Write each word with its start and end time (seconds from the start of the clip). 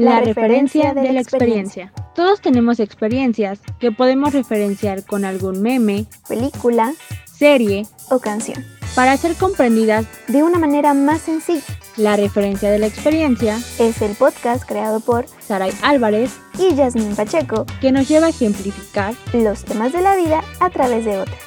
La, 0.00 0.20
referencia 0.20 0.94
de 0.94 1.12
la 1.12 1.20
experiencia. 1.20 1.92
Todos 2.14 2.40
tenemos 2.40 2.80
experiencias 2.80 3.60
que 3.78 3.92
podemos 3.92 4.32
referenciar 4.32 5.04
con 5.04 5.26
algún 5.26 5.60
meme, 5.60 6.06
película, 6.26 6.94
serie 7.30 7.86
o 8.08 8.18
canción. 8.18 8.64
Para 8.94 9.14
ser 9.18 9.34
comprendidas 9.34 10.06
de 10.26 10.42
una 10.42 10.58
manera 10.58 10.94
más 10.94 11.20
sencilla. 11.20 11.62
La 11.98 12.16
referencia 12.16 12.70
de 12.70 12.78
la 12.78 12.86
experiencia 12.86 13.58
es 13.78 14.00
el 14.00 14.16
podcast 14.16 14.64
creado 14.66 15.00
por 15.00 15.26
Saray 15.38 15.72
Álvarez 15.82 16.32
y 16.58 16.74
Yasmin 16.74 17.14
Pacheco 17.14 17.66
que 17.82 17.92
nos 17.92 18.08
lleva 18.08 18.28
a 18.28 18.30
ejemplificar 18.30 19.14
los 19.34 19.64
temas 19.66 19.92
de 19.92 20.00
la 20.00 20.16
vida 20.16 20.42
a 20.60 20.70
través 20.70 21.04
de 21.04 21.18
otras. 21.18 21.38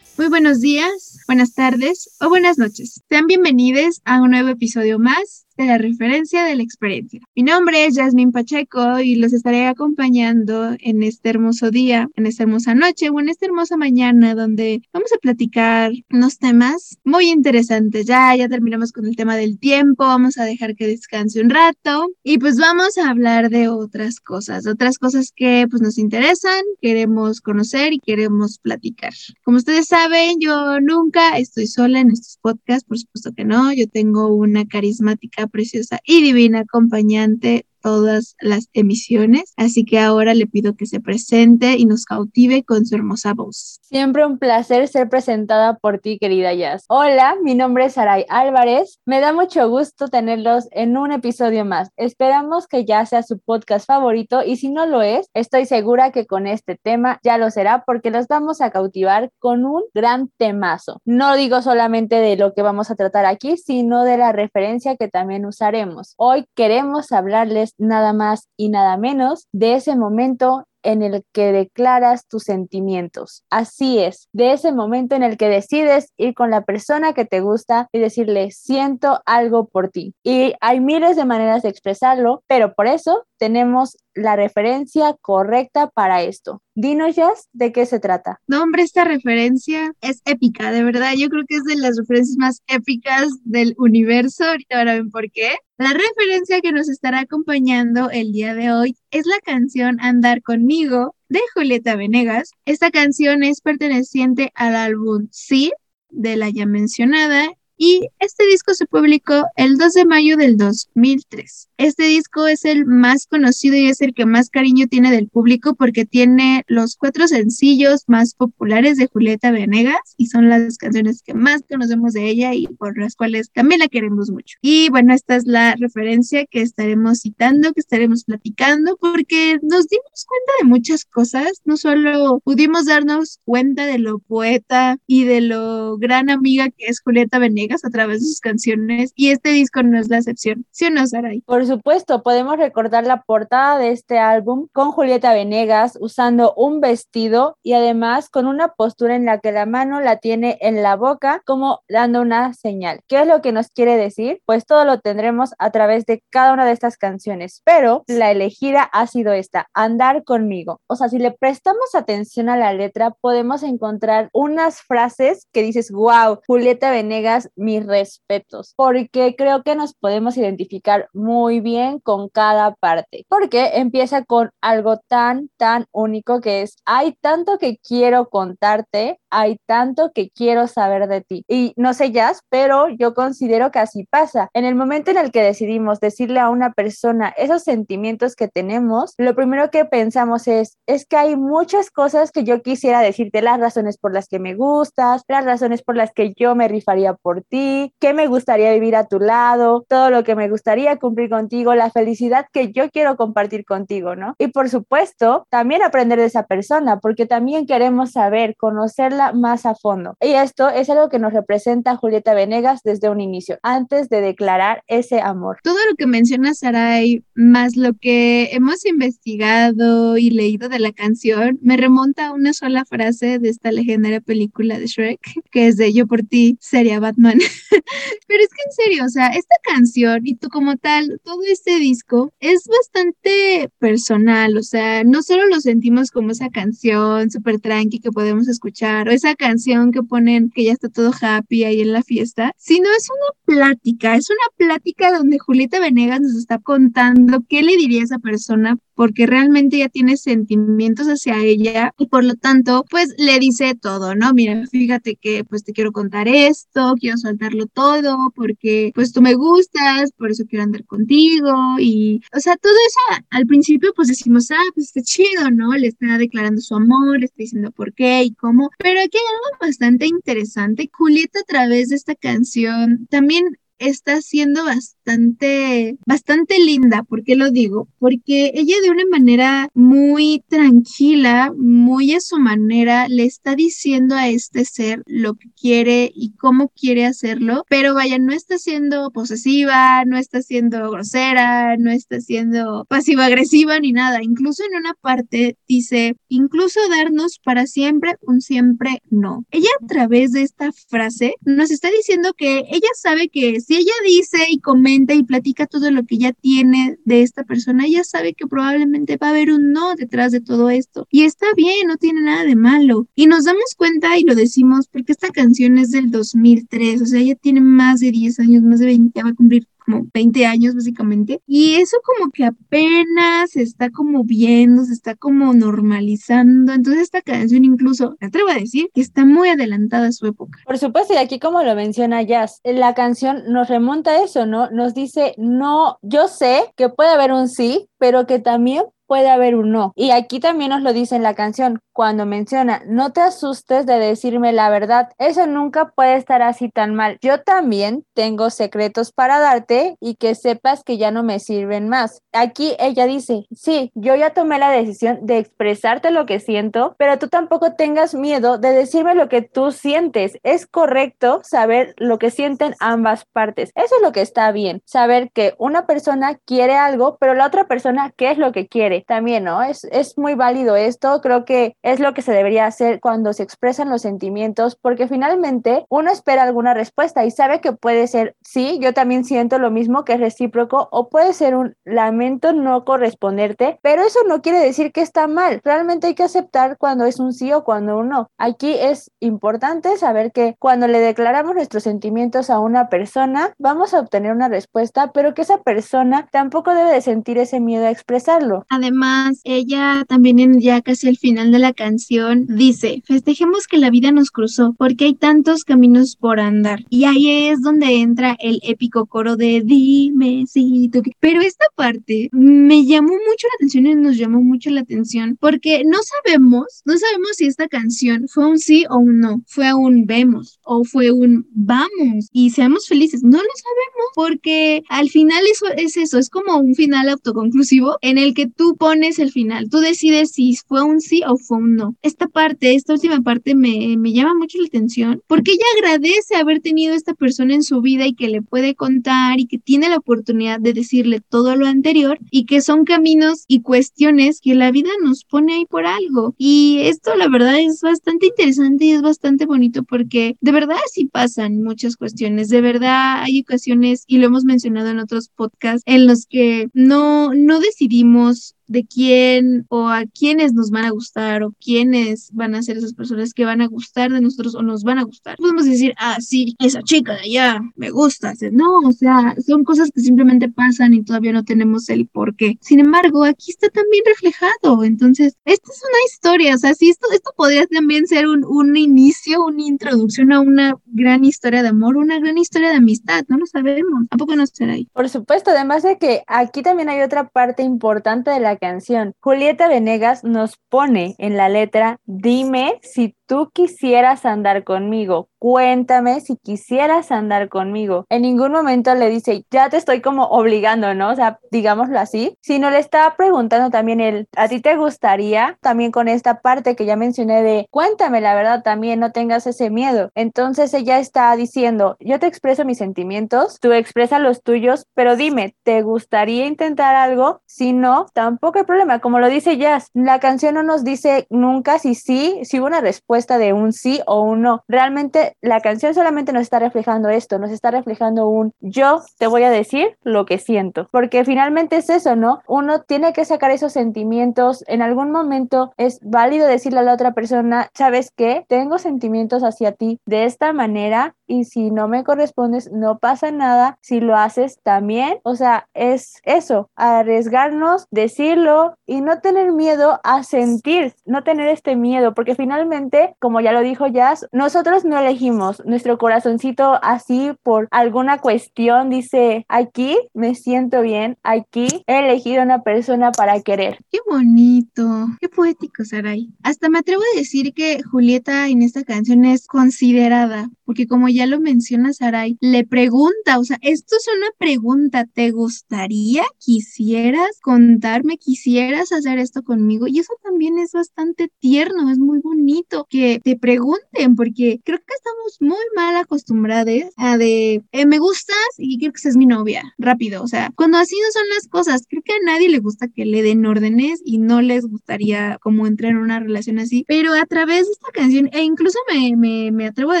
Muy 0.16 0.28
buenos 0.28 0.60
días, 0.60 1.13
buenas 1.26 1.54
tardes 1.54 2.10
o 2.20 2.28
buenas 2.28 2.58
noches. 2.58 3.02
Sean 3.08 3.26
bienvenidos 3.26 4.00
a 4.04 4.20
un 4.20 4.30
nuevo 4.30 4.50
episodio 4.50 4.98
más 4.98 5.43
de 5.56 5.66
la 5.66 5.78
referencia 5.78 6.44
de 6.44 6.56
la 6.56 6.62
experiencia. 6.62 7.20
Mi 7.36 7.42
nombre 7.42 7.86
es 7.86 7.96
Jasmine 7.96 8.32
Pacheco 8.32 8.98
y 9.00 9.16
los 9.16 9.32
estaré 9.32 9.66
acompañando 9.66 10.74
en 10.80 11.02
este 11.02 11.30
hermoso 11.30 11.70
día, 11.70 12.08
en 12.16 12.26
esta 12.26 12.42
hermosa 12.42 12.74
noche 12.74 13.10
o 13.10 13.20
en 13.20 13.28
esta 13.28 13.46
hermosa 13.46 13.76
mañana 13.76 14.34
donde 14.34 14.82
vamos 14.92 15.12
a 15.12 15.18
platicar 15.18 15.92
unos 16.10 16.38
temas 16.38 16.98
muy 17.04 17.30
interesantes. 17.30 18.06
Ya, 18.06 18.34
ya 18.34 18.48
terminamos 18.48 18.92
con 18.92 19.06
el 19.06 19.16
tema 19.16 19.36
del 19.36 19.58
tiempo, 19.58 20.04
vamos 20.04 20.38
a 20.38 20.44
dejar 20.44 20.74
que 20.74 20.86
descanse 20.86 21.40
un 21.40 21.50
rato 21.50 22.10
y 22.22 22.38
pues 22.38 22.58
vamos 22.58 22.98
a 22.98 23.10
hablar 23.10 23.50
de 23.50 23.68
otras 23.68 24.20
cosas, 24.20 24.66
otras 24.66 24.98
cosas 24.98 25.32
que 25.34 25.66
pues 25.70 25.82
nos 25.82 25.98
interesan, 25.98 26.62
queremos 26.80 27.40
conocer 27.40 27.92
y 27.92 28.00
queremos 28.00 28.58
platicar. 28.58 29.12
Como 29.44 29.58
ustedes 29.58 29.86
saben, 29.86 30.40
yo 30.40 30.80
nunca 30.80 31.38
estoy 31.38 31.66
sola 31.66 32.00
en 32.00 32.10
estos 32.10 32.38
podcasts, 32.40 32.84
por 32.84 32.98
supuesto 32.98 33.32
que 33.32 33.44
no, 33.44 33.72
yo 33.72 33.88
tengo 33.88 34.34
una 34.34 34.66
carismática 34.66 35.43
preciosa 35.46 36.00
y 36.04 36.22
divina 36.22 36.60
acompañante 36.60 37.66
todas 37.84 38.34
las 38.40 38.70
emisiones, 38.72 39.52
así 39.58 39.84
que 39.84 40.00
ahora 40.00 40.32
le 40.32 40.46
pido 40.46 40.74
que 40.74 40.86
se 40.86 41.00
presente 41.00 41.76
y 41.76 41.84
nos 41.84 42.06
cautive 42.06 42.64
con 42.64 42.86
su 42.86 42.94
hermosa 42.94 43.34
voz. 43.34 43.78
Siempre 43.82 44.24
un 44.24 44.38
placer 44.38 44.88
ser 44.88 45.10
presentada 45.10 45.74
por 45.74 45.98
ti, 45.98 46.18
querida 46.18 46.54
Jazz. 46.54 46.86
Hola, 46.88 47.36
mi 47.42 47.54
nombre 47.54 47.84
es 47.84 47.92
Saray 47.92 48.24
Álvarez. 48.30 49.00
Me 49.04 49.20
da 49.20 49.34
mucho 49.34 49.68
gusto 49.68 50.08
tenerlos 50.08 50.66
en 50.70 50.96
un 50.96 51.12
episodio 51.12 51.66
más. 51.66 51.90
Esperamos 51.96 52.66
que 52.66 52.86
ya 52.86 53.04
sea 53.04 53.22
su 53.22 53.38
podcast 53.38 53.86
favorito 53.86 54.42
y 54.42 54.56
si 54.56 54.70
no 54.70 54.86
lo 54.86 55.02
es, 55.02 55.28
estoy 55.34 55.66
segura 55.66 56.10
que 56.10 56.24
con 56.26 56.46
este 56.46 56.78
tema 56.82 57.20
ya 57.22 57.36
lo 57.36 57.50
será 57.50 57.84
porque 57.84 58.10
los 58.10 58.28
vamos 58.28 58.62
a 58.62 58.70
cautivar 58.70 59.30
con 59.38 59.66
un 59.66 59.82
gran 59.92 60.30
temazo. 60.38 61.02
No 61.04 61.36
digo 61.36 61.60
solamente 61.60 62.16
de 62.16 62.36
lo 62.36 62.54
que 62.54 62.62
vamos 62.62 62.90
a 62.90 62.96
tratar 62.96 63.26
aquí, 63.26 63.58
sino 63.58 64.04
de 64.04 64.16
la 64.16 64.32
referencia 64.32 64.96
que 64.96 65.08
también 65.08 65.44
usaremos. 65.44 66.14
Hoy 66.16 66.46
queremos 66.54 67.12
hablarles 67.12 67.73
nada 67.78 68.12
más 68.12 68.48
y 68.56 68.68
nada 68.68 68.96
menos 68.96 69.46
de 69.52 69.74
ese 69.74 69.96
momento 69.96 70.64
en 70.84 71.02
el 71.02 71.24
que 71.32 71.50
declaras 71.50 72.28
tus 72.28 72.44
sentimientos. 72.44 73.42
Así 73.50 73.98
es, 73.98 74.28
de 74.32 74.52
ese 74.52 74.70
momento 74.70 75.16
en 75.16 75.22
el 75.22 75.36
que 75.36 75.48
decides 75.48 76.12
ir 76.16 76.34
con 76.34 76.50
la 76.50 76.62
persona 76.62 77.14
que 77.14 77.24
te 77.24 77.40
gusta 77.40 77.88
y 77.90 77.98
decirle, 77.98 78.50
siento 78.52 79.20
algo 79.26 79.66
por 79.66 79.88
ti. 79.88 80.14
Y 80.22 80.52
hay 80.60 80.80
miles 80.80 81.16
de 81.16 81.24
maneras 81.24 81.62
de 81.62 81.70
expresarlo, 81.70 82.44
pero 82.46 82.74
por 82.74 82.86
eso 82.86 83.24
tenemos 83.38 83.96
la 84.14 84.36
referencia 84.36 85.16
correcta 85.20 85.88
para 85.88 86.22
esto. 86.22 86.62
Dinos, 86.74 87.16
Jazz, 87.16 87.48
¿de 87.52 87.72
qué 87.72 87.84
se 87.86 87.98
trata? 87.98 88.40
No, 88.46 88.62
hombre, 88.62 88.82
esta 88.82 89.04
referencia 89.04 89.92
es 90.00 90.22
épica, 90.24 90.70
de 90.70 90.84
verdad. 90.84 91.12
Yo 91.16 91.28
creo 91.28 91.42
que 91.48 91.56
es 91.56 91.64
de 91.64 91.76
las 91.76 91.96
referencias 91.96 92.36
más 92.38 92.62
épicas 92.68 93.26
del 93.44 93.74
universo. 93.78 94.44
Ahorita 94.44 94.76
van 94.76 94.88
a 94.88 94.94
ver 94.94 95.08
por 95.10 95.30
qué. 95.30 95.56
La 95.76 95.92
referencia 95.92 96.60
que 96.60 96.70
nos 96.70 96.88
estará 96.88 97.20
acompañando 97.20 98.08
el 98.08 98.30
día 98.30 98.54
de 98.54 98.70
hoy 98.70 98.96
es 99.10 99.26
la 99.26 99.40
canción 99.40 99.98
Andar 100.00 100.40
conmigo 100.40 101.16
de 101.28 101.40
Julieta 101.52 101.96
Venegas. 101.96 102.52
Esta 102.64 102.92
canción 102.92 103.42
es 103.42 103.60
perteneciente 103.60 104.52
al 104.54 104.76
álbum 104.76 105.26
Sí 105.32 105.72
de 106.10 106.36
la 106.36 106.48
ya 106.50 106.66
mencionada 106.66 107.50
y 107.84 108.08
este 108.18 108.46
disco 108.46 108.72
se 108.72 108.86
publicó 108.86 109.44
el 109.56 109.76
2 109.76 109.92
de 109.92 110.06
mayo 110.06 110.38
del 110.38 110.56
2003. 110.56 111.68
Este 111.76 112.04
disco 112.04 112.46
es 112.46 112.64
el 112.64 112.86
más 112.86 113.26
conocido 113.26 113.76
y 113.76 113.88
es 113.88 114.00
el 114.00 114.14
que 114.14 114.24
más 114.24 114.48
cariño 114.48 114.86
tiene 114.86 115.10
del 115.10 115.28
público 115.28 115.74
porque 115.74 116.06
tiene 116.06 116.62
los 116.66 116.96
cuatro 116.96 117.28
sencillos 117.28 118.04
más 118.06 118.34
populares 118.34 118.96
de 118.96 119.08
Julieta 119.08 119.50
Venegas 119.50 120.14
y 120.16 120.28
son 120.28 120.48
las 120.48 120.78
canciones 120.78 121.20
que 121.22 121.34
más 121.34 121.62
conocemos 121.68 122.14
de 122.14 122.26
ella 122.26 122.54
y 122.54 122.68
por 122.68 122.96
las 122.96 123.16
cuales 123.16 123.50
también 123.52 123.80
la 123.80 123.88
queremos 123.88 124.30
mucho. 124.30 124.56
Y 124.62 124.88
bueno, 124.88 125.12
esta 125.12 125.36
es 125.36 125.46
la 125.46 125.74
referencia 125.74 126.46
que 126.46 126.62
estaremos 126.62 127.20
citando, 127.20 127.74
que 127.74 127.80
estaremos 127.80 128.24
platicando 128.24 128.96
porque 128.96 129.58
nos 129.62 129.88
dimos 129.88 130.26
cuenta 130.26 130.52
de 130.60 130.68
muchas 130.68 131.04
cosas, 131.04 131.60
no 131.66 131.76
solo 131.76 132.40
pudimos 132.44 132.86
darnos 132.86 133.40
cuenta 133.44 133.84
de 133.84 133.98
lo 133.98 134.20
poeta 134.20 134.96
y 135.06 135.24
de 135.24 135.42
lo 135.42 135.98
gran 135.98 136.30
amiga 136.30 136.70
que 136.70 136.86
es 136.86 137.00
Julieta 137.00 137.38
Venegas 137.38 137.73
a 137.82 137.90
través 137.90 138.20
de 138.20 138.26
sus 138.26 138.40
canciones 138.40 139.12
y 139.16 139.30
este 139.30 139.50
disco 139.50 139.82
no 139.82 139.98
es 139.98 140.08
la 140.08 140.18
excepción. 140.18 140.66
¿Sí 140.70 140.86
o 140.86 140.90
no, 140.90 141.06
Saray? 141.06 141.40
Por 141.42 141.66
supuesto, 141.66 142.22
podemos 142.22 142.58
recordar 142.58 143.06
la 143.06 143.22
portada 143.22 143.78
de 143.78 143.90
este 143.90 144.18
álbum 144.18 144.68
con 144.72 144.92
Julieta 144.92 145.32
Venegas 145.32 145.96
usando 146.00 146.52
un 146.54 146.80
vestido 146.80 147.56
y 147.62 147.72
además 147.72 148.28
con 148.28 148.46
una 148.46 148.68
postura 148.68 149.16
en 149.16 149.24
la 149.24 149.38
que 149.38 149.52
la 149.52 149.66
mano 149.66 150.00
la 150.00 150.18
tiene 150.18 150.58
en 150.60 150.82
la 150.82 150.96
boca 150.96 151.42
como 151.46 151.80
dando 151.88 152.20
una 152.20 152.52
señal. 152.52 153.00
¿Qué 153.08 153.22
es 153.22 153.26
lo 153.26 153.40
que 153.40 153.52
nos 153.52 153.68
quiere 153.68 153.96
decir? 153.96 154.40
Pues 154.44 154.66
todo 154.66 154.84
lo 154.84 155.00
tendremos 155.00 155.54
a 155.58 155.70
través 155.70 156.04
de 156.06 156.22
cada 156.30 156.52
una 156.52 156.66
de 156.66 156.72
estas 156.72 156.96
canciones, 156.96 157.62
pero 157.64 158.04
la 158.06 158.30
elegida 158.30 158.82
ha 158.82 159.06
sido 159.06 159.32
esta, 159.32 159.68
Andar 159.72 160.24
conmigo. 160.24 160.80
O 160.86 160.96
sea, 160.96 161.08
si 161.08 161.18
le 161.18 161.30
prestamos 161.30 161.94
atención 161.94 162.48
a 162.48 162.56
la 162.56 162.72
letra, 162.72 163.10
podemos 163.20 163.62
encontrar 163.62 164.28
unas 164.32 164.82
frases 164.82 165.46
que 165.52 165.62
dices, 165.62 165.90
wow, 165.90 166.40
Julieta 166.46 166.90
Venegas, 166.90 167.50
mis 167.56 167.84
respetos, 167.86 168.74
porque 168.76 169.34
creo 169.36 169.62
que 169.62 169.76
nos 169.76 169.94
podemos 169.94 170.36
identificar 170.36 171.08
muy 171.12 171.60
bien 171.60 172.00
con 172.00 172.28
cada 172.28 172.74
parte, 172.74 173.24
porque 173.28 173.72
empieza 173.74 174.24
con 174.24 174.50
algo 174.60 174.98
tan, 175.08 175.50
tan 175.56 175.86
único 175.92 176.40
que 176.40 176.62
es, 176.62 176.76
hay 176.84 177.12
tanto 177.20 177.58
que 177.58 177.78
quiero 177.78 178.28
contarte, 178.28 179.20
hay 179.34 179.58
tanto 179.66 180.12
que 180.14 180.30
quiero 180.30 180.66
saber 180.68 181.08
de 181.08 181.20
ti. 181.20 181.44
Y 181.48 181.72
no 181.76 181.92
sé, 181.92 182.12
ya, 182.12 182.32
pero 182.48 182.88
yo 182.88 183.14
considero 183.14 183.70
que 183.70 183.80
así 183.80 184.06
pasa. 184.08 184.48
En 184.54 184.64
el 184.64 184.74
momento 184.74 185.10
en 185.10 185.18
el 185.18 185.30
que 185.30 185.42
decidimos 185.42 186.00
decirle 186.00 186.40
a 186.40 186.48
una 186.48 186.72
persona 186.72 187.34
esos 187.36 187.62
sentimientos 187.62 188.36
que 188.36 188.48
tenemos, 188.48 189.14
lo 189.18 189.34
primero 189.34 189.70
que 189.70 189.84
pensamos 189.84 190.46
es, 190.48 190.78
es 190.86 191.06
que 191.06 191.16
hay 191.16 191.36
muchas 191.36 191.90
cosas 191.90 192.30
que 192.30 192.44
yo 192.44 192.62
quisiera 192.62 193.00
decirte, 193.00 193.42
las 193.42 193.60
razones 193.60 193.98
por 193.98 194.12
las 194.12 194.28
que 194.28 194.38
me 194.38 194.54
gustas, 194.54 195.22
las 195.28 195.44
razones 195.44 195.82
por 195.82 195.96
las 195.96 196.12
que 196.12 196.32
yo 196.36 196.54
me 196.54 196.68
rifaría 196.68 197.14
por 197.14 197.42
ti, 197.42 197.92
que 198.00 198.14
me 198.14 198.26
gustaría 198.28 198.72
vivir 198.72 198.96
a 198.96 199.06
tu 199.06 199.18
lado, 199.18 199.84
todo 199.88 200.10
lo 200.10 200.22
que 200.24 200.36
me 200.36 200.48
gustaría 200.48 200.96
cumplir 200.98 201.28
contigo, 201.28 201.74
la 201.74 201.90
felicidad 201.90 202.46
que 202.52 202.72
yo 202.72 202.88
quiero 202.90 203.16
compartir 203.16 203.64
contigo, 203.64 204.14
¿no? 204.14 204.34
Y 204.38 204.48
por 204.48 204.68
supuesto, 204.68 205.46
también 205.50 205.82
aprender 205.82 206.18
de 206.18 206.26
esa 206.26 206.44
persona, 206.44 207.00
porque 207.00 207.26
también 207.26 207.66
queremos 207.66 208.12
saber, 208.12 208.56
conocerla 208.56 209.23
más 209.32 209.66
a 209.66 209.74
fondo. 209.74 210.16
Y 210.20 210.32
esto 210.32 210.68
es 210.68 210.90
algo 210.90 211.08
que 211.08 211.18
nos 211.18 211.32
representa 211.32 211.96
Julieta 211.96 212.34
Venegas 212.34 212.82
desde 212.82 213.08
un 213.08 213.20
inicio, 213.20 213.58
antes 213.62 214.08
de 214.08 214.20
declarar 214.20 214.82
ese 214.86 215.20
amor. 215.20 215.58
Todo 215.62 215.78
lo 215.88 215.96
que 215.96 216.06
menciona 216.06 216.54
Sarai, 216.54 217.24
más 217.34 217.76
lo 217.76 217.94
que 217.94 218.50
hemos 218.52 218.84
investigado 218.84 220.16
y 220.16 220.30
leído 220.30 220.68
de 220.68 220.78
la 220.78 220.92
canción, 220.92 221.58
me 221.62 221.76
remonta 221.76 222.26
a 222.26 222.32
una 222.32 222.52
sola 222.52 222.84
frase 222.84 223.38
de 223.38 223.48
esta 223.48 223.72
legendaria 223.72 224.20
película 224.20 224.78
de 224.78 224.86
Shrek, 224.86 225.20
que 225.50 225.68
es 225.68 225.76
de 225.76 225.92
Yo 225.92 226.06
por 226.06 226.22
ti 226.22 226.56
sería 226.60 227.00
Batman. 227.00 227.38
Pero 228.26 228.42
es 228.42 228.48
que 228.48 228.62
en 228.66 228.72
serio, 228.72 229.04
o 229.04 229.08
sea, 229.08 229.28
esta 229.28 229.56
canción 229.62 230.20
y 230.24 230.34
tú 230.34 230.48
como 230.48 230.76
tal, 230.76 231.20
todo 231.24 231.42
este 231.46 231.78
disco 231.78 232.32
es 232.40 232.64
bastante 232.66 233.70
personal, 233.78 234.56
o 234.56 234.62
sea, 234.62 235.04
no 235.04 235.22
solo 235.22 235.46
lo 235.46 235.60
sentimos 235.60 236.10
como 236.10 236.30
esa 236.30 236.50
canción 236.50 237.30
súper 237.30 237.60
tranqui 237.60 238.00
que 238.00 238.10
podemos 238.10 238.48
escuchar, 238.48 239.08
esa 239.14 239.34
canción 239.34 239.92
que 239.92 240.02
ponen 240.02 240.50
que 240.50 240.64
ya 240.64 240.72
está 240.72 240.88
todo 240.88 241.12
happy 241.20 241.64
ahí 241.64 241.80
en 241.80 241.92
la 241.92 242.02
fiesta, 242.02 242.52
sino 242.56 242.88
es 242.96 243.08
una 243.10 243.56
plática, 243.56 244.16
es 244.16 244.28
una 244.30 244.56
plática 244.56 245.16
donde 245.16 245.38
Julieta 245.38 245.80
Venegas 245.80 246.20
nos 246.20 246.36
está 246.36 246.58
contando 246.58 247.42
qué 247.48 247.62
le 247.62 247.76
diría 247.76 248.02
a 248.02 248.04
esa 248.04 248.18
persona 248.18 248.76
porque 248.94 249.26
realmente 249.26 249.78
ya 249.78 249.88
tiene 249.88 250.16
sentimientos 250.16 251.06
hacia 251.06 251.38
ella 251.42 251.92
y 251.98 252.06
por 252.06 252.24
lo 252.24 252.34
tanto, 252.34 252.84
pues 252.90 253.14
le 253.18 253.38
dice 253.38 253.74
todo, 253.74 254.14
¿no? 254.14 254.32
Mira, 254.34 254.66
fíjate 254.66 255.16
que 255.16 255.44
pues 255.44 255.64
te 255.64 255.72
quiero 255.72 255.92
contar 255.92 256.28
esto, 256.28 256.94
quiero 256.98 257.16
soltarlo 257.18 257.66
todo 257.66 258.16
porque 258.34 258.92
pues 258.94 259.12
tú 259.12 259.22
me 259.22 259.34
gustas, 259.34 260.12
por 260.16 260.30
eso 260.30 260.44
quiero 260.48 260.64
andar 260.64 260.84
contigo 260.84 261.52
y, 261.78 262.20
o 262.34 262.40
sea, 262.40 262.56
todo 262.56 262.72
eso 262.72 263.22
al 263.30 263.46
principio 263.46 263.92
pues 263.94 264.08
decimos, 264.08 264.50
ah, 264.50 264.70
pues 264.74 264.86
está 264.86 265.02
chido, 265.02 265.50
¿no? 265.50 265.72
Le 265.74 265.88
está 265.88 266.18
declarando 266.18 266.60
su 266.60 266.74
amor, 266.74 267.18
le 267.18 267.26
está 267.26 267.36
diciendo 267.38 267.70
por 267.70 267.92
qué 267.94 268.22
y 268.24 268.34
cómo, 268.34 268.70
pero 268.78 269.00
aquí 269.00 269.18
hay 269.18 269.34
algo 269.34 269.58
bastante 269.60 270.06
interesante. 270.06 270.90
Julieta 270.92 271.40
a 271.40 271.44
través 271.44 271.88
de 271.88 271.96
esta 271.96 272.14
canción 272.14 273.06
también 273.10 273.44
está 273.78 274.20
siendo 274.22 274.64
bastante, 274.64 275.96
bastante 276.06 276.58
linda. 276.58 277.02
¿Por 277.02 277.24
qué 277.24 277.36
lo 277.36 277.50
digo? 277.50 277.88
Porque 277.98 278.52
ella 278.54 278.76
de 278.82 278.90
una 278.90 279.04
manera 279.10 279.68
muy 279.74 280.42
tranquila, 280.48 281.52
muy 281.56 282.14
a 282.14 282.20
su 282.20 282.38
manera, 282.38 283.08
le 283.08 283.24
está 283.24 283.54
diciendo 283.54 284.14
a 284.14 284.28
este 284.28 284.64
ser 284.64 285.02
lo 285.06 285.34
que 285.34 285.50
quiere 285.50 286.10
y 286.14 286.32
cómo 286.36 286.68
quiere 286.68 287.06
hacerlo, 287.06 287.64
pero 287.68 287.94
vaya, 287.94 288.18
no 288.18 288.32
está 288.32 288.58
siendo 288.58 289.10
posesiva, 289.10 290.04
no 290.04 290.16
está 290.16 290.42
siendo 290.42 290.90
grosera, 290.90 291.76
no 291.76 291.90
está 291.90 292.20
siendo 292.20 292.86
pasivo-agresiva 292.88 293.78
ni 293.80 293.92
nada. 293.92 294.22
Incluso 294.22 294.62
en 294.64 294.76
una 294.76 294.94
parte 294.94 295.56
dice, 295.68 296.16
incluso 296.28 296.80
darnos 296.88 297.38
para 297.44 297.66
siempre 297.66 298.16
un 298.22 298.40
siempre 298.40 299.02
no. 299.10 299.44
Ella 299.50 299.68
a 299.82 299.86
través 299.86 300.32
de 300.32 300.42
esta 300.42 300.70
frase 300.88 301.34
nos 301.44 301.70
está 301.70 301.90
diciendo 301.90 302.32
que 302.36 302.64
ella 302.70 302.88
sabe 302.96 303.28
que 303.28 303.60
si 303.64 303.76
ella 303.76 303.92
dice 304.06 304.38
y 304.50 304.60
comenta 304.60 305.14
y 305.14 305.22
platica 305.22 305.66
todo 305.66 305.90
lo 305.90 306.04
que 306.04 306.16
ella 306.16 306.32
tiene 306.32 306.98
de 307.04 307.22
esta 307.22 307.44
persona, 307.44 307.86
ella 307.86 308.04
sabe 308.04 308.34
que 308.34 308.46
probablemente 308.46 309.16
va 309.16 309.28
a 309.28 309.30
haber 309.30 309.50
un 309.50 309.72
no 309.72 309.94
detrás 309.94 310.32
de 310.32 310.40
todo 310.40 310.70
esto. 310.70 311.06
Y 311.10 311.22
está 311.22 311.46
bien, 311.56 311.88
no 311.88 311.96
tiene 311.96 312.22
nada 312.22 312.44
de 312.44 312.56
malo. 312.56 313.06
Y 313.14 313.26
nos 313.26 313.44
damos 313.44 313.74
cuenta 313.76 314.18
y 314.18 314.24
lo 314.24 314.34
decimos 314.34 314.88
porque 314.88 315.12
esta 315.12 315.30
canción 315.30 315.78
es 315.78 315.90
del 315.90 316.10
2003, 316.10 317.02
o 317.02 317.06
sea, 317.06 317.20
ella 317.20 317.34
tiene 317.36 317.60
más 317.60 318.00
de 318.00 318.10
10 318.10 318.40
años, 318.40 318.62
más 318.62 318.80
de 318.80 318.86
20, 318.86 319.22
va 319.22 319.30
a 319.30 319.34
cumplir 319.34 319.66
como 319.84 320.06
20 320.12 320.46
años 320.46 320.74
básicamente. 320.74 321.40
Y 321.46 321.76
eso 321.76 321.96
como 322.04 322.30
que 322.30 322.44
apenas 322.44 323.50
se 323.50 323.62
está 323.62 323.90
como 323.90 324.24
viendo, 324.24 324.84
se 324.84 324.92
está 324.92 325.14
como 325.14 325.52
normalizando. 325.52 326.72
Entonces 326.72 327.02
esta 327.02 327.22
canción 327.22 327.64
incluso, 327.64 328.16
me 328.20 328.28
atrevo 328.28 328.50
a 328.50 328.54
decir, 328.54 328.88
que 328.94 329.00
está 329.00 329.24
muy 329.24 329.48
adelantada 329.48 330.08
a 330.08 330.12
su 330.12 330.26
época. 330.26 330.58
Por 330.64 330.78
supuesto, 330.78 331.14
y 331.14 331.18
aquí 331.18 331.38
como 331.38 331.62
lo 331.62 331.74
menciona 331.74 332.22
Jazz, 332.22 332.60
la 332.64 332.94
canción 332.94 333.42
nos 333.48 333.68
remonta 333.68 334.12
a 334.12 334.24
eso, 334.24 334.46
¿no? 334.46 334.70
Nos 334.70 334.94
dice, 334.94 335.34
no, 335.38 335.98
yo 336.02 336.28
sé 336.28 336.72
que 336.76 336.88
puede 336.88 337.10
haber 337.10 337.32
un 337.32 337.48
sí, 337.48 337.88
pero 337.98 338.26
que 338.26 338.38
también 338.38 338.84
puede 339.06 339.30
haber 339.30 339.54
un 339.56 339.72
no. 339.72 339.92
Y 339.96 340.10
aquí 340.10 340.40
también 340.40 340.70
nos 340.70 340.82
lo 340.82 340.92
dice 340.92 341.16
en 341.16 341.22
la 341.22 341.34
canción, 341.34 341.80
cuando 341.92 342.26
menciona, 342.26 342.82
no 342.86 343.12
te 343.12 343.20
asustes 343.20 343.86
de 343.86 343.98
decirme 343.98 344.52
la 344.52 344.68
verdad, 344.68 345.10
eso 345.18 345.46
nunca 345.46 345.92
puede 345.94 346.16
estar 346.16 346.42
así 346.42 346.68
tan 346.68 346.94
mal. 346.94 347.18
Yo 347.22 347.42
también 347.42 348.04
tengo 348.14 348.50
secretos 348.50 349.12
para 349.12 349.38
darte 349.38 349.96
y 350.00 350.16
que 350.16 350.34
sepas 350.34 350.82
que 350.82 350.98
ya 350.98 351.12
no 351.12 351.22
me 351.22 351.38
sirven 351.38 351.88
más. 351.88 352.20
Aquí 352.32 352.74
ella 352.80 353.06
dice, 353.06 353.46
sí, 353.54 353.92
yo 353.94 354.16
ya 354.16 354.30
tomé 354.30 354.58
la 354.58 354.70
decisión 354.70 355.20
de 355.22 355.38
expresarte 355.38 356.10
lo 356.10 356.26
que 356.26 356.40
siento, 356.40 356.96
pero 356.98 357.18
tú 357.18 357.28
tampoco 357.28 357.74
tengas 357.74 358.14
miedo 358.14 358.58
de 358.58 358.72
decirme 358.72 359.14
lo 359.14 359.28
que 359.28 359.42
tú 359.42 359.70
sientes. 359.70 360.38
Es 360.42 360.66
correcto 360.66 361.40
saber 361.44 361.94
lo 361.96 362.18
que 362.18 362.30
sienten 362.30 362.74
ambas 362.80 363.24
partes. 363.24 363.70
Eso 363.76 363.94
es 363.96 364.02
lo 364.02 364.12
que 364.12 364.20
está 364.20 364.50
bien, 364.50 364.82
saber 364.84 365.30
que 365.32 365.54
una 365.58 365.86
persona 365.86 366.34
quiere 366.44 366.74
algo, 366.74 367.18
pero 367.20 367.34
la 367.34 367.46
otra 367.46 367.68
persona 367.68 368.12
qué 368.16 368.32
es 368.32 368.38
lo 368.38 368.50
que 368.50 368.66
quiere. 368.66 368.93
También, 369.02 369.44
¿no? 369.44 369.62
Es, 369.62 369.84
es 369.84 370.16
muy 370.18 370.34
válido 370.34 370.76
esto. 370.76 371.20
Creo 371.20 371.44
que 371.44 371.76
es 371.82 372.00
lo 372.00 372.14
que 372.14 372.22
se 372.22 372.32
debería 372.32 372.66
hacer 372.66 373.00
cuando 373.00 373.32
se 373.32 373.42
expresan 373.42 373.90
los 373.90 374.02
sentimientos, 374.02 374.76
porque 374.76 375.08
finalmente 375.08 375.86
uno 375.88 376.10
espera 376.10 376.42
alguna 376.42 376.74
respuesta 376.74 377.24
y 377.24 377.30
sabe 377.30 377.60
que 377.60 377.72
puede 377.72 378.06
ser, 378.06 378.36
sí, 378.42 378.78
yo 378.80 378.92
también 378.94 379.24
siento 379.24 379.58
lo 379.58 379.70
mismo 379.70 380.04
que 380.04 380.14
es 380.14 380.20
recíproco, 380.20 380.88
o 380.90 381.08
puede 381.08 381.32
ser 381.32 381.54
un 381.56 381.74
lamento 381.84 382.52
no 382.52 382.84
corresponderte, 382.84 383.78
pero 383.82 384.02
eso 384.02 384.20
no 384.26 384.42
quiere 384.42 384.58
decir 384.58 384.92
que 384.92 385.00
está 385.00 385.26
mal. 385.26 385.60
Realmente 385.64 386.06
hay 386.06 386.14
que 386.14 386.22
aceptar 386.22 386.76
cuando 386.78 387.04
es 387.04 387.18
un 387.18 387.32
sí 387.32 387.52
o 387.52 387.64
cuando 387.64 387.98
un 387.98 388.08
no. 388.08 388.28
Aquí 388.38 388.74
es 388.74 389.10
importante 389.20 389.96
saber 389.96 390.32
que 390.32 390.56
cuando 390.58 390.86
le 390.86 391.00
declaramos 391.00 391.54
nuestros 391.54 391.82
sentimientos 391.82 392.50
a 392.50 392.58
una 392.58 392.88
persona, 392.88 393.54
vamos 393.58 393.94
a 393.94 394.00
obtener 394.00 394.32
una 394.32 394.48
respuesta, 394.48 395.12
pero 395.12 395.34
que 395.34 395.42
esa 395.42 395.58
persona 395.62 396.28
tampoco 396.30 396.74
debe 396.74 396.92
de 396.92 397.00
sentir 397.00 397.38
ese 397.38 397.60
miedo 397.60 397.86
a 397.86 397.90
expresarlo. 397.90 398.64
Además, 398.84 399.40
ella 399.44 400.04
también 400.06 400.38
en 400.40 400.60
ya 400.60 400.82
casi 400.82 401.08
al 401.08 401.16
final 401.16 401.50
de 401.50 401.58
la 401.58 401.72
canción 401.72 402.44
dice, 402.46 403.02
festejemos 403.06 403.66
que 403.66 403.78
la 403.78 403.88
vida 403.88 404.12
nos 404.12 404.30
cruzó 404.30 404.74
porque 404.76 405.06
hay 405.06 405.14
tantos 405.14 405.64
caminos 405.64 406.16
por 406.16 406.38
andar. 406.38 406.84
Y 406.90 407.04
ahí 407.04 407.48
es 407.48 407.62
donde 407.62 407.86
entra 408.02 408.36
el 408.40 408.60
épico 408.62 409.06
coro 409.06 409.36
de 409.36 409.62
dime 409.64 410.44
si 410.46 410.90
tú... 410.90 411.02
Pero 411.18 411.40
esta 411.40 411.64
parte 411.74 412.28
me 412.32 412.84
llamó 412.84 413.12
mucho 413.12 413.46
la 413.48 413.54
atención 413.56 413.86
y 413.86 413.94
nos 413.94 414.18
llamó 414.18 414.42
mucho 414.42 414.68
la 414.68 414.82
atención 414.82 415.38
porque 415.40 415.82
no 415.86 415.96
sabemos, 416.02 416.82
no 416.84 416.98
sabemos 416.98 417.30
si 417.38 417.46
esta 417.46 417.68
canción 417.68 418.26
fue 418.28 418.46
un 418.46 418.58
sí 418.58 418.84
o 418.90 418.98
un 418.98 419.18
no, 419.18 419.42
fue 419.46 419.72
un 419.72 420.04
vemos 420.04 420.60
o 420.62 420.84
fue 420.84 421.10
un 421.10 421.46
vamos 421.52 422.28
y 422.32 422.50
seamos 422.50 422.86
felices. 422.86 423.22
No 423.22 423.38
lo 423.38 423.38
sabemos 423.38 424.10
porque 424.14 424.82
al 424.90 425.08
final 425.08 425.42
eso 425.50 425.68
es 425.74 425.96
eso, 425.96 426.18
es 426.18 426.28
como 426.28 426.58
un 426.58 426.74
final 426.74 427.08
autoconclusivo 427.08 427.96
en 428.02 428.18
el 428.18 428.34
que 428.34 428.46
tú 428.46 428.73
pones 428.76 429.18
el 429.18 429.30
final, 429.30 429.68
tú 429.68 429.78
decides 429.78 430.32
si 430.32 430.56
fue 430.56 430.82
un 430.82 431.00
sí 431.00 431.22
o 431.26 431.36
fue 431.36 431.58
un 431.58 431.76
no. 431.76 431.96
Esta 432.02 432.28
parte, 432.28 432.74
esta 432.74 432.92
última 432.92 433.20
parte 433.20 433.54
me, 433.54 433.96
me 433.96 434.12
llama 434.12 434.34
mucho 434.34 434.58
la 434.58 434.66
atención 434.66 435.22
porque 435.26 435.52
ella 435.52 435.64
agradece 435.76 436.36
haber 436.36 436.60
tenido 436.60 436.94
esta 436.94 437.14
persona 437.14 437.54
en 437.54 437.62
su 437.62 437.80
vida 437.80 438.06
y 438.06 438.14
que 438.14 438.28
le 438.28 438.42
puede 438.42 438.74
contar 438.74 439.40
y 439.40 439.46
que 439.46 439.58
tiene 439.58 439.88
la 439.88 439.96
oportunidad 439.96 440.60
de 440.60 440.72
decirle 440.72 441.20
todo 441.20 441.56
lo 441.56 441.66
anterior 441.66 442.18
y 442.30 442.44
que 442.44 442.60
son 442.60 442.84
caminos 442.84 443.44
y 443.48 443.62
cuestiones 443.62 444.40
que 444.40 444.54
la 444.54 444.70
vida 444.70 444.90
nos 445.02 445.24
pone 445.24 445.54
ahí 445.54 445.66
por 445.66 445.86
algo. 445.86 446.34
Y 446.38 446.80
esto 446.82 447.14
la 447.16 447.28
verdad 447.28 447.58
es 447.58 447.80
bastante 447.80 448.26
interesante 448.26 448.84
y 448.84 448.92
es 448.92 449.02
bastante 449.02 449.46
bonito 449.46 449.82
porque 449.82 450.36
de 450.40 450.52
verdad 450.52 450.76
sí 450.92 451.06
pasan 451.06 451.62
muchas 451.62 451.96
cuestiones, 451.96 452.48
de 452.48 452.60
verdad 452.60 453.22
hay 453.22 453.40
ocasiones 453.40 454.04
y 454.06 454.18
lo 454.18 454.26
hemos 454.26 454.44
mencionado 454.44 454.88
en 454.88 454.98
otros 454.98 455.28
podcasts 455.28 455.82
en 455.86 456.06
los 456.06 456.26
que 456.26 456.68
no, 456.72 457.32
no 457.34 457.60
decidimos 457.60 458.54
de 458.66 458.84
quién 458.84 459.66
o 459.68 459.88
a 459.88 460.04
quiénes 460.06 460.52
nos 460.52 460.70
van 460.70 460.84
a 460.84 460.90
gustar 460.90 461.42
o 461.42 461.54
quiénes 461.60 462.30
van 462.32 462.54
a 462.54 462.62
ser 462.62 462.76
esas 462.76 462.94
personas 462.94 463.32
que 463.32 463.44
van 463.44 463.60
a 463.60 463.66
gustar 463.66 464.10
de 464.10 464.20
nosotros 464.20 464.54
o 464.54 464.62
nos 464.62 464.82
van 464.82 464.98
a 464.98 465.04
gustar. 465.04 465.36
Podemos 465.36 465.64
decir, 465.64 465.94
ah, 465.98 466.18
sí, 466.20 466.54
esa 466.58 466.82
chica 466.82 467.14
de 467.14 467.20
allá 467.20 467.60
me 467.76 467.90
gusta. 467.90 468.32
No, 468.52 468.78
o 468.78 468.92
sea, 468.92 469.34
son 469.46 469.64
cosas 469.64 469.90
que 469.94 470.00
simplemente 470.00 470.48
pasan 470.48 470.94
y 470.94 471.02
todavía 471.02 471.32
no 471.32 471.44
tenemos 471.44 471.88
el 471.88 472.06
por 472.06 472.36
qué. 472.36 472.58
Sin 472.60 472.80
embargo, 472.80 473.24
aquí 473.24 473.50
está 473.50 473.68
también 473.68 474.02
reflejado. 474.06 474.84
Entonces, 474.84 475.36
esta 475.44 475.70
es 475.70 475.82
una 475.82 475.98
historia. 476.06 476.54
O 476.54 476.58
sea, 476.58 476.74
sí, 476.74 476.90
esto, 476.90 477.06
esto 477.12 477.30
podría 477.36 477.66
también 477.66 478.06
ser 478.06 478.26
un, 478.26 478.44
un 478.44 478.76
inicio, 478.76 479.44
una 479.44 479.62
introducción 479.62 480.32
a 480.32 480.40
una 480.40 480.76
gran 480.86 481.24
historia 481.24 481.62
de 481.62 481.68
amor, 481.68 481.96
una 481.96 482.18
gran 482.18 482.38
historia 482.38 482.70
de 482.70 482.76
amistad. 482.76 483.24
No 483.28 483.38
lo 483.38 483.46
sabemos. 483.46 484.08
Tampoco 484.10 484.36
no 484.36 484.46
será 484.46 484.74
ahí. 484.74 484.88
Por 484.92 485.08
supuesto, 485.08 485.50
además 485.50 485.82
de 485.82 485.98
que 485.98 486.22
aquí 486.26 486.62
también 486.62 486.88
hay 486.88 487.02
otra 487.02 487.28
parte 487.28 487.62
importante 487.62 488.30
de 488.30 488.40
la 488.40 488.53
canción. 488.56 489.14
Julieta 489.20 489.68
Venegas 489.68 490.24
nos 490.24 490.56
pone 490.68 491.14
en 491.18 491.36
la 491.36 491.48
letra, 491.48 491.98
dime 492.04 492.78
si 492.82 493.16
tú 493.26 493.50
quisieras 493.52 494.24
andar 494.24 494.64
conmigo, 494.64 495.28
cuéntame 495.44 496.22
si 496.22 496.38
quisieras 496.38 497.12
andar 497.12 497.50
conmigo. 497.50 498.06
En 498.08 498.22
ningún 498.22 498.50
momento 498.50 498.94
le 498.94 499.10
dice, 499.10 499.44
ya 499.50 499.68
te 499.68 499.76
estoy 499.76 500.00
como 500.00 500.24
obligando, 500.28 500.94
¿no? 500.94 501.10
O 501.10 501.14
sea, 501.14 501.38
digámoslo 501.50 501.98
así, 501.98 502.38
sino 502.40 502.70
le 502.70 502.78
está 502.78 503.14
preguntando 503.14 503.68
también 503.68 504.00
él, 504.00 504.26
¿a 504.38 504.48
ti 504.48 504.62
te 504.62 504.74
gustaría? 504.74 505.58
También 505.60 505.92
con 505.92 506.08
esta 506.08 506.40
parte 506.40 506.74
que 506.74 506.86
ya 506.86 506.96
mencioné 506.96 507.42
de, 507.42 507.66
cuéntame 507.70 508.22
la 508.22 508.34
verdad 508.34 508.62
también, 508.62 509.00
no 509.00 509.12
tengas 509.12 509.46
ese 509.46 509.68
miedo. 509.68 510.10
Entonces 510.14 510.72
ella 510.72 510.98
está 510.98 511.36
diciendo, 511.36 511.98
yo 512.00 512.18
te 512.18 512.26
expreso 512.26 512.64
mis 512.64 512.78
sentimientos, 512.78 513.60
tú 513.60 513.72
expresa 513.72 514.18
los 514.18 514.42
tuyos, 514.42 514.86
pero 514.94 515.14
dime, 515.14 515.56
¿te 515.62 515.82
gustaría 515.82 516.46
intentar 516.46 516.96
algo? 516.96 517.42
Si 517.44 517.74
no, 517.74 518.06
tampoco 518.14 518.60
hay 518.60 518.64
problema. 518.64 519.00
Como 519.00 519.20
lo 519.20 519.28
dice 519.28 519.58
Jazz, 519.58 519.90
la 519.92 520.20
canción 520.20 520.54
no 520.54 520.62
nos 520.62 520.84
dice 520.84 521.26
nunca 521.28 521.78
si 521.78 521.94
sí, 521.94 522.40
si 522.44 522.60
hubo 522.60 522.66
una 522.66 522.80
respuesta 522.80 523.36
de 523.36 523.52
un 523.52 523.74
sí 523.74 524.00
o 524.06 524.22
un 524.22 524.40
no. 524.40 524.64
Realmente 524.68 525.33
la 525.40 525.60
canción 525.60 525.94
solamente 525.94 526.32
nos 526.32 526.42
está 526.42 526.58
reflejando 526.58 527.08
esto, 527.08 527.38
nos 527.38 527.50
está 527.50 527.70
reflejando 527.70 528.28
un 528.28 528.52
yo 528.60 529.02
te 529.18 529.26
voy 529.26 529.42
a 529.42 529.50
decir 529.50 529.96
lo 530.02 530.24
que 530.24 530.38
siento, 530.38 530.88
porque 530.90 531.24
finalmente 531.24 531.76
es 531.76 531.90
eso, 531.90 532.16
¿no? 532.16 532.40
Uno 532.46 532.80
tiene 532.80 533.12
que 533.12 533.24
sacar 533.24 533.50
esos 533.50 533.72
sentimientos, 533.72 534.64
en 534.66 534.82
algún 534.82 535.10
momento 535.10 535.72
es 535.76 535.98
válido 536.02 536.46
decirle 536.46 536.80
a 536.80 536.82
la 536.82 536.94
otra 536.94 537.12
persona, 537.12 537.68
¿sabes 537.74 538.10
qué? 538.14 538.44
Tengo 538.48 538.78
sentimientos 538.78 539.42
hacia 539.42 539.72
ti 539.72 540.00
de 540.06 540.24
esta 540.24 540.52
manera 540.52 541.14
y 541.26 541.44
si 541.44 541.70
no 541.70 541.88
me 541.88 542.04
correspondes 542.04 542.70
no 542.72 542.98
pasa 542.98 543.30
nada, 543.30 543.78
si 543.80 544.00
lo 544.00 544.16
haces 544.16 544.58
también, 544.62 545.18
o 545.24 545.36
sea, 545.36 545.68
es 545.74 546.20
eso, 546.24 546.70
arriesgarnos, 546.76 547.86
decirlo 547.90 548.76
y 548.86 549.00
no 549.00 549.20
tener 549.20 549.52
miedo 549.52 550.00
a 550.04 550.22
sentir, 550.22 550.94
no 551.04 551.22
tener 551.22 551.48
este 551.48 551.76
miedo, 551.76 552.14
porque 552.14 552.34
finalmente, 552.34 553.14
como 553.18 553.40
ya 553.40 553.52
lo 553.52 553.60
dijo 553.60 553.86
Jazz, 553.86 554.26
nosotros 554.32 554.84
no 554.84 554.98
elegimos 554.98 555.23
nuestro 555.30 555.98
corazoncito 555.98 556.78
así 556.82 557.32
por 557.42 557.68
alguna 557.70 558.18
cuestión, 558.18 558.90
dice, 558.90 559.44
aquí 559.48 559.96
me 560.12 560.34
siento 560.34 560.82
bien, 560.82 561.16
aquí 561.22 561.66
he 561.86 561.98
elegido 561.98 562.42
una 562.42 562.62
persona 562.62 563.12
para 563.12 563.40
querer. 563.40 563.78
Qué 563.90 563.98
bonito, 564.08 565.08
qué 565.20 565.28
poético, 565.28 565.84
Saray. 565.84 566.30
Hasta 566.42 566.68
me 566.68 566.78
atrevo 566.78 567.02
a 567.02 567.18
decir 567.18 567.52
que 567.54 567.82
Julieta 567.82 568.48
en 568.48 568.62
esta 568.62 568.84
canción 568.84 569.24
es 569.24 569.46
considerada, 569.46 570.50
porque 570.64 570.86
como 570.86 571.08
ya 571.08 571.26
lo 571.26 571.40
menciona 571.40 571.92
Sarai, 571.92 572.36
le 572.40 572.64
pregunta, 572.64 573.38
o 573.38 573.44
sea, 573.44 573.58
esto 573.62 573.96
es 573.96 574.06
una 574.16 574.28
pregunta, 574.38 575.04
¿te 575.12 575.30
gustaría? 575.30 576.24
¿Quisieras 576.38 577.40
contarme? 577.40 578.18
¿Quisieras 578.18 578.92
hacer 578.92 579.18
esto 579.18 579.42
conmigo? 579.42 579.86
Y 579.86 579.98
eso 579.98 580.12
también 580.22 580.58
es 580.58 580.72
bastante 580.72 581.30
tierno, 581.40 581.90
es 581.90 581.98
muy 581.98 582.20
bonito 582.20 582.86
que 582.88 583.20
te 583.22 583.36
pregunten, 583.36 584.16
porque 584.16 584.60
creo 584.64 584.78
que 584.78 584.94
estamos 584.94 585.36
muy 585.40 585.64
mal 585.76 585.96
acostumbrados 585.96 586.54
a 586.96 587.18
de, 587.18 587.64
eh, 587.72 587.86
me 587.86 587.98
gustas 587.98 588.36
y 588.58 588.78
quiero 588.78 588.92
que 588.92 589.00
seas 589.00 589.16
mi 589.16 589.26
novia, 589.26 589.74
rápido, 589.78 590.22
o 590.22 590.28
sea, 590.28 590.52
cuando 590.56 590.78
así 590.78 590.94
no 590.94 591.10
son 591.12 591.28
las 591.34 591.48
cosas, 591.48 591.82
creo 591.88 592.02
que 592.02 592.12
a 592.12 592.24
nadie 592.24 592.48
le 592.48 592.58
gusta 592.58 592.88
que 592.88 593.04
le 593.04 593.22
den 593.22 593.44
órdenes 593.44 594.00
y 594.04 594.18
no 594.18 594.40
les 594.40 594.66
gustaría 594.66 595.38
como 595.40 595.66
entrar 595.66 595.92
en 595.92 595.98
una 595.98 596.20
relación 596.20 596.58
así, 596.58 596.84
pero 596.86 597.12
a 597.12 597.26
través 597.26 597.66
de 597.66 597.72
esta 597.72 597.90
canción, 597.92 598.30
e 598.32 598.42
incluso 598.42 598.78
me, 598.92 599.16
me, 599.16 599.50
me 599.52 599.66
atrevo 599.66 599.92
a 599.92 600.00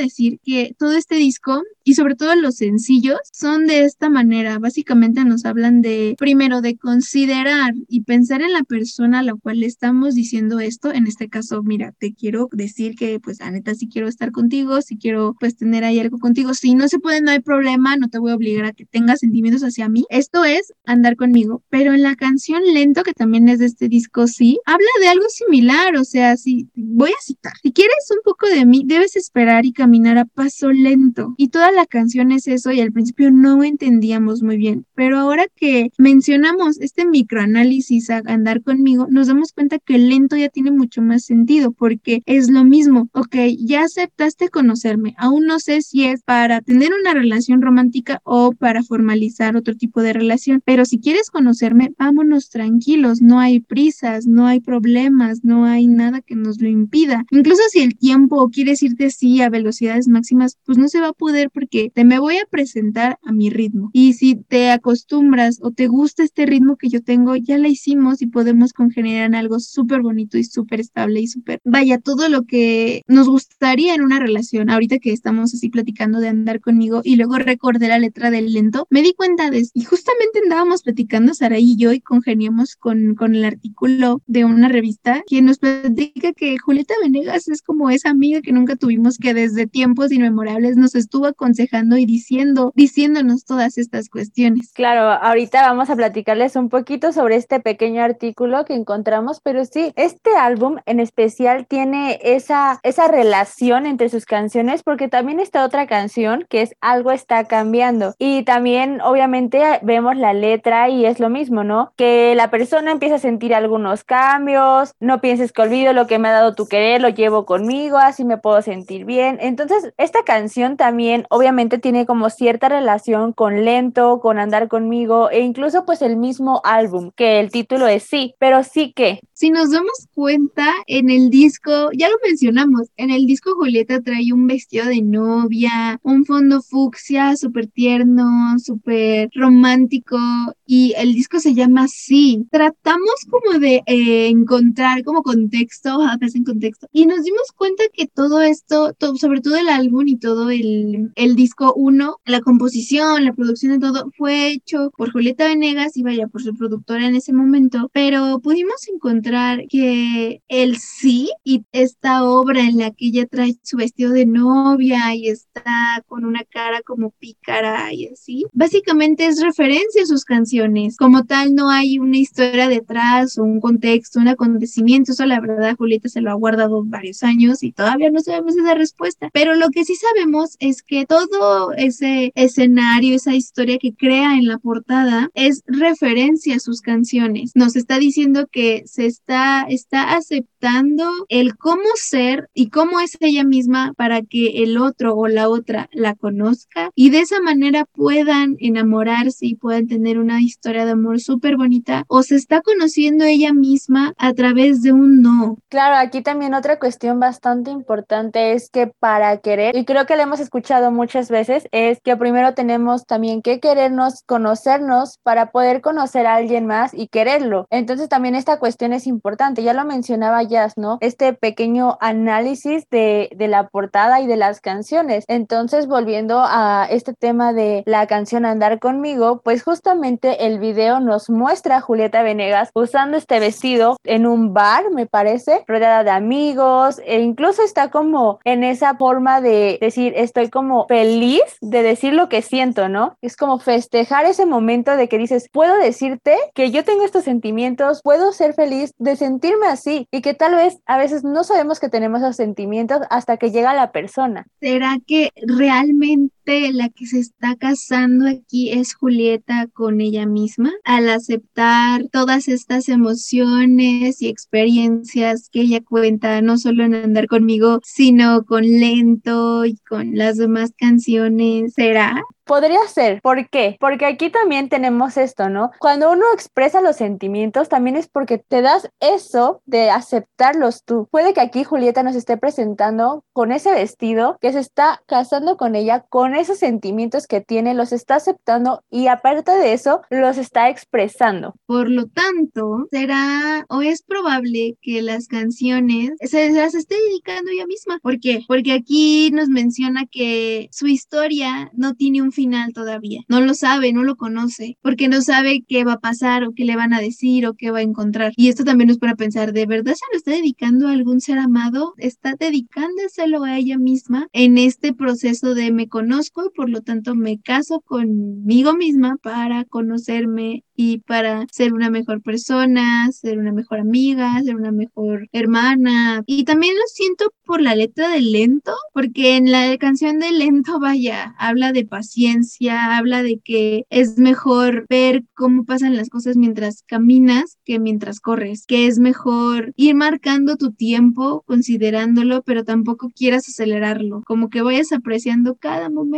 decir 0.00 0.38
que 0.44 0.53
todo 0.78 0.92
este 0.92 1.16
disco 1.16 1.62
y 1.84 1.94
sobre 1.94 2.14
todo 2.14 2.34
los 2.34 2.56
sencillos 2.56 3.18
son 3.32 3.66
de 3.66 3.84
esta 3.84 4.08
manera. 4.08 4.58
Básicamente 4.58 5.24
nos 5.24 5.44
hablan 5.44 5.82
de, 5.82 6.14
primero, 6.18 6.62
de 6.62 6.76
considerar 6.76 7.74
y 7.88 8.02
pensar 8.02 8.40
en 8.40 8.52
la 8.52 8.64
persona 8.64 9.18
a 9.18 9.22
la 9.22 9.34
cual 9.34 9.60
le 9.60 9.66
estamos 9.66 10.14
diciendo 10.14 10.60
esto. 10.60 10.92
En 10.92 11.06
este 11.06 11.28
caso, 11.28 11.62
mira, 11.62 11.92
te 11.98 12.14
quiero 12.14 12.48
decir 12.52 12.94
que, 12.94 13.20
pues, 13.20 13.40
la 13.40 13.50
neta, 13.50 13.74
sí 13.74 13.88
quiero 13.88 14.08
estar 14.08 14.32
contigo, 14.32 14.80
si 14.80 14.96
quiero, 14.96 15.36
pues, 15.38 15.56
tener 15.56 15.84
ahí 15.84 16.00
algo 16.00 16.18
contigo. 16.18 16.54
Si 16.54 16.74
no 16.74 16.88
se 16.88 16.98
puede, 16.98 17.20
no 17.20 17.30
hay 17.30 17.40
problema, 17.40 17.96
no 17.96 18.08
te 18.08 18.18
voy 18.18 18.32
a 18.32 18.36
obligar 18.36 18.64
a 18.64 18.72
que 18.72 18.86
tengas 18.86 19.20
sentimientos 19.20 19.62
hacia 19.62 19.88
mí. 19.88 20.04
Esto 20.08 20.44
es 20.44 20.72
andar 20.86 21.16
conmigo. 21.16 21.62
Pero 21.68 21.92
en 21.92 22.02
la 22.02 22.16
canción 22.16 22.62
Lento, 22.72 23.02
que 23.02 23.12
también 23.12 23.48
es 23.48 23.58
de 23.58 23.66
este 23.66 23.88
disco, 23.88 24.26
sí, 24.26 24.58
habla 24.64 24.88
de 25.00 25.08
algo 25.08 25.28
similar. 25.28 25.96
O 25.96 26.04
sea, 26.04 26.36
si 26.36 26.68
voy 26.74 27.10
a 27.10 27.22
citar, 27.22 27.52
si 27.62 27.72
quieres 27.72 28.08
un 28.10 28.22
poco 28.24 28.46
de 28.48 28.64
mí, 28.64 28.84
debes 28.86 29.16
esperar 29.16 29.66
y 29.66 29.72
caminar 29.72 30.16
a 30.16 30.24
paso 30.24 30.43
lento. 30.72 31.34
Y 31.36 31.48
toda 31.48 31.72
la 31.72 31.86
canción 31.86 32.32
es 32.32 32.46
eso 32.46 32.72
y 32.72 32.80
al 32.80 32.92
principio 32.92 33.30
no 33.30 33.62
entendíamos 33.62 34.42
muy 34.42 34.56
bien, 34.56 34.86
pero 34.94 35.18
ahora 35.18 35.46
que 35.54 35.90
mencionamos 35.98 36.80
este 36.80 37.06
microanálisis 37.06 38.10
a 38.10 38.22
andar 38.26 38.62
conmigo, 38.62 39.06
nos 39.10 39.28
damos 39.28 39.52
cuenta 39.52 39.78
que 39.78 39.98
lento 39.98 40.36
ya 40.36 40.48
tiene 40.48 40.70
mucho 40.70 41.02
más 41.02 41.24
sentido 41.24 41.72
porque 41.72 42.22
es 42.26 42.50
lo 42.50 42.64
mismo, 42.64 43.08
ok, 43.12 43.36
ya 43.58 43.82
aceptaste 43.82 44.48
conocerme, 44.48 45.14
aún 45.18 45.46
no 45.46 45.58
sé 45.60 45.82
si 45.82 46.04
es 46.04 46.22
para 46.22 46.60
tener 46.60 46.90
una 46.98 47.14
relación 47.14 47.62
romántica 47.62 48.20
o 48.24 48.52
para 48.52 48.82
formalizar 48.82 49.56
otro 49.56 49.74
tipo 49.74 50.02
de 50.02 50.12
relación, 50.12 50.62
pero 50.64 50.84
si 50.84 50.98
quieres 50.98 51.30
conocerme, 51.30 51.92
vámonos 51.98 52.50
tranquilos, 52.50 53.20
no 53.20 53.38
hay 53.38 53.60
prisas, 53.60 54.26
no 54.26 54.46
hay 54.46 54.60
problemas, 54.60 55.44
no 55.44 55.64
hay 55.64 55.86
nada 55.86 56.20
que 56.20 56.36
nos 56.36 56.60
lo 56.60 56.68
impida. 56.68 57.24
Incluso 57.30 57.62
si 57.70 57.80
el 57.80 57.96
tiempo 57.96 58.48
quieres 58.50 58.82
irte 58.82 59.10
sí 59.10 59.40
a 59.42 59.50
velocidades 59.50 60.08
máximas, 60.08 60.33
pues 60.64 60.78
no 60.78 60.88
se 60.88 61.00
va 61.00 61.08
a 61.08 61.12
poder 61.12 61.50
porque 61.50 61.90
te 61.94 62.04
me 62.04 62.18
voy 62.18 62.36
a 62.36 62.46
presentar 62.50 63.18
a 63.22 63.32
mi 63.32 63.50
ritmo. 63.50 63.90
Y 63.92 64.14
si 64.14 64.36
te 64.36 64.70
acostumbras 64.70 65.58
o 65.62 65.70
te 65.70 65.86
gusta 65.86 66.22
este 66.22 66.46
ritmo 66.46 66.76
que 66.76 66.88
yo 66.88 67.02
tengo, 67.02 67.36
ya 67.36 67.58
la 67.58 67.68
hicimos 67.68 68.22
y 68.22 68.26
podemos 68.26 68.72
congeniar 68.72 69.26
en 69.26 69.34
algo 69.34 69.60
súper 69.60 70.02
bonito 70.02 70.38
y 70.38 70.44
súper 70.44 70.80
estable 70.80 71.20
y 71.20 71.26
súper, 71.26 71.60
vaya, 71.64 71.98
todo 71.98 72.28
lo 72.28 72.44
que 72.44 73.02
nos 73.06 73.28
gustaría 73.28 73.94
en 73.94 74.02
una 74.02 74.18
relación. 74.18 74.70
Ahorita 74.70 74.98
que 74.98 75.12
estamos 75.12 75.54
así 75.54 75.68
platicando 75.68 76.20
de 76.20 76.28
andar 76.28 76.60
conmigo 76.60 77.00
y 77.04 77.16
luego 77.16 77.38
recordé 77.38 77.88
la 77.88 77.98
letra 77.98 78.30
del 78.30 78.52
lento, 78.52 78.86
me 78.90 79.02
di 79.02 79.14
cuenta 79.14 79.50
de 79.50 79.64
y 79.72 79.84
justamente 79.84 80.40
andábamos 80.42 80.82
platicando 80.82 81.34
Sara 81.34 81.58
y 81.58 81.76
yo 81.76 81.92
y 81.92 82.00
congeniamos 82.00 82.76
con, 82.76 83.14
con 83.14 83.34
el 83.34 83.44
artículo 83.44 84.22
de 84.26 84.44
una 84.44 84.68
revista 84.68 85.22
que 85.26 85.42
nos 85.42 85.58
platica 85.58 86.32
que 86.32 86.58
Julieta 86.58 86.94
Venegas 87.02 87.48
es 87.48 87.62
como 87.62 87.90
esa 87.90 88.10
amiga 88.10 88.40
que 88.42 88.52
nunca 88.52 88.76
tuvimos 88.76 89.18
que 89.18 89.34
desde 89.34 89.66
tiempos 89.66 90.10
inmemorables 90.24 90.76
nos 90.76 90.94
estuvo 90.94 91.26
aconsejando 91.26 91.96
y 91.96 92.06
diciendo, 92.06 92.72
diciéndonos 92.74 93.44
todas 93.44 93.78
estas 93.78 94.08
cuestiones. 94.08 94.72
Claro, 94.72 95.10
ahorita 95.10 95.62
vamos 95.62 95.90
a 95.90 95.96
platicarles 95.96 96.56
un 96.56 96.68
poquito 96.68 97.12
sobre 97.12 97.36
este 97.36 97.60
pequeño 97.60 98.02
artículo 98.02 98.64
que 98.64 98.74
encontramos, 98.74 99.40
pero 99.40 99.64
sí, 99.64 99.92
este 99.96 100.30
álbum 100.36 100.78
en 100.86 101.00
especial 101.00 101.66
tiene 101.66 102.18
esa, 102.22 102.80
esa 102.82 103.08
relación 103.08 103.86
entre 103.86 104.08
sus 104.08 104.24
canciones 104.24 104.82
porque 104.82 105.08
también 105.08 105.40
está 105.40 105.64
otra 105.64 105.86
canción 105.86 106.46
que 106.48 106.62
es 106.62 106.74
Algo 106.80 107.12
está 107.12 107.44
cambiando 107.44 108.14
y 108.18 108.44
también 108.44 109.00
obviamente 109.02 109.60
vemos 109.82 110.16
la 110.16 110.32
letra 110.32 110.88
y 110.88 111.04
es 111.06 111.20
lo 111.20 111.28
mismo, 111.28 111.64
¿no? 111.64 111.92
Que 111.96 112.34
la 112.34 112.50
persona 112.50 112.92
empieza 112.92 113.16
a 113.16 113.18
sentir 113.18 113.54
algunos 113.54 114.04
cambios, 114.04 114.94
no 115.00 115.20
pienses 115.20 115.52
que 115.52 115.62
olvido 115.62 115.92
lo 115.92 116.06
que 116.06 116.18
me 116.18 116.28
ha 116.28 116.32
dado 116.32 116.54
tu 116.54 116.66
querer, 116.66 117.00
lo 117.00 117.08
llevo 117.08 117.44
conmigo, 117.44 117.98
así 117.98 118.24
me 118.24 118.38
puedo 118.38 118.62
sentir 118.62 119.04
bien. 119.04 119.38
Entonces, 119.40 119.92
esta 120.14 120.24
canción 120.24 120.76
también 120.76 121.26
obviamente 121.28 121.78
tiene 121.78 122.06
como 122.06 122.30
cierta 122.30 122.68
relación 122.68 123.32
con 123.32 123.64
Lento, 123.64 124.20
con 124.20 124.38
Andar 124.38 124.68
conmigo 124.68 125.28
e 125.28 125.40
incluso 125.40 125.84
pues 125.84 126.02
el 126.02 126.16
mismo 126.16 126.60
álbum, 126.62 127.10
que 127.16 127.40
el 127.40 127.50
título 127.50 127.88
es 127.88 128.04
Sí, 128.04 128.36
pero 128.38 128.62
sí 128.62 128.92
que. 128.92 129.18
Si 129.36 129.50
nos 129.50 129.72
damos 129.72 130.06
cuenta, 130.14 130.72
en 130.86 131.10
el 131.10 131.28
disco, 131.28 131.90
ya 131.92 132.08
lo 132.08 132.14
mencionamos, 132.24 132.86
en 132.96 133.10
el 133.10 133.26
disco 133.26 133.56
Julieta 133.56 134.00
trae 134.00 134.32
un 134.32 134.46
vestido 134.46 134.86
de 134.86 135.02
novia, 135.02 135.98
un 136.04 136.24
fondo 136.24 136.62
fucsia 136.62 137.36
súper 137.36 137.66
tierno, 137.66 138.56
súper 138.60 139.30
romántico 139.34 140.16
y 140.64 140.94
el 140.96 141.14
disco 141.14 141.40
se 141.40 141.52
llama 141.52 141.88
Sí. 141.88 142.46
Tratamos 142.52 143.26
como 143.28 143.58
de 143.58 143.82
eh, 143.86 144.28
encontrar 144.28 145.02
como 145.02 145.24
contexto, 145.24 146.00
a 146.00 146.16
veces 146.16 146.36
en 146.36 146.44
contexto, 146.44 146.86
y 146.92 147.06
nos 147.06 147.24
dimos 147.24 147.50
cuenta 147.56 147.82
que 147.92 148.06
todo 148.06 148.40
esto, 148.40 148.94
sobre 149.16 149.40
todo 149.40 149.56
el 149.56 149.68
álbum 149.68 150.06
y 150.06 150.16
todo 150.16 150.50
el, 150.50 151.10
el 151.16 151.34
disco 151.34 151.74
1, 151.74 152.20
la 152.24 152.40
composición, 152.40 153.24
la 153.24 153.32
producción 153.32 153.72
de 153.72 153.80
todo, 153.80 154.12
fue 154.16 154.52
hecho 154.52 154.92
por 154.96 155.10
Julieta 155.10 155.48
Venegas 155.48 155.96
y 155.96 156.04
vaya 156.04 156.28
por 156.28 156.40
su 156.40 156.54
productora 156.54 157.08
en 157.08 157.16
ese 157.16 157.32
momento, 157.32 157.90
pero 157.92 158.38
pudimos 158.40 158.86
encontrar 158.86 159.24
que 159.68 160.42
el 160.48 160.78
sí 160.78 161.30
y 161.42 161.64
esta 161.72 162.24
obra 162.24 162.60
en 162.60 162.78
la 162.78 162.90
que 162.90 163.06
ella 163.06 163.26
trae 163.26 163.56
su 163.62 163.76
vestido 163.76 164.12
de 164.12 164.26
novia 164.26 165.14
y 165.14 165.28
está 165.28 166.02
con 166.06 166.24
una 166.24 166.44
cara 166.44 166.82
como 166.82 167.10
pícara 167.10 167.92
y 167.92 168.08
así, 168.08 168.44
básicamente 168.52 169.26
es 169.26 169.42
referencia 169.42 170.02
a 170.02 170.06
sus 170.06 170.24
canciones. 170.24 170.96
Como 170.96 171.24
tal, 171.24 171.54
no 171.54 171.70
hay 171.70 171.98
una 171.98 172.18
historia 172.18 172.68
detrás 172.68 173.38
o 173.38 173.44
un 173.44 173.60
contexto, 173.60 174.20
un 174.20 174.28
acontecimiento. 174.28 175.12
Eso 175.12 175.26
la 175.26 175.40
verdad 175.40 175.76
Julieta 175.76 176.08
se 176.08 176.20
lo 176.20 176.30
ha 176.30 176.34
guardado 176.34 176.82
varios 176.84 177.22
años 177.22 177.62
y 177.62 177.72
todavía 177.72 178.10
no 178.10 178.20
sabemos 178.20 178.56
esa 178.56 178.74
respuesta. 178.74 179.30
Pero 179.32 179.54
lo 179.54 179.70
que 179.70 179.84
sí 179.84 179.94
sabemos 179.94 180.56
es 180.60 180.82
que 180.82 181.06
todo 181.06 181.72
ese 181.72 182.32
escenario, 182.34 183.16
esa 183.16 183.34
historia 183.34 183.78
que 183.78 183.94
crea 183.94 184.36
en 184.36 184.46
la 184.46 184.58
portada 184.58 185.30
es 185.34 185.62
referencia 185.66 186.56
a 186.56 186.60
sus 186.60 186.80
canciones. 186.80 187.52
Nos 187.54 187.76
está 187.76 187.98
diciendo 187.98 188.46
que 188.50 188.82
se 188.86 189.06
está, 189.14 189.66
está 189.68 190.16
aceptando 190.16 191.08
el 191.28 191.56
cómo 191.56 191.84
ser 191.94 192.48
y 192.52 192.70
cómo 192.70 193.00
es 193.00 193.16
ella 193.20 193.44
misma 193.44 193.92
para 193.96 194.22
que 194.22 194.62
el 194.62 194.76
otro 194.78 195.14
o 195.14 195.28
la 195.28 195.48
otra 195.48 195.88
la 195.92 196.14
conozca 196.14 196.90
y 196.94 197.10
de 197.10 197.20
esa 197.20 197.40
manera 197.40 197.84
puedan 197.84 198.56
enamorarse 198.58 199.46
y 199.46 199.54
puedan 199.54 199.86
tener 199.86 200.18
una 200.18 200.40
historia 200.40 200.84
de 200.84 200.92
amor 200.92 201.20
súper 201.20 201.56
bonita 201.56 202.04
o 202.08 202.22
se 202.22 202.36
está 202.36 202.60
conociendo 202.60 203.24
ella 203.24 203.52
misma 203.52 204.14
a 204.18 204.32
través 204.32 204.82
de 204.82 204.92
un 204.92 205.22
no. 205.22 205.58
Claro, 205.68 205.96
aquí 205.96 206.22
también 206.22 206.54
otra 206.54 206.78
cuestión 206.78 207.20
bastante 207.20 207.70
importante 207.70 208.52
es 208.52 208.70
que 208.70 208.86
para 208.86 209.38
querer, 209.38 209.76
y 209.76 209.84
creo 209.84 210.06
que 210.06 210.16
lo 210.16 210.22
hemos 210.22 210.40
escuchado 210.40 210.90
muchas 210.90 211.30
veces, 211.30 211.68
es 211.70 212.00
que 212.02 212.16
primero 212.16 212.54
tenemos 212.54 213.06
también 213.06 213.42
que 213.42 213.60
querernos, 213.60 214.22
conocernos 214.26 215.18
para 215.22 215.52
poder 215.52 215.80
conocer 215.80 216.26
a 216.26 216.34
alguien 216.34 216.66
más 216.66 216.92
y 216.94 217.08
quererlo. 217.08 217.66
Entonces 217.70 218.08
también 218.08 218.34
esta 218.34 218.58
cuestión 218.58 218.92
es 218.92 219.03
importante, 219.06 219.62
ya 219.62 219.72
lo 219.72 219.84
mencionaba 219.84 220.42
Jazz, 220.42 220.74
¿no? 220.76 220.98
Este 221.00 221.32
pequeño 221.32 221.96
análisis 222.00 222.88
de, 222.90 223.30
de 223.34 223.48
la 223.48 223.68
portada 223.68 224.20
y 224.20 224.26
de 224.26 224.36
las 224.36 224.60
canciones. 224.60 225.24
Entonces, 225.28 225.86
volviendo 225.86 226.42
a 226.44 226.86
este 226.90 227.14
tema 227.14 227.52
de 227.52 227.82
la 227.86 228.06
canción 228.06 228.44
Andar 228.46 228.78
conmigo, 228.78 229.40
pues 229.42 229.62
justamente 229.62 230.46
el 230.46 230.58
video 230.58 231.00
nos 231.00 231.30
muestra 231.30 231.76
a 231.76 231.80
Julieta 231.80 232.22
Venegas 232.22 232.70
usando 232.74 233.16
este 233.16 233.40
vestido 233.40 233.96
en 234.04 234.26
un 234.26 234.52
bar, 234.54 234.90
me 234.90 235.06
parece, 235.06 235.64
rodeada 235.66 236.04
de 236.04 236.10
amigos, 236.10 237.00
e 237.04 237.20
incluso 237.20 237.62
está 237.62 237.90
como 237.90 238.38
en 238.44 238.64
esa 238.64 238.96
forma 238.96 239.40
de 239.40 239.78
decir, 239.80 240.14
estoy 240.16 240.50
como 240.50 240.86
feliz 240.86 241.42
de 241.60 241.82
decir 241.82 242.14
lo 242.14 242.28
que 242.28 242.42
siento, 242.42 242.88
¿no? 242.88 243.16
Es 243.20 243.36
como 243.36 243.58
festejar 243.58 244.24
ese 244.26 244.46
momento 244.46 244.96
de 244.96 245.08
que 245.08 245.18
dices, 245.18 245.48
puedo 245.52 245.76
decirte 245.76 246.36
que 246.54 246.70
yo 246.70 246.84
tengo 246.84 247.04
estos 247.04 247.24
sentimientos, 247.24 248.00
puedo 248.02 248.32
ser 248.32 248.54
feliz 248.54 248.93
de 248.98 249.16
sentirme 249.16 249.66
así 249.66 250.08
y 250.10 250.20
que 250.22 250.34
tal 250.34 250.54
vez 250.54 250.78
a 250.86 250.98
veces 250.98 251.24
no 251.24 251.44
sabemos 251.44 251.80
que 251.80 251.88
tenemos 251.88 252.20
esos 252.20 252.36
sentimientos 252.36 253.00
hasta 253.10 253.36
que 253.36 253.50
llega 253.50 253.74
la 253.74 253.92
persona. 253.92 254.46
¿Será 254.60 254.98
que 255.06 255.30
realmente 255.46 256.43
la 256.46 256.88
que 256.90 257.06
se 257.06 257.18
está 257.18 257.56
casando 257.56 258.28
aquí 258.28 258.70
es 258.70 258.94
Julieta 258.94 259.66
con 259.72 260.00
ella 260.00 260.26
misma 260.26 260.70
al 260.84 261.08
aceptar 261.08 262.04
todas 262.12 262.48
estas 262.48 262.88
emociones 262.88 264.20
y 264.20 264.28
experiencias 264.28 265.48
que 265.50 265.62
ella 265.62 265.80
cuenta, 265.82 266.42
no 266.42 266.58
solo 266.58 266.84
en 266.84 266.94
andar 266.94 267.28
conmigo, 267.28 267.80
sino 267.82 268.44
con 268.44 268.62
Lento 268.62 269.64
y 269.64 269.76
con 269.88 270.16
las 270.16 270.36
demás 270.36 270.72
canciones. 270.78 271.74
¿Será? 271.74 272.22
Podría 272.44 272.86
ser. 272.88 273.22
¿Por 273.22 273.48
qué? 273.48 273.78
Porque 273.80 274.04
aquí 274.04 274.28
también 274.28 274.68
tenemos 274.68 275.16
esto, 275.16 275.48
¿no? 275.48 275.70
Cuando 275.78 276.12
uno 276.12 276.26
expresa 276.34 276.82
los 276.82 276.96
sentimientos, 276.96 277.70
también 277.70 277.96
es 277.96 278.06
porque 278.06 278.36
te 278.36 278.60
das 278.60 278.90
eso 279.00 279.62
de 279.64 279.90
aceptarlos 279.90 280.84
tú. 280.84 281.08
Puede 281.10 281.32
que 281.32 281.40
aquí 281.40 281.64
Julieta 281.64 282.02
nos 282.02 282.16
esté 282.16 282.36
presentando 282.36 283.24
con 283.32 283.50
ese 283.50 283.72
vestido, 283.72 284.36
que 284.42 284.52
se 284.52 284.60
está 284.60 285.00
casando 285.06 285.56
con 285.56 285.74
ella, 285.74 286.04
con 286.10 286.33
esos 286.40 286.58
sentimientos 286.58 287.26
que 287.26 287.40
tiene, 287.40 287.74
los 287.74 287.92
está 287.92 288.16
aceptando 288.16 288.82
y 288.90 289.06
aparte 289.08 289.52
de 289.52 289.72
eso, 289.72 290.02
los 290.10 290.38
está 290.38 290.68
expresando. 290.68 291.54
Por 291.66 291.90
lo 291.90 292.06
tanto, 292.06 292.86
será 292.90 293.64
o 293.68 293.82
es 293.82 294.02
probable 294.02 294.76
que 294.80 295.02
las 295.02 295.26
canciones 295.26 296.12
se 296.20 296.50
las 296.50 296.74
esté 296.74 296.96
dedicando 297.08 297.50
ella 297.50 297.66
misma. 297.66 297.98
¿Por 298.02 298.20
qué? 298.20 298.42
Porque 298.46 298.72
aquí 298.72 299.30
nos 299.32 299.48
menciona 299.48 300.06
que 300.10 300.68
su 300.72 300.86
historia 300.86 301.70
no 301.74 301.94
tiene 301.94 302.22
un 302.22 302.32
final 302.32 302.72
todavía. 302.72 303.22
No 303.28 303.40
lo 303.40 303.54
sabe, 303.54 303.92
no 303.92 304.02
lo 304.02 304.16
conoce, 304.16 304.78
porque 304.82 305.08
no 305.08 305.22
sabe 305.22 305.64
qué 305.66 305.84
va 305.84 305.94
a 305.94 306.00
pasar 306.00 306.44
o 306.44 306.52
qué 306.54 306.64
le 306.64 306.76
van 306.76 306.92
a 306.92 307.00
decir 307.00 307.46
o 307.46 307.54
qué 307.54 307.70
va 307.70 307.78
a 307.78 307.82
encontrar. 307.82 308.32
Y 308.36 308.48
esto 308.48 308.64
también 308.64 308.88
nos 308.88 308.98
pone 308.98 309.12
a 309.12 309.16
pensar, 309.16 309.52
¿de 309.52 309.66
verdad 309.66 309.94
se 309.94 310.04
lo 310.12 310.18
está 310.18 310.32
dedicando 310.32 310.88
a 310.88 310.92
algún 310.92 311.20
ser 311.20 311.38
amado? 311.38 311.94
¿Está 311.98 312.34
dedicándoselo 312.38 313.44
a 313.44 313.56
ella 313.56 313.78
misma 313.78 314.28
en 314.32 314.58
este 314.58 314.92
proceso 314.92 315.54
de 315.54 315.72
me 315.72 315.88
conozco 316.30 316.46
y 316.46 316.56
por 316.56 316.70
lo 316.70 316.80
tanto 316.82 317.14
me 317.14 317.40
caso 317.40 317.80
conmigo 317.80 318.74
misma 318.74 319.16
para 319.22 319.64
conocerme 319.64 320.64
y 320.76 320.98
para 320.98 321.46
ser 321.52 321.72
una 321.72 321.88
mejor 321.90 322.20
persona, 322.22 323.10
ser 323.12 323.38
una 323.38 323.52
mejor 323.52 323.78
amiga, 323.78 324.42
ser 324.42 324.56
una 324.56 324.72
mejor 324.72 325.28
hermana. 325.32 326.22
Y 326.26 326.44
también 326.44 326.74
lo 326.74 326.82
siento 326.86 327.32
por 327.44 327.60
la 327.60 327.76
letra 327.76 328.08
de 328.08 328.20
lento, 328.20 328.72
porque 328.92 329.36
en 329.36 329.52
la 329.52 329.76
canción 329.78 330.18
de 330.18 330.32
lento, 330.32 330.80
vaya, 330.80 331.34
habla 331.38 331.72
de 331.72 331.86
paciencia, 331.86 332.96
habla 332.96 333.22
de 333.22 333.38
que 333.38 333.84
es 333.90 334.18
mejor 334.18 334.86
ver 334.88 335.24
cómo 335.34 335.64
pasan 335.64 335.96
las 335.96 336.08
cosas 336.08 336.36
mientras 336.36 336.82
caminas 336.86 337.58
que 337.64 337.78
mientras 337.78 338.20
corres, 338.20 338.66
que 338.66 338.86
es 338.86 338.98
mejor 338.98 339.72
ir 339.76 339.94
marcando 339.94 340.56
tu 340.56 340.72
tiempo, 340.72 341.44
considerándolo, 341.46 342.42
pero 342.42 342.64
tampoco 342.64 343.10
quieras 343.14 343.48
acelerarlo, 343.48 344.22
como 344.26 344.50
que 344.50 344.62
vayas 344.62 344.92
apreciando 344.92 345.56
cada 345.56 345.88
momento 345.90 346.13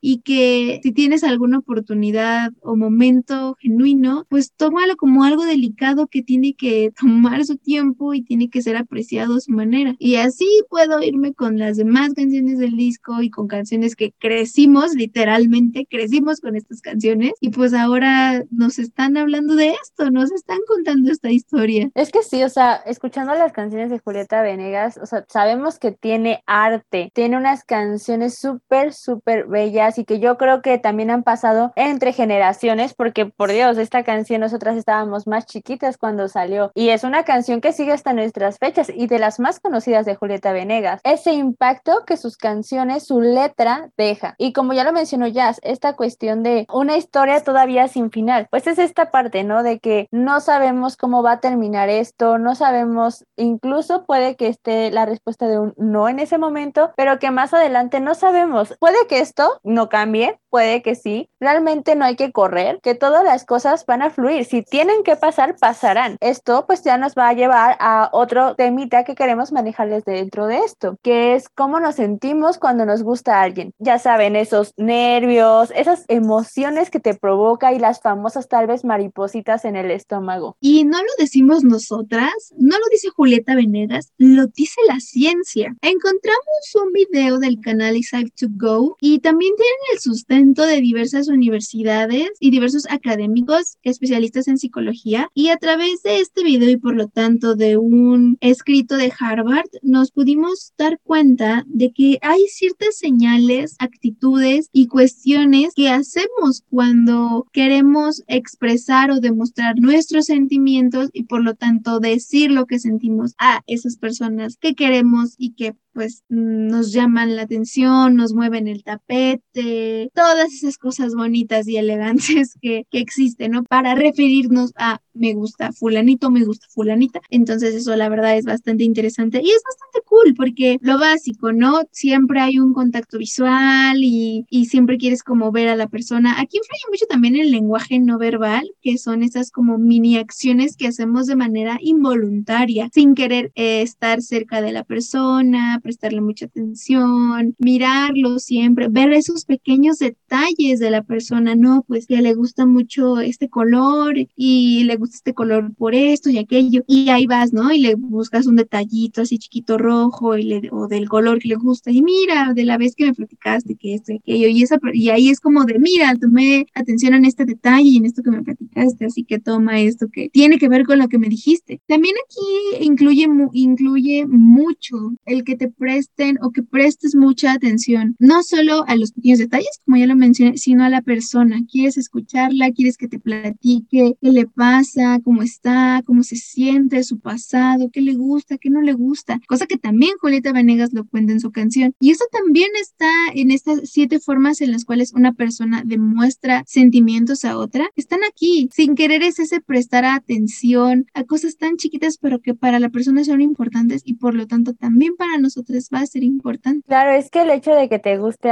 y 0.00 0.18
que 0.18 0.80
si 0.82 0.92
tienes 0.92 1.24
alguna 1.24 1.58
oportunidad 1.58 2.50
o 2.60 2.76
momento 2.76 3.56
genuino, 3.60 4.26
pues 4.28 4.52
tómalo 4.52 4.96
como 4.96 5.24
algo 5.24 5.44
delicado 5.44 6.06
que 6.06 6.22
tiene 6.22 6.54
que 6.54 6.92
tomar 7.00 7.44
su 7.44 7.56
tiempo 7.56 8.14
y 8.14 8.22
tiene 8.22 8.48
que 8.48 8.62
ser 8.62 8.76
apreciado 8.76 9.36
a 9.36 9.40
su 9.40 9.52
manera. 9.52 9.94
Y 9.98 10.16
así 10.16 10.46
puedo 10.68 11.02
irme 11.02 11.34
con 11.34 11.58
las 11.58 11.76
demás 11.76 12.14
canciones 12.14 12.58
del 12.58 12.76
disco 12.76 13.22
y 13.22 13.30
con 13.30 13.48
canciones 13.48 13.96
que 13.96 14.12
crecimos, 14.18 14.94
literalmente 14.94 15.86
crecimos 15.88 16.40
con 16.40 16.56
estas 16.56 16.80
canciones 16.80 17.32
y 17.40 17.50
pues 17.50 17.74
ahora 17.74 18.44
nos 18.50 18.78
están 18.78 19.16
hablando 19.16 19.54
de 19.54 19.74
esto, 19.82 20.10
nos 20.10 20.32
están 20.32 20.58
contando 20.66 21.10
esta 21.10 21.30
historia. 21.30 21.90
Es 21.94 22.10
que 22.10 22.22
sí, 22.22 22.42
o 22.42 22.48
sea, 22.48 22.76
escuchando 22.86 23.34
las 23.34 23.52
canciones 23.52 23.90
de 23.90 23.98
Julieta 23.98 24.42
Venegas, 24.42 24.98
o 25.00 25.06
sea, 25.06 25.24
sabemos 25.28 25.78
que 25.78 25.92
tiene 25.92 26.42
arte, 26.46 27.10
tiene 27.14 27.36
unas 27.36 27.64
canciones 27.64 28.38
súper, 28.38 28.92
súper 28.92 29.35
bellas 29.44 29.98
y 29.98 30.04
que 30.04 30.18
yo 30.18 30.36
creo 30.38 30.62
que 30.62 30.78
también 30.78 31.10
han 31.10 31.22
pasado 31.22 31.72
entre 31.76 32.12
generaciones, 32.12 32.94
porque 32.94 33.26
por 33.26 33.52
Dios, 33.52 33.78
esta 33.78 34.02
canción 34.04 34.40
nosotras 34.40 34.76
estábamos 34.76 35.26
más 35.26 35.46
chiquitas 35.46 35.98
cuando 35.98 36.28
salió 36.28 36.70
y 36.74 36.90
es 36.90 37.04
una 37.04 37.24
canción 37.24 37.60
que 37.60 37.72
sigue 37.72 37.92
hasta 37.92 38.12
nuestras 38.12 38.58
fechas 38.58 38.90
y 38.94 39.06
de 39.06 39.18
las 39.18 39.38
más 39.40 39.60
conocidas 39.60 40.06
de 40.06 40.14
Julieta 40.14 40.52
Venegas. 40.52 41.00
Ese 41.04 41.32
impacto 41.32 42.04
que 42.06 42.16
sus 42.16 42.36
canciones, 42.36 43.06
su 43.06 43.20
letra 43.20 43.90
deja. 43.96 44.34
Y 44.38 44.52
como 44.52 44.72
ya 44.72 44.84
lo 44.84 44.92
mencionó 44.92 45.26
Jazz, 45.26 45.60
esta 45.62 45.94
cuestión 45.94 46.42
de 46.42 46.66
una 46.72 46.96
historia 46.96 47.42
todavía 47.42 47.88
sin 47.88 48.10
final, 48.10 48.48
pues 48.50 48.66
es 48.66 48.78
esta 48.78 49.10
parte, 49.10 49.44
¿no? 49.44 49.62
De 49.62 49.78
que 49.78 50.08
no 50.10 50.40
sabemos 50.40 50.96
cómo 50.96 51.22
va 51.22 51.32
a 51.32 51.40
terminar 51.40 51.88
esto, 51.88 52.38
no 52.38 52.54
sabemos, 52.54 53.24
incluso 53.36 54.04
puede 54.04 54.36
que 54.36 54.48
esté 54.48 54.90
la 54.90 55.06
respuesta 55.06 55.48
de 55.48 55.58
un 55.58 55.74
no 55.76 56.08
en 56.08 56.18
ese 56.18 56.38
momento, 56.38 56.92
pero 56.96 57.18
que 57.18 57.30
más 57.30 57.54
adelante 57.54 58.00
no 58.00 58.14
sabemos. 58.14 58.74
Puede 58.78 58.96
que 59.08 59.20
esto 59.26 59.60
no 59.64 59.88
cambie, 59.88 60.38
puede 60.50 60.82
que 60.82 60.94
sí. 60.94 61.28
Realmente 61.40 61.96
no 61.96 62.04
hay 62.04 62.16
que 62.16 62.30
correr, 62.32 62.78
que 62.80 62.94
todas 62.94 63.24
las 63.24 63.44
cosas 63.44 63.84
van 63.86 64.02
a 64.02 64.10
fluir. 64.10 64.44
Si 64.44 64.62
tienen 64.62 65.02
que 65.02 65.16
pasar, 65.16 65.56
pasarán. 65.56 66.16
Esto 66.20 66.64
pues 66.66 66.82
ya 66.84 66.96
nos 66.96 67.14
va 67.14 67.28
a 67.28 67.32
llevar 67.32 67.76
a 67.80 68.08
otro 68.12 68.54
temita 68.54 69.04
que 69.04 69.16
queremos 69.16 69.52
manejarles 69.52 70.04
dentro 70.04 70.46
de 70.46 70.58
esto, 70.58 70.96
que 71.02 71.34
es 71.34 71.48
cómo 71.48 71.80
nos 71.80 71.96
sentimos 71.96 72.58
cuando 72.58 72.86
nos 72.86 73.02
gusta 73.02 73.42
alguien. 73.42 73.72
Ya 73.78 73.98
saben, 73.98 74.36
esos 74.36 74.72
nervios, 74.76 75.72
esas 75.74 76.04
emociones 76.08 76.90
que 76.90 77.00
te 77.00 77.14
provoca 77.14 77.72
y 77.72 77.78
las 77.80 78.00
famosas 78.00 78.48
tal 78.48 78.66
vez 78.68 78.84
maripositas 78.84 79.64
en 79.64 79.74
el 79.74 79.90
estómago. 79.90 80.56
Y 80.60 80.84
no 80.84 80.98
lo 80.98 81.10
decimos 81.18 81.64
nosotras, 81.64 82.32
no 82.56 82.78
lo 82.78 82.84
dice 82.90 83.08
Julieta 83.08 83.56
Venegas, 83.56 84.12
lo 84.16 84.46
dice 84.46 84.80
la 84.86 85.00
ciencia. 85.00 85.74
Encontramos 85.82 86.74
un 86.82 86.92
video 86.92 87.38
del 87.38 87.60
canal 87.60 87.96
Isaac 87.96 88.28
to 88.38 88.46
Go 88.50 88.96
y 89.00 89.15
también 89.20 89.54
tienen 89.56 89.74
el 89.92 89.98
sustento 90.00 90.64
de 90.64 90.80
diversas 90.80 91.28
universidades 91.28 92.30
y 92.40 92.50
diversos 92.50 92.86
académicos 92.88 93.78
especialistas 93.82 94.48
en 94.48 94.58
psicología. 94.58 95.28
Y 95.34 95.48
a 95.48 95.56
través 95.56 96.02
de 96.02 96.20
este 96.20 96.42
video 96.42 96.70
y 96.70 96.76
por 96.76 96.94
lo 96.94 97.08
tanto 97.08 97.54
de 97.54 97.76
un 97.76 98.38
escrito 98.40 98.96
de 98.96 99.12
Harvard 99.18 99.68
nos 99.82 100.10
pudimos 100.10 100.72
dar 100.76 100.98
cuenta 101.02 101.64
de 101.66 101.92
que 101.92 102.18
hay 102.22 102.46
ciertas 102.48 102.96
señales, 102.96 103.76
actitudes 103.78 104.68
y 104.72 104.86
cuestiones 104.86 105.74
que 105.74 105.88
hacemos 105.88 106.64
cuando 106.70 107.46
queremos 107.52 108.22
expresar 108.26 109.10
o 109.10 109.20
demostrar 109.20 109.78
nuestros 109.78 110.26
sentimientos 110.26 111.10
y 111.12 111.24
por 111.24 111.42
lo 111.42 111.54
tanto 111.54 112.00
decir 112.00 112.50
lo 112.50 112.66
que 112.66 112.78
sentimos 112.78 113.34
a 113.38 113.62
esas 113.66 113.96
personas 113.96 114.56
que 114.56 114.74
queremos 114.74 115.34
y 115.38 115.54
que 115.54 115.74
pues 115.96 116.24
nos 116.28 116.92
llaman 116.92 117.36
la 117.36 117.42
atención, 117.42 118.16
nos 118.16 118.34
mueven 118.34 118.68
el 118.68 118.84
tapete, 118.84 119.05
todas 119.06 120.52
esas 120.52 120.78
cosas 120.78 121.14
bonitas 121.14 121.66
y 121.68 121.76
elegantes 121.76 122.54
que, 122.60 122.84
que 122.90 122.98
existen, 122.98 123.52
¿no? 123.52 123.64
Para 123.64 123.94
referirnos 123.94 124.72
a 124.76 125.00
me 125.16 125.34
gusta 125.34 125.72
fulanito, 125.72 126.30
me 126.30 126.44
gusta 126.44 126.66
fulanita. 126.70 127.20
Entonces 127.30 127.74
eso 127.74 127.94
la 127.96 128.08
verdad 128.08 128.36
es 128.36 128.44
bastante 128.44 128.84
interesante 128.84 129.40
y 129.42 129.50
es 129.50 129.62
bastante 129.64 130.00
cool 130.04 130.34
porque 130.36 130.78
lo 130.80 130.98
básico, 130.98 131.52
¿no? 131.52 131.82
Siempre 131.90 132.40
hay 132.40 132.58
un 132.58 132.72
contacto 132.72 133.18
visual 133.18 134.02
y, 134.02 134.46
y 134.50 134.66
siempre 134.66 134.98
quieres 134.98 135.22
como 135.22 135.50
ver 135.52 135.68
a 135.68 135.76
la 135.76 135.88
persona. 135.88 136.40
Aquí 136.40 136.58
influye 136.58 136.84
mucho 136.90 137.06
también 137.06 137.36
el 137.36 137.50
lenguaje 137.50 137.98
no 137.98 138.18
verbal, 138.18 138.70
que 138.82 138.98
son 138.98 139.22
esas 139.22 139.50
como 139.50 139.78
mini 139.78 140.16
acciones 140.18 140.76
que 140.76 140.88
hacemos 140.88 141.26
de 141.26 141.36
manera 141.36 141.78
involuntaria, 141.80 142.90
sin 142.92 143.14
querer 143.14 143.52
eh, 143.54 143.82
estar 143.82 144.22
cerca 144.22 144.60
de 144.60 144.72
la 144.72 144.84
persona, 144.84 145.80
prestarle 145.82 146.20
mucha 146.20 146.46
atención, 146.46 147.54
mirarlo 147.58 148.38
siempre, 148.38 148.85
ver 148.90 149.12
esos 149.12 149.44
pequeños 149.44 149.98
detalles 149.98 150.78
de 150.78 150.90
la 150.90 151.02
persona, 151.02 151.54
¿no? 151.54 151.84
Pues 151.86 152.06
que 152.06 152.20
le 152.22 152.34
gusta 152.34 152.66
mucho 152.66 153.20
este 153.20 153.48
color 153.48 154.14
y 154.36 154.84
le 154.84 154.96
gusta 154.96 155.16
este 155.16 155.34
color 155.34 155.74
por 155.74 155.94
esto 155.94 156.30
y 156.30 156.38
aquello, 156.38 156.82
y 156.86 157.08
ahí 157.10 157.26
vas, 157.26 157.52
¿no? 157.52 157.72
Y 157.72 157.80
le 157.80 157.94
buscas 157.94 158.46
un 158.46 158.56
detallito 158.56 159.22
así 159.22 159.38
chiquito 159.38 159.78
rojo 159.78 160.36
y 160.36 160.44
le, 160.44 160.68
o 160.72 160.88
del 160.88 161.08
color 161.08 161.38
que 161.38 161.48
le 161.48 161.56
gusta, 161.56 161.90
y 161.90 162.02
mira, 162.02 162.52
de 162.54 162.64
la 162.64 162.78
vez 162.78 162.94
que 162.94 163.06
me 163.06 163.14
platicaste 163.14 163.76
que 163.76 163.94
esto 163.94 164.12
y 164.12 164.16
aquello, 164.16 164.48
y, 164.48 164.62
esa, 164.62 164.78
y 164.92 165.10
ahí 165.10 165.28
es 165.28 165.40
como 165.40 165.64
de, 165.64 165.78
mira, 165.78 166.14
tomé 166.16 166.66
atención 166.74 167.14
en 167.14 167.24
este 167.24 167.44
detalle 167.44 167.88
y 167.88 167.96
en 167.98 168.06
esto 168.06 168.22
que 168.22 168.30
me 168.30 168.42
platicaste, 168.42 169.06
así 169.06 169.24
que 169.24 169.38
toma 169.38 169.80
esto 169.80 170.08
que 170.12 170.28
tiene 170.30 170.58
que 170.58 170.68
ver 170.68 170.84
con 170.84 170.98
lo 170.98 171.08
que 171.08 171.18
me 171.18 171.28
dijiste. 171.28 171.80
También 171.86 172.14
aquí 172.24 172.84
incluye, 172.84 173.28
incluye 173.52 174.26
mucho 174.26 174.96
el 175.24 175.44
que 175.44 175.56
te 175.56 175.68
presten 175.68 176.38
o 176.42 176.50
que 176.50 176.62
prestes 176.62 177.14
mucha 177.14 177.52
atención, 177.52 178.16
no 178.18 178.42
solo 178.42 178.75
a 178.86 178.96
los 178.96 179.12
pequeños 179.12 179.38
detalles, 179.38 179.80
como 179.84 179.96
ya 179.96 180.06
lo 180.06 180.16
mencioné, 180.16 180.58
sino 180.58 180.84
a 180.84 180.90
la 180.90 181.02
persona. 181.02 181.60
Quieres 181.70 181.96
escucharla, 181.96 182.72
quieres 182.72 182.96
que 182.96 183.08
te 183.08 183.18
platique 183.18 184.16
qué 184.20 184.30
le 184.30 184.46
pasa, 184.46 185.20
cómo 185.24 185.42
está, 185.42 186.02
cómo 186.04 186.22
se 186.22 186.36
siente, 186.36 187.02
su 187.02 187.18
pasado, 187.18 187.90
qué 187.92 188.00
le 188.00 188.14
gusta, 188.14 188.58
qué 188.58 188.70
no 188.70 188.80
le 188.80 188.92
gusta, 188.92 189.40
cosa 189.46 189.66
que 189.66 189.78
también 189.78 190.12
Julieta 190.20 190.52
Venegas 190.52 190.92
lo 190.92 191.06
cuenta 191.06 191.32
en 191.32 191.40
su 191.40 191.50
canción. 191.50 191.94
Y 192.00 192.10
eso 192.10 192.24
también 192.30 192.70
está 192.80 193.10
en 193.34 193.50
estas 193.50 193.80
siete 193.84 194.20
formas 194.20 194.60
en 194.60 194.72
las 194.72 194.84
cuales 194.84 195.12
una 195.14 195.32
persona 195.32 195.82
demuestra 195.84 196.64
sentimientos 196.66 197.44
a 197.44 197.58
otra. 197.58 197.88
Están 197.96 198.20
aquí. 198.28 198.68
Sin 198.72 198.94
querer 198.94 199.22
es 199.22 199.38
ese 199.38 199.60
prestar 199.60 200.04
atención 200.04 201.06
a 201.14 201.24
cosas 201.24 201.56
tan 201.56 201.76
chiquitas, 201.76 202.18
pero 202.18 202.40
que 202.40 202.54
para 202.54 202.78
la 202.78 202.88
persona 202.88 203.24
son 203.24 203.40
importantes 203.40 204.02
y 204.04 204.14
por 204.14 204.34
lo 204.34 204.46
tanto 204.46 204.74
también 204.74 205.16
para 205.16 205.38
nosotros 205.38 205.88
va 205.92 206.00
a 206.00 206.06
ser 206.06 206.22
importante. 206.22 206.86
Claro, 206.86 207.12
es 207.12 207.30
que 207.30 207.42
el 207.42 207.50
hecho 207.50 207.72
de 207.72 207.88
que 207.88 207.98
te 207.98 208.18
guste 208.18 208.50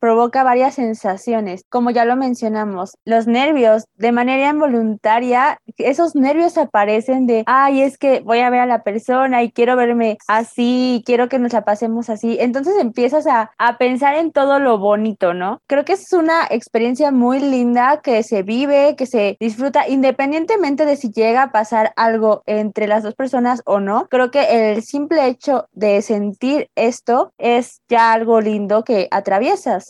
provoca 0.00 0.42
varias 0.42 0.74
sensaciones, 0.74 1.64
como 1.68 1.90
ya 1.90 2.04
lo 2.04 2.16
mencionamos, 2.16 2.96
los 3.04 3.26
nervios, 3.26 3.84
de 3.96 4.12
manera 4.12 4.50
involuntaria, 4.50 5.58
esos 5.76 6.14
nervios 6.14 6.58
aparecen 6.58 7.26
de, 7.26 7.44
ay, 7.46 7.82
es 7.82 7.98
que 7.98 8.20
voy 8.20 8.40
a 8.40 8.50
ver 8.50 8.60
a 8.60 8.66
la 8.66 8.82
persona 8.82 9.42
y 9.42 9.50
quiero 9.50 9.76
verme 9.76 10.18
así, 10.26 11.02
quiero 11.06 11.28
que 11.28 11.38
nos 11.38 11.52
la 11.52 11.64
pasemos 11.64 12.10
así. 12.10 12.36
Entonces 12.40 12.74
empiezas 12.80 13.26
a, 13.26 13.50
a 13.58 13.78
pensar 13.78 14.14
en 14.14 14.32
todo 14.32 14.58
lo 14.58 14.78
bonito, 14.78 15.34
¿no? 15.34 15.60
Creo 15.66 15.84
que 15.84 15.92
es 15.94 16.12
una 16.12 16.46
experiencia 16.50 17.10
muy 17.10 17.40
linda 17.40 18.00
que 18.02 18.22
se 18.22 18.42
vive, 18.42 18.96
que 18.96 19.06
se 19.06 19.36
disfruta 19.40 19.88
independientemente 19.88 20.84
de 20.84 20.96
si 20.96 21.10
llega 21.10 21.44
a 21.44 21.52
pasar 21.52 21.92
algo 21.96 22.42
entre 22.46 22.86
las 22.86 23.02
dos 23.02 23.14
personas 23.14 23.62
o 23.64 23.80
no. 23.80 24.06
Creo 24.08 24.30
que 24.30 24.72
el 24.72 24.82
simple 24.82 25.26
hecho 25.26 25.66
de 25.72 26.02
sentir 26.02 26.70
esto 26.74 27.32
es 27.38 27.80
ya 27.88 28.12
algo 28.12 28.40
lindo 28.40 28.84
que 28.84 29.08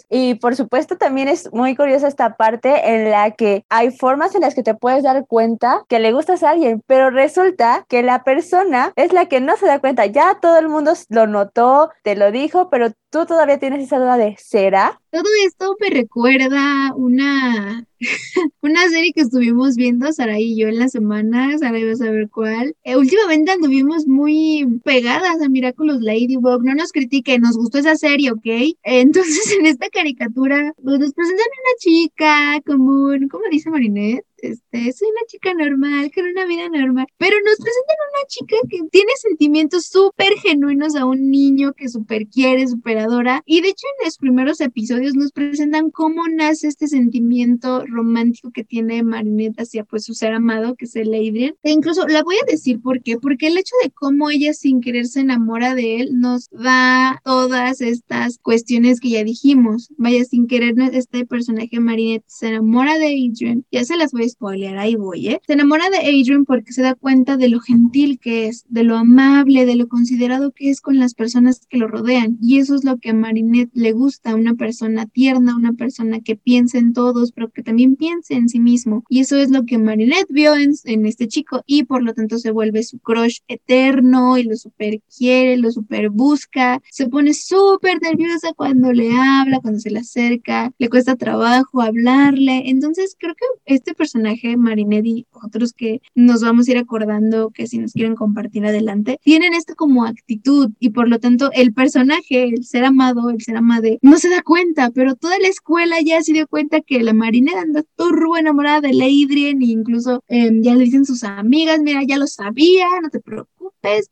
Y 0.08 0.34
por 0.34 0.56
supuesto 0.56 0.96
también 0.96 1.28
es 1.28 1.52
muy 1.52 1.74
curiosa 1.74 2.08
esta 2.08 2.36
parte 2.36 2.94
en 2.94 3.10
la 3.10 3.32
que 3.32 3.64
hay 3.68 3.90
formas 3.90 4.34
en 4.34 4.42
las 4.42 4.54
que 4.54 4.62
te 4.62 4.74
puedes 4.74 5.02
dar 5.02 5.26
cuenta 5.26 5.84
que 5.88 5.98
le 5.98 6.12
gustas 6.12 6.42
a 6.42 6.50
alguien, 6.50 6.82
pero 6.86 7.10
resulta 7.10 7.84
que 7.88 8.02
la 8.02 8.24
persona 8.24 8.92
es 8.96 9.12
la 9.12 9.26
que 9.26 9.40
no 9.40 9.56
se 9.56 9.66
da 9.66 9.80
cuenta. 9.80 10.06
Ya 10.06 10.38
todo 10.40 10.58
el 10.58 10.68
mundo 10.68 10.92
lo 11.08 11.26
notó, 11.26 11.90
te 12.02 12.16
lo 12.16 12.30
dijo, 12.30 12.70
pero 12.70 12.92
tú 13.10 13.24
todavía 13.26 13.58
tienes 13.58 13.84
esa 13.84 13.98
duda 13.98 14.16
de 14.16 14.36
¿será? 14.38 15.00
Todo 15.10 15.24
esto 15.46 15.76
me 15.80 15.88
recuerda 15.90 16.92
una, 16.94 17.86
una 18.60 18.88
serie 18.88 19.12
que 19.12 19.22
estuvimos 19.22 19.76
viendo, 19.76 20.12
Sara 20.12 20.38
y 20.38 20.56
yo, 20.56 20.68
en 20.68 20.78
la 20.78 20.88
semana. 20.88 21.56
Sara 21.58 21.78
iba 21.78 21.92
a 21.92 21.96
saber 21.96 22.28
cuál. 22.28 22.76
Eh, 22.84 22.96
últimamente 22.96 23.52
anduvimos 23.52 24.06
muy 24.06 24.80
pegadas 24.84 25.40
a 25.40 25.48
Miraculous 25.48 26.02
Ladybug. 26.02 26.62
No 26.62 26.74
nos 26.74 26.92
critiquen, 26.92 27.42
nos 27.42 27.56
gustó 27.56 27.78
esa 27.78 27.96
serie, 27.96 28.30
¿ok? 28.32 28.76
Entonces, 28.82 29.52
en 29.58 29.66
esta 29.66 29.88
caricatura, 29.88 30.74
pues 30.82 30.98
nos 30.98 31.12
presentan 31.12 31.46
una 31.46 31.74
chica 31.78 32.60
común, 32.66 33.28
¿cómo 33.28 33.44
dice 33.50 33.70
Marinette? 33.70 34.27
Este, 34.42 34.92
soy 34.92 35.08
una 35.08 35.26
chica 35.26 35.54
normal, 35.54 36.10
con 36.14 36.24
una 36.24 36.46
vida 36.46 36.68
normal, 36.68 37.06
pero 37.18 37.36
nos 37.44 37.56
presentan 37.56 37.96
una 38.12 38.26
chica 38.28 38.56
que 38.68 38.78
tiene 38.90 39.12
sentimientos 39.16 39.86
súper 39.86 40.34
genuinos 40.42 40.94
a 40.96 41.04
un 41.04 41.30
niño 41.30 41.72
que 41.74 41.88
súper 41.88 42.26
quiere, 42.28 42.66
súper 42.66 42.98
adora, 42.98 43.42
y 43.46 43.60
de 43.60 43.68
hecho 43.68 43.86
en 43.98 44.06
los 44.06 44.18
primeros 44.18 44.60
episodios 44.60 45.14
nos 45.14 45.32
presentan 45.32 45.90
cómo 45.90 46.22
nace 46.28 46.68
este 46.68 46.88
sentimiento 46.88 47.84
romántico 47.86 48.50
que 48.50 48.64
tiene 48.64 49.02
Marinette 49.02 49.60
hacia 49.60 49.84
pues 49.84 50.04
su 50.04 50.14
ser 50.14 50.32
amado, 50.32 50.74
que 50.76 50.84
es 50.84 50.96
el 50.96 51.08
Adrian, 51.08 51.54
e 51.62 51.70
incluso 51.70 52.06
la 52.06 52.22
voy 52.22 52.36
a 52.36 52.50
decir 52.50 52.80
por 52.80 53.02
qué, 53.02 53.18
porque 53.18 53.48
el 53.48 53.58
hecho 53.58 53.74
de 53.82 53.90
cómo 53.90 54.30
ella 54.30 54.52
sin 54.52 54.80
querer 54.80 55.06
se 55.06 55.20
enamora 55.20 55.74
de 55.74 56.00
él 56.00 56.20
nos 56.20 56.48
da 56.50 57.20
todas 57.24 57.80
estas 57.80 58.38
cuestiones 58.38 59.00
que 59.00 59.10
ya 59.10 59.24
dijimos, 59.24 59.88
vaya, 59.96 60.24
sin 60.24 60.46
querer 60.46 60.74
este 60.92 61.26
personaje 61.26 61.80
Marinette 61.80 62.24
se 62.26 62.48
enamora 62.48 62.98
de 62.98 63.06
Adrian, 63.06 63.64
ya 63.70 63.84
se 63.84 63.96
las 63.96 64.12
voy 64.12 64.22
a 64.22 64.26
spoiler, 64.28 64.78
ahí 64.78 64.94
voy, 64.94 65.28
¿eh? 65.28 65.40
Se 65.46 65.54
enamora 65.54 65.90
de 65.90 65.98
Adrian 65.98 66.44
porque 66.44 66.72
se 66.72 66.82
da 66.82 66.94
cuenta 66.94 67.36
de 67.36 67.48
lo 67.48 67.60
gentil 67.60 68.18
que 68.18 68.46
es, 68.46 68.64
de 68.68 68.82
lo 68.82 68.96
amable, 68.96 69.66
de 69.66 69.76
lo 69.76 69.88
considerado 69.88 70.52
que 70.52 70.70
es 70.70 70.80
con 70.80 70.98
las 70.98 71.14
personas 71.14 71.66
que 71.68 71.78
lo 71.78 71.88
rodean. 71.88 72.38
Y 72.40 72.58
eso 72.58 72.74
es 72.74 72.84
lo 72.84 72.98
que 72.98 73.10
a 73.10 73.14
Marinette 73.14 73.70
le 73.74 73.92
gusta, 73.92 74.34
una 74.34 74.54
persona 74.54 75.06
tierna, 75.06 75.56
una 75.56 75.72
persona 75.72 76.20
que 76.20 76.36
piense 76.36 76.78
en 76.78 76.92
todos, 76.92 77.32
pero 77.32 77.50
que 77.50 77.62
también 77.62 77.96
piense 77.96 78.34
en 78.34 78.48
sí 78.48 78.60
mismo. 78.60 79.04
Y 79.08 79.20
eso 79.20 79.36
es 79.36 79.50
lo 79.50 79.64
que 79.64 79.78
Marinette 79.78 80.30
vio 80.30 80.54
en, 80.54 80.72
en 80.84 81.06
este 81.06 81.28
chico 81.28 81.62
y 81.66 81.84
por 81.84 82.02
lo 82.02 82.14
tanto 82.14 82.38
se 82.38 82.50
vuelve 82.50 82.82
su 82.82 82.98
crush 82.98 83.38
eterno 83.48 84.38
y 84.38 84.44
lo 84.44 84.56
super 84.56 85.00
quiere, 85.16 85.56
lo 85.56 85.70
super 85.70 86.10
busca. 86.10 86.80
Se 86.90 87.08
pone 87.08 87.34
súper 87.34 88.00
nerviosa 88.02 88.52
cuando 88.54 88.92
le 88.92 89.10
habla, 89.12 89.60
cuando 89.60 89.80
se 89.80 89.90
le 89.90 90.00
acerca, 90.00 90.72
le 90.78 90.88
cuesta 90.88 91.16
trabajo 91.16 91.80
hablarle. 91.80 92.64
Entonces 92.66 93.16
creo 93.18 93.34
que 93.34 93.44
este 93.74 93.94
personaje 93.94 94.17
personaje, 94.18 94.56
Marinetti, 94.56 95.26
otros 95.30 95.72
que 95.72 96.00
nos 96.14 96.42
vamos 96.42 96.68
a 96.68 96.72
ir 96.72 96.78
acordando 96.78 97.50
que 97.50 97.66
si 97.66 97.78
nos 97.78 97.92
quieren 97.92 98.16
compartir 98.16 98.66
adelante, 98.66 99.18
tienen 99.22 99.54
esta 99.54 99.74
como 99.74 100.04
actitud 100.04 100.70
y 100.80 100.90
por 100.90 101.08
lo 101.08 101.20
tanto 101.20 101.50
el 101.52 101.72
personaje, 101.72 102.44
el 102.44 102.64
ser 102.64 102.84
amado, 102.84 103.30
el 103.30 103.40
ser 103.40 103.56
amade, 103.56 103.98
no 104.02 104.16
se 104.18 104.28
da 104.28 104.42
cuenta, 104.42 104.90
pero 104.90 105.14
toda 105.14 105.38
la 105.38 105.48
escuela 105.48 106.00
ya 106.04 106.20
se 106.22 106.32
dio 106.32 106.48
cuenta 106.48 106.80
que 106.80 107.02
la 107.02 107.12
Marinette 107.12 107.58
anda 107.58 107.84
turbo 107.96 108.36
enamorada 108.36 108.80
de 108.80 108.94
Leidrien 108.94 109.62
e 109.62 109.66
incluso 109.66 110.22
em, 110.26 110.62
ya 110.62 110.74
le 110.74 110.84
dicen 110.84 111.04
sus 111.04 111.22
amigas, 111.22 111.80
mira, 111.80 112.02
ya 112.04 112.16
lo 112.16 112.26
sabía, 112.26 112.86
no 113.00 113.10
te 113.10 113.20
preocupes 113.20 113.57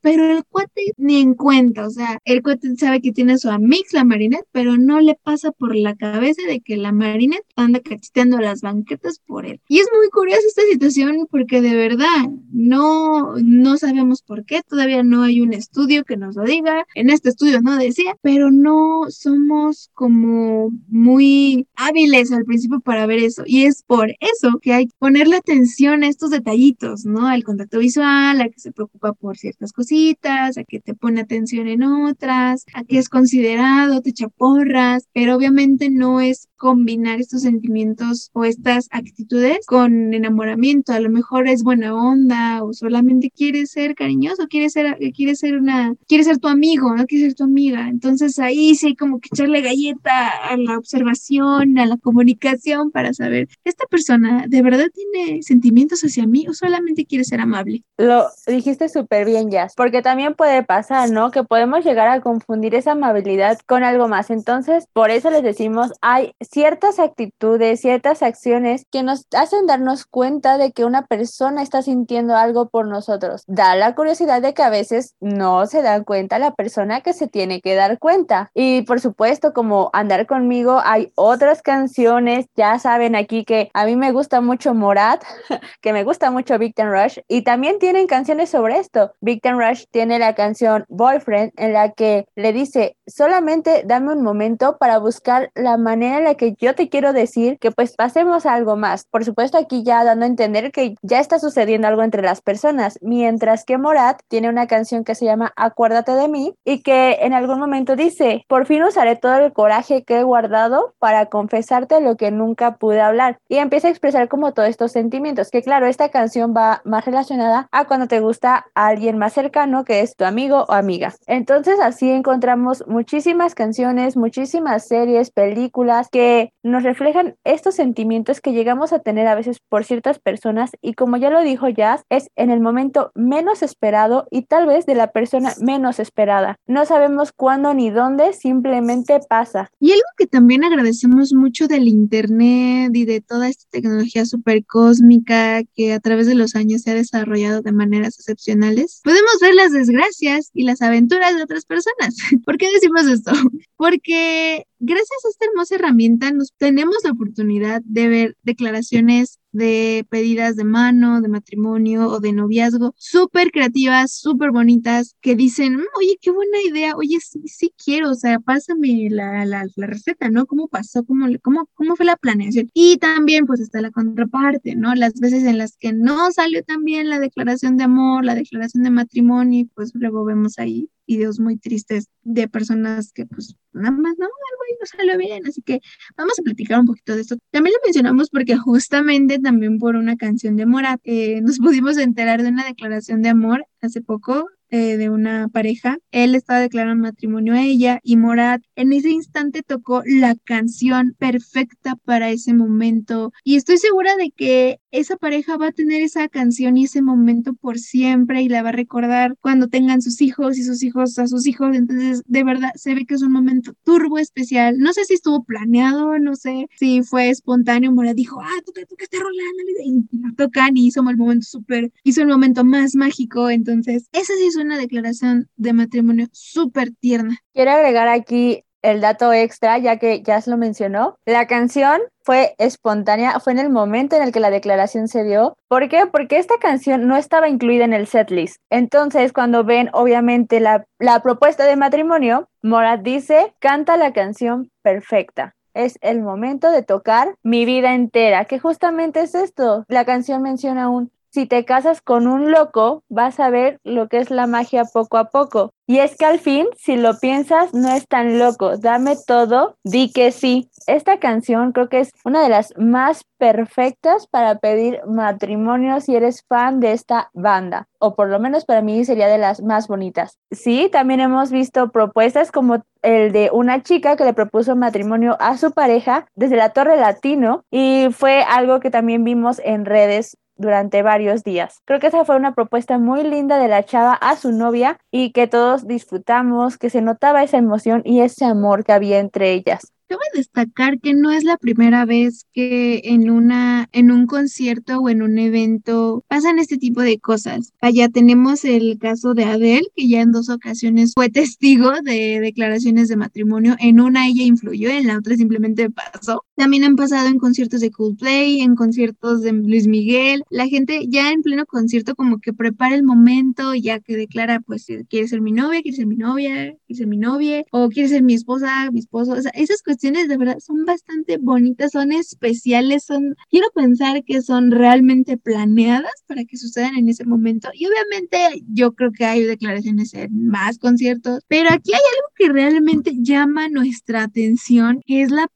pero 0.01 0.37
el 0.37 0.43
cuate 0.45 0.93
ni 0.97 1.21
en 1.21 1.33
cuenta, 1.33 1.87
o 1.87 1.89
sea, 1.89 2.19
el 2.25 2.41
cuate 2.41 2.75
sabe 2.75 3.01
que 3.01 3.11
tiene 3.11 3.37
su 3.37 3.49
amix, 3.49 3.93
la 3.93 4.03
Marinette, 4.03 4.47
pero 4.51 4.77
no 4.77 4.99
le 4.99 5.15
pasa 5.15 5.51
por 5.51 5.75
la 5.75 5.95
cabeza 5.95 6.41
de 6.47 6.61
que 6.61 6.77
la 6.77 6.91
Marinette 6.91 7.45
anda 7.55 7.79
cacheteando 7.79 8.39
las 8.39 8.61
banquetas 8.61 9.19
por 9.25 9.45
él. 9.45 9.61
Y 9.67 9.79
es 9.79 9.87
muy 9.95 10.09
curiosa 10.09 10.41
esta 10.47 10.63
situación 10.71 11.27
porque 11.29 11.61
de 11.61 11.75
verdad 11.75 12.29
no, 12.51 13.35
no 13.37 13.77
sabemos 13.77 14.21
por 14.21 14.45
qué, 14.45 14.61
todavía 14.67 15.03
no 15.03 15.23
hay 15.23 15.41
un 15.41 15.53
estudio 15.53 16.03
que 16.03 16.17
nos 16.17 16.35
lo 16.35 16.43
diga, 16.43 16.85
en 16.95 17.09
este 17.09 17.29
estudio 17.29 17.61
no 17.61 17.77
decía, 17.77 18.17
pero 18.21 18.51
no 18.51 19.05
somos 19.09 19.89
como 19.93 20.69
muy 20.87 21.67
hábiles 21.75 22.31
al 22.31 22.45
principio 22.45 22.79
para 22.79 23.05
ver 23.05 23.19
eso. 23.19 23.43
Y 23.45 23.65
es 23.65 23.83
por 23.83 24.09
eso 24.19 24.59
que 24.61 24.73
hay 24.73 24.87
que 24.87 24.95
ponerle 24.99 25.37
atención 25.37 26.03
a 26.03 26.07
estos 26.07 26.31
detallitos, 26.31 27.05
¿no? 27.05 27.27
Al 27.27 27.43
contacto 27.43 27.79
visual, 27.79 28.41
a 28.41 28.49
que 28.49 28.59
se 28.59 28.71
preocupa 28.71 29.13
por 29.13 29.37
ciertas 29.47 29.71
cositas, 29.71 30.57
a 30.57 30.63
que 30.63 30.79
te 30.79 30.93
pone 30.93 31.21
atención 31.21 31.67
en 31.67 31.83
otras, 31.83 32.65
a 32.73 32.83
que 32.83 32.97
es 32.97 33.07
considerado, 33.07 34.01
te 34.01 34.11
chaporras, 34.11 35.07
pero 35.13 35.35
obviamente 35.35 35.89
no 35.89 36.19
es 36.19 36.49
combinar 36.57 37.21
estos 37.21 37.43
sentimientos 37.43 38.29
o 38.33 38.43
estas 38.43 38.87
actitudes 38.91 39.65
con 39.65 40.13
enamoramiento. 40.13 40.91
A 40.91 40.99
lo 40.99 41.09
mejor 41.09 41.47
es 41.47 41.63
buena 41.63 41.95
onda 41.95 42.63
o 42.63 42.73
solamente 42.73 43.29
quiere 43.29 43.65
ser 43.67 43.95
cariñoso, 43.95 44.47
quiere 44.47 44.69
ser, 44.69 44.97
quiere 45.15 45.35
ser 45.35 45.55
una, 45.55 45.93
quiere 46.07 46.23
ser 46.23 46.39
tu 46.39 46.47
amigo, 46.47 46.93
no 46.95 47.05
quiere 47.05 47.27
ser 47.27 47.35
tu 47.35 47.43
amiga. 47.43 47.87
Entonces 47.87 48.39
ahí 48.39 48.75
sí 48.75 48.87
hay 48.87 48.95
como 48.95 49.19
que 49.19 49.29
echarle 49.31 49.61
galleta 49.61 50.29
a 50.29 50.57
la 50.57 50.77
observación, 50.77 51.77
a 51.77 51.85
la 51.85 51.97
comunicación 51.97 52.91
para 52.91 53.13
saber, 53.13 53.47
¿esta 53.63 53.85
persona 53.85 54.45
de 54.47 54.61
verdad 54.61 54.87
tiene 54.93 55.43
sentimientos 55.43 56.01
hacia 56.01 56.25
mí 56.25 56.47
o 56.49 56.53
solamente 56.53 57.05
quiere 57.05 57.23
ser 57.23 57.39
amable? 57.39 57.83
Lo 57.97 58.25
dijiste 58.47 58.89
súper 58.89 59.25
bien, 59.25 59.36
Jazz, 59.45 59.73
porque 59.75 60.01
también 60.01 60.35
puede 60.35 60.63
pasar, 60.63 61.11
¿no? 61.11 61.31
Que 61.31 61.43
podemos 61.43 61.83
llegar 61.85 62.07
a 62.07 62.21
confundir 62.21 62.75
esa 62.75 62.91
amabilidad 62.91 63.59
con 63.65 63.83
algo 63.83 64.07
más. 64.07 64.29
Entonces, 64.29 64.87
por 64.93 65.09
eso 65.11 65.29
les 65.29 65.43
decimos, 65.43 65.93
hay 66.01 66.33
ciertas 66.41 66.99
actitudes, 66.99 67.81
ciertas 67.81 68.23
acciones 68.23 68.85
que 68.91 69.03
nos 69.03 69.25
hacen 69.35 69.67
darnos 69.67 70.05
cuenta 70.05 70.57
de 70.57 70.71
que 70.71 70.85
una 70.85 71.05
persona 71.05 71.61
está 71.61 71.81
sintiendo 71.81 72.35
algo 72.35 72.69
por 72.69 72.87
nosotros. 72.87 73.43
Da 73.47 73.75
la 73.75 73.95
curiosidad 73.95 74.41
de 74.41 74.53
que 74.53 74.63
a 74.63 74.69
veces 74.69 75.15
no 75.19 75.65
se 75.65 75.81
dan 75.81 76.03
cuenta 76.03 76.39
la 76.39 76.51
persona 76.51 77.01
que 77.01 77.13
se 77.13 77.27
tiene 77.27 77.61
que 77.61 77.75
dar 77.75 77.99
cuenta. 77.99 78.51
Y 78.53 78.81
por 78.83 78.99
supuesto, 78.99 79.53
como 79.53 79.89
andar 79.93 80.25
conmigo, 80.27 80.81
hay 80.83 81.11
otras 81.15 81.61
canciones, 81.61 82.47
ya 82.55 82.79
saben 82.79 83.15
aquí 83.15 83.45
que 83.45 83.69
a 83.73 83.85
mí 83.85 83.95
me 83.95 84.11
gusta 84.11 84.41
mucho 84.41 84.73
Morat, 84.73 85.23
que 85.81 85.93
me 85.93 86.03
gusta 86.03 86.31
mucho 86.31 86.57
Victor 86.57 86.91
Rush, 86.91 87.19
y 87.27 87.43
también 87.43 87.79
tienen 87.79 88.07
canciones 88.07 88.49
sobre 88.49 88.77
esto. 88.79 89.13
Victor 89.21 89.57
Rush 89.57 89.85
tiene 89.91 90.19
la 90.19 90.35
canción 90.35 90.85
Boyfriend 90.89 91.51
en 91.57 91.73
la 91.73 91.91
que 91.91 92.25
le 92.35 92.53
dice, 92.53 92.95
solamente 93.07 93.83
dame 93.85 94.13
un 94.13 94.21
momento 94.21 94.77
para 94.77 94.99
buscar 94.99 95.49
la 95.55 95.77
manera 95.77 96.17
en 96.17 96.23
la 96.23 96.35
que 96.35 96.53
yo 96.59 96.75
te 96.75 96.89
quiero 96.89 97.13
decir 97.13 97.57
que 97.59 97.71
pues 97.71 97.95
pasemos 97.95 98.45
algo 98.45 98.75
más. 98.75 99.05
Por 99.09 99.25
supuesto 99.25 99.57
aquí 99.57 99.83
ya 99.83 100.03
dando 100.03 100.25
a 100.25 100.27
entender 100.27 100.71
que 100.71 100.95
ya 101.01 101.19
está 101.19 101.39
sucediendo 101.39 101.87
algo 101.87 102.03
entre 102.03 102.21
las 102.21 102.41
personas, 102.41 102.99
mientras 103.01 103.65
que 103.65 103.77
Morat 103.77 104.19
tiene 104.27 104.49
una 104.49 104.67
canción 104.67 105.03
que 105.03 105.15
se 105.15 105.25
llama 105.25 105.53
Acuérdate 105.55 106.11
de 106.11 106.27
mí 106.27 106.53
y 106.63 106.81
que 106.81 107.17
en 107.21 107.33
algún 107.33 107.59
momento 107.59 107.95
dice, 107.95 108.45
por 108.47 108.65
fin 108.65 108.83
usaré 108.83 109.15
todo 109.15 109.35
el 109.37 109.53
coraje 109.53 110.03
que 110.03 110.19
he 110.19 110.23
guardado 110.23 110.93
para 110.99 111.27
confesarte 111.27 112.01
lo 112.01 112.17
que 112.17 112.31
nunca 112.31 112.75
pude 112.75 113.01
hablar. 113.01 113.39
Y 113.49 113.57
empieza 113.57 113.87
a 113.87 113.91
expresar 113.91 114.27
como 114.27 114.53
todos 114.53 114.69
estos 114.69 114.91
sentimientos, 114.91 115.49
que 115.49 115.63
claro, 115.63 115.87
esta 115.87 116.09
canción 116.09 116.53
va 116.55 116.81
más 116.83 117.05
relacionada 117.05 117.67
a 117.71 117.85
cuando 117.85 118.07
te 118.07 118.19
gusta 118.19 118.65
alguien 118.75 119.06
más 119.15 119.33
cercano 119.33 119.85
que 119.85 120.01
es 120.01 120.15
tu 120.15 120.25
amigo 120.25 120.65
o 120.67 120.73
amiga. 120.73 121.13
Entonces 121.27 121.79
así 121.81 122.09
encontramos 122.09 122.83
muchísimas 122.87 123.55
canciones, 123.55 124.17
muchísimas 124.17 124.87
series, 124.87 125.31
películas 125.31 126.09
que 126.11 126.51
nos 126.63 126.83
reflejan 126.83 127.35
estos 127.43 127.75
sentimientos 127.75 128.41
que 128.41 128.51
llegamos 128.51 128.91
a 128.91 128.99
tener 128.99 129.27
a 129.27 129.35
veces 129.35 129.59
por 129.69 129.85
ciertas 129.85 130.19
personas 130.19 130.71
y 130.81 130.93
como 130.93 131.17
ya 131.17 131.29
lo 131.29 131.41
dijo 131.41 131.69
Jazz, 131.69 132.03
es 132.09 132.29
en 132.35 132.51
el 132.51 132.59
momento 132.59 133.11
menos 133.15 133.63
esperado 133.63 134.27
y 134.31 134.43
tal 134.43 134.67
vez 134.67 134.85
de 134.85 134.95
la 134.95 135.11
persona 135.11 135.53
menos 135.61 135.99
esperada. 135.99 136.57
No 136.67 136.85
sabemos 136.85 137.31
cuándo 137.31 137.73
ni 137.73 137.89
dónde, 137.89 138.33
simplemente 138.33 139.19
pasa. 139.29 139.71
Y 139.79 139.91
algo 139.91 140.03
que 140.17 140.27
también 140.27 140.63
agradecemos 140.63 141.33
mucho 141.33 141.67
del 141.67 141.87
Internet 141.87 142.91
y 142.95 143.05
de 143.05 143.21
toda 143.21 143.47
esta 143.47 143.65
tecnología 143.69 144.25
súper 144.25 144.65
cósmica 144.65 145.63
que 145.75 145.93
a 145.93 145.99
través 145.99 146.27
de 146.27 146.35
los 146.35 146.55
años 146.55 146.81
se 146.81 146.91
ha 146.91 146.95
desarrollado 146.95 147.61
de 147.61 147.71
maneras 147.71 148.19
excepcionales, 148.19 148.96
podemos 149.03 149.37
ver 149.41 149.55
las 149.55 149.71
desgracias 149.71 150.49
y 150.53 150.63
las 150.63 150.81
aventuras 150.81 151.35
de 151.35 151.43
otras 151.43 151.65
personas. 151.65 152.15
¿Por 152.45 152.57
qué 152.57 152.71
decimos 152.71 153.05
esto? 153.07 153.31
Porque 153.77 154.65
gracias 154.79 155.25
a 155.25 155.29
esta 155.29 155.45
hermosa 155.45 155.75
herramienta 155.75 156.31
nos 156.31 156.53
tenemos 156.57 156.97
la 157.03 157.11
oportunidad 157.11 157.81
de 157.85 158.07
ver 158.07 158.37
declaraciones 158.43 159.39
de 159.51 160.05
pedidas 160.09 160.55
de 160.55 160.63
mano, 160.63 161.19
de 161.21 161.29
matrimonio 161.29 162.07
o 162.07 162.19
de 162.19 162.31
noviazgo, 162.31 162.93
súper 162.97 163.51
creativas, 163.51 164.11
súper 164.11 164.51
bonitas, 164.51 165.15
que 165.19 165.35
dicen, 165.35 165.77
mm, 165.77 165.85
oye, 165.97 166.17
qué 166.21 166.31
buena 166.31 166.57
idea, 166.69 166.95
oye, 166.95 167.17
sí, 167.19 167.41
sí 167.45 167.73
quiero, 167.83 168.11
o 168.11 168.15
sea, 168.15 168.39
pásame 168.39 169.09
la, 169.09 169.45
la, 169.45 169.65
la 169.75 169.87
receta, 169.87 170.29
¿no? 170.29 170.45
¿Cómo 170.45 170.67
pasó? 170.67 171.03
¿Cómo, 171.05 171.27
cómo, 171.41 171.67
¿Cómo 171.73 171.95
fue 171.95 172.05
la 172.05 172.17
planeación? 172.17 172.69
Y 172.73 172.97
también, 172.97 173.47
pues, 173.47 173.59
está 173.59 173.81
la 173.81 173.91
contraparte, 173.91 174.75
¿no? 174.75 174.93
Las 174.95 175.15
veces 175.19 175.43
en 175.43 175.57
las 175.57 175.75
que 175.77 175.91
no 175.93 176.31
salió 176.31 176.63
tan 176.63 176.83
bien 176.83 177.09
la 177.09 177.19
declaración 177.19 177.77
de 177.77 177.85
amor, 177.85 178.25
la 178.25 178.35
declaración 178.35 178.83
de 178.83 178.91
matrimonio, 178.91 179.67
pues 179.73 179.91
luego 179.95 180.23
vemos 180.25 180.59
ahí 180.59 180.89
videos 181.07 181.39
muy 181.39 181.57
tristes 181.57 182.09
de 182.23 182.47
personas 182.47 183.13
que 183.13 183.25
pues 183.25 183.55
nada 183.71 183.91
más 183.91 184.15
no, 184.19 184.27
ahí 184.67 184.77
no 184.79 184.85
salió 184.85 185.17
bien, 185.17 185.45
así 185.47 185.61
que 185.61 185.81
vamos 186.15 186.39
a 186.39 186.43
platicar 186.43 186.79
un 186.79 186.85
poquito 186.85 187.15
de 187.15 187.21
esto. 187.21 187.37
También 187.51 187.73
lo 187.73 187.79
mencionamos 187.85 188.29
porque 188.29 188.57
justamente 188.57 189.39
también 189.39 189.77
por 189.79 189.95
una 189.95 190.15
canción 190.17 190.55
de 190.55 190.65
Morat 190.65 190.99
eh, 191.03 191.41
nos 191.41 191.59
pudimos 191.59 191.97
enterar 191.97 192.43
de 192.43 192.49
una 192.49 192.65
declaración 192.65 193.21
de 193.21 193.29
amor 193.29 193.65
hace 193.81 194.01
poco 194.01 194.47
eh, 194.69 194.97
de 194.97 195.09
una 195.09 195.47
pareja. 195.47 195.97
Él 196.11 196.35
estaba 196.35 196.59
declarando 196.59 197.03
matrimonio 197.03 197.53
a 197.53 197.63
ella 197.63 197.99
y 198.03 198.17
Morat 198.17 198.61
en 198.75 198.93
ese 198.93 199.09
instante 199.09 199.63
tocó 199.63 200.03
la 200.05 200.35
canción 200.43 201.15
perfecta 201.17 201.95
para 202.03 202.29
ese 202.29 202.53
momento. 202.53 203.31
Y 203.43 203.55
estoy 203.55 203.77
segura 203.77 204.15
de 204.17 204.31
que 204.31 204.79
esa 204.91 205.15
pareja 205.15 205.57
va 205.57 205.67
a 205.67 205.71
tener 205.71 206.01
esa 206.01 206.27
canción 206.27 206.77
y 206.77 206.85
ese 206.85 207.01
momento 207.01 207.53
por 207.53 207.79
siempre 207.79 208.41
y 208.41 208.49
la 208.49 208.63
va 208.63 208.69
a 208.69 208.73
recordar 208.73 209.35
cuando 209.41 209.67
tengan 209.67 210.01
sus 210.01 210.21
hijos 210.21 210.57
y 210.57 210.63
sus 210.63 210.83
hijos 210.83 211.17
a 211.19 211.27
sus 211.27 211.47
hijos. 211.47 211.75
Entonces, 211.75 212.23
de 212.25 212.43
verdad, 212.43 212.71
se 212.75 212.93
ve 212.93 213.05
que 213.05 213.15
es 213.15 213.21
un 213.21 213.31
momento 213.31 213.73
turbo 213.83 214.17
especial. 214.17 214.77
No 214.79 214.93
sé 214.93 215.05
si 215.05 215.13
estuvo 215.13 215.43
planeado, 215.43 216.19
no 216.19 216.35
sé 216.35 216.67
si 216.77 217.03
fue 217.03 217.29
espontáneo. 217.29 217.91
Morat 217.91 218.15
dijo, 218.15 218.41
ah, 218.41 218.61
toca, 218.65 218.85
toca 218.85 219.03
esta 219.03 219.17
rolando 219.17 219.63
y 219.83 220.17
la 220.17 220.33
tocan 220.35 220.75
y 220.75 220.87
hizo 220.87 221.07
el 221.07 221.17
momento 221.17 221.45
súper, 221.45 221.91
hizo 222.03 222.21
el 222.21 222.27
momento 222.27 222.63
más 222.63 222.95
mágico. 222.95 223.49
Entonces, 223.49 224.07
esa 224.11 224.33
sí 224.35 224.45
es 224.47 224.56
una 224.57 224.77
declaración 224.77 225.49
de 225.55 225.73
matrimonio 225.73 226.27
súper 226.31 226.89
tierna. 226.99 227.37
Quiero 227.53 227.71
agregar 227.71 228.07
aquí 228.07 228.63
el 228.81 229.01
dato 229.01 229.33
extra, 229.33 229.77
ya 229.77 229.97
que 229.97 230.23
se 230.25 230.49
lo 230.49 230.57
mencionó. 230.57 231.17
La 231.25 231.47
canción 231.47 232.01
fue 232.23 232.55
espontánea, 232.57 233.39
fue 233.39 233.53
en 233.53 233.59
el 233.59 233.69
momento 233.69 234.15
en 234.15 234.23
el 234.23 234.31
que 234.31 234.39
la 234.39 234.49
declaración 234.49 235.07
se 235.07 235.23
dio. 235.23 235.57
¿Por 235.67 235.89
qué? 235.89 236.05
Porque 236.05 236.37
esta 236.37 236.57
canción 236.59 237.07
no 237.07 237.17
estaba 237.17 237.49
incluida 237.49 237.85
en 237.85 237.93
el 237.93 238.07
setlist. 238.07 238.57
Entonces, 238.69 239.33
cuando 239.33 239.63
ven, 239.63 239.89
obviamente, 239.93 240.59
la, 240.59 240.85
la 240.99 241.21
propuesta 241.21 241.65
de 241.65 241.75
matrimonio, 241.75 242.49
Morat 242.61 243.01
dice, 243.01 243.53
canta 243.59 243.97
la 243.97 244.13
canción 244.13 244.71
perfecta 244.81 245.53
es 245.77 245.99
el 246.01 246.21
momento 246.21 246.71
de 246.71 246.81
tocar 246.81 247.35
mi 247.43 247.63
vida 247.63 247.93
entera, 247.93 248.45
que 248.45 248.57
justamente 248.57 249.21
es 249.21 249.35
esto. 249.35 249.85
La 249.87 250.05
canción 250.05 250.41
menciona 250.41 250.89
un 250.89 251.11
si 251.29 251.45
te 251.45 251.65
casas 251.65 252.01
con 252.01 252.27
un 252.27 252.51
loco, 252.51 253.03
vas 253.09 253.39
a 253.39 253.49
ver 253.49 253.79
lo 253.83 254.07
que 254.07 254.17
es 254.17 254.31
la 254.31 254.47
magia 254.47 254.85
poco 254.85 255.17
a 255.17 255.25
poco. 255.25 255.71
Y 255.89 255.99
es 255.99 256.17
que 256.17 256.25
al 256.25 256.39
fin, 256.39 256.67
si 256.75 256.97
lo 256.97 257.17
piensas, 257.17 257.73
no 257.73 257.89
es 257.89 258.05
tan 258.07 258.39
loco. 258.39 258.75
Dame 258.77 259.15
todo, 259.25 259.77
di 259.85 260.11
que 260.11 260.33
sí. 260.33 260.69
Esta 260.85 261.19
canción 261.19 261.71
creo 261.71 261.87
que 261.87 262.01
es 262.01 262.11
una 262.25 262.43
de 262.43 262.49
las 262.49 262.73
más 262.77 263.23
perfectas 263.37 264.27
para 264.27 264.55
pedir 264.55 264.99
matrimonio 265.07 266.01
si 266.01 266.15
eres 266.15 266.43
fan 266.49 266.81
de 266.81 266.91
esta 266.91 267.29
banda. 267.33 267.87
O 267.99 268.15
por 268.15 268.27
lo 268.27 268.39
menos 268.39 268.65
para 268.65 268.81
mí 268.81 269.05
sería 269.05 269.27
de 269.27 269.37
las 269.37 269.61
más 269.61 269.87
bonitas. 269.87 270.37
Sí, 270.51 270.89
también 270.91 271.21
hemos 271.21 271.51
visto 271.51 271.89
propuestas 271.89 272.51
como 272.51 272.83
el 273.01 273.31
de 273.31 273.49
una 273.53 273.81
chica 273.81 274.17
que 274.17 274.25
le 274.25 274.33
propuso 274.33 274.75
matrimonio 274.75 275.37
a 275.39 275.57
su 275.57 275.71
pareja 275.71 276.25
desde 276.35 276.57
la 276.57 276.71
Torre 276.71 276.97
Latino 276.97 277.63
y 277.71 278.07
fue 278.11 278.43
algo 278.43 278.81
que 278.81 278.91
también 278.91 279.23
vimos 279.23 279.61
en 279.63 279.85
redes 279.85 280.35
durante 280.57 281.01
varios 281.01 281.43
días. 281.43 281.81
Creo 281.85 281.99
que 281.99 282.07
esa 282.07 282.25
fue 282.25 282.35
una 282.35 282.53
propuesta 282.53 282.97
muy 282.97 283.23
linda 283.23 283.57
de 283.57 283.67
la 283.67 283.83
chava 283.83 284.13
a 284.13 284.35
su 284.35 284.51
novia 284.51 284.97
y 285.11 285.31
que 285.31 285.47
todos 285.47 285.87
disfrutamos, 285.87 286.77
que 286.77 286.89
se 286.89 287.01
notaba 287.01 287.43
esa 287.43 287.57
emoción 287.57 288.01
y 288.05 288.21
ese 288.21 288.45
amor 288.45 288.83
que 288.83 288.93
había 288.93 289.19
entre 289.19 289.53
ellas. 289.53 289.91
Cabe 290.09 290.21
destacar 290.33 290.99
que 291.01 291.13
no 291.13 291.31
es 291.31 291.43
la 291.43 291.57
primera 291.57 292.05
vez 292.05 292.45
que 292.53 293.01
en 293.03 293.29
una, 293.29 293.89
en 293.91 294.09
un 294.09 294.25
concierto 294.25 294.99
o 294.99 295.09
en 295.09 295.21
un 295.21 295.37
evento 295.37 296.23
pasan 296.29 296.59
este 296.59 296.77
tipo 296.77 297.01
de 297.01 297.19
cosas. 297.19 297.73
Allá 297.81 298.07
tenemos 298.07 298.63
el 298.63 298.97
caso 298.99 299.33
de 299.33 299.43
Adele, 299.43 299.87
que 299.95 300.07
ya 300.07 300.21
en 300.21 300.31
dos 300.31 300.49
ocasiones 300.49 301.11
fue 301.13 301.29
testigo 301.29 301.91
de 302.03 302.39
declaraciones 302.39 303.09
de 303.09 303.17
matrimonio. 303.17 303.75
En 303.79 303.99
una 303.99 304.27
ella 304.27 304.43
influyó, 304.43 304.89
en 304.89 305.07
la 305.07 305.17
otra 305.17 305.35
simplemente 305.35 305.89
pasó. 305.89 306.43
También 306.55 306.85
han 306.85 306.95
pasado 306.95 307.27
en 307.27 307.37
conciertos 307.37 307.81
de 307.81 307.91
Coldplay, 307.91 308.61
en 308.61 308.75
conciertos 308.75 309.41
de 309.41 309.51
Luis 309.51 309.87
Miguel. 309.87 310.43
La 310.49 310.67
gente 310.67 311.05
ya 311.09 311.31
en 311.31 311.41
pleno 311.41 311.65
concierto 311.65 312.15
como 312.15 312.39
que 312.39 312.53
prepara 312.53 312.95
el 312.95 313.03
momento, 313.03 313.75
ya 313.75 313.99
que 313.99 314.15
declara, 314.15 314.61
pues, 314.61 314.87
quiere 315.09 315.27
ser 315.27 315.41
mi 315.41 315.51
novia, 315.51 315.81
quiere 315.81 315.97
ser 315.97 316.07
mi 316.07 316.15
novia, 316.15 316.75
quiere 316.87 316.97
ser 316.97 317.07
mi 317.07 317.17
novia, 317.17 317.65
o 317.71 317.89
quiere 317.89 318.07
ser 318.07 318.23
mi 318.23 318.33
esposa, 318.33 318.89
mi 318.91 318.99
esposo. 318.99 319.33
O 319.33 319.41
sea, 319.41 319.51
esas 319.53 319.81
de 320.01 320.37
verdad 320.37 320.59
son 320.59 320.85
bastante 320.85 321.37
bonitas, 321.37 321.91
son 321.91 322.11
especiales, 322.11 323.03
son, 323.05 323.35
quiero 323.49 323.67
pensar 323.73 324.23
que 324.23 324.41
son 324.41 324.71
realmente 324.71 325.37
planeadas 325.37 326.11
para 326.27 326.45
que 326.45 326.57
sucedan 326.57 326.95
en 326.97 327.09
ese 327.09 327.25
momento. 327.25 327.69
Y 327.73 327.85
obviamente 327.87 328.63
yo 328.71 328.93
creo 328.93 329.11
que 329.11 329.25
hay 329.25 329.43
declaraciones 329.43 330.13
en 330.13 330.47
más 330.47 330.77
conciertos, 330.77 331.43
pero 331.47 331.69
aquí 331.71 331.93
hay 331.93 331.99
algo 331.99 332.33
que 332.35 332.49
realmente 332.49 333.13
llama 333.19 333.69
nuestra 333.69 334.23
atención, 334.23 335.01
que 335.05 335.21
es 335.21 335.31
la 335.31 335.47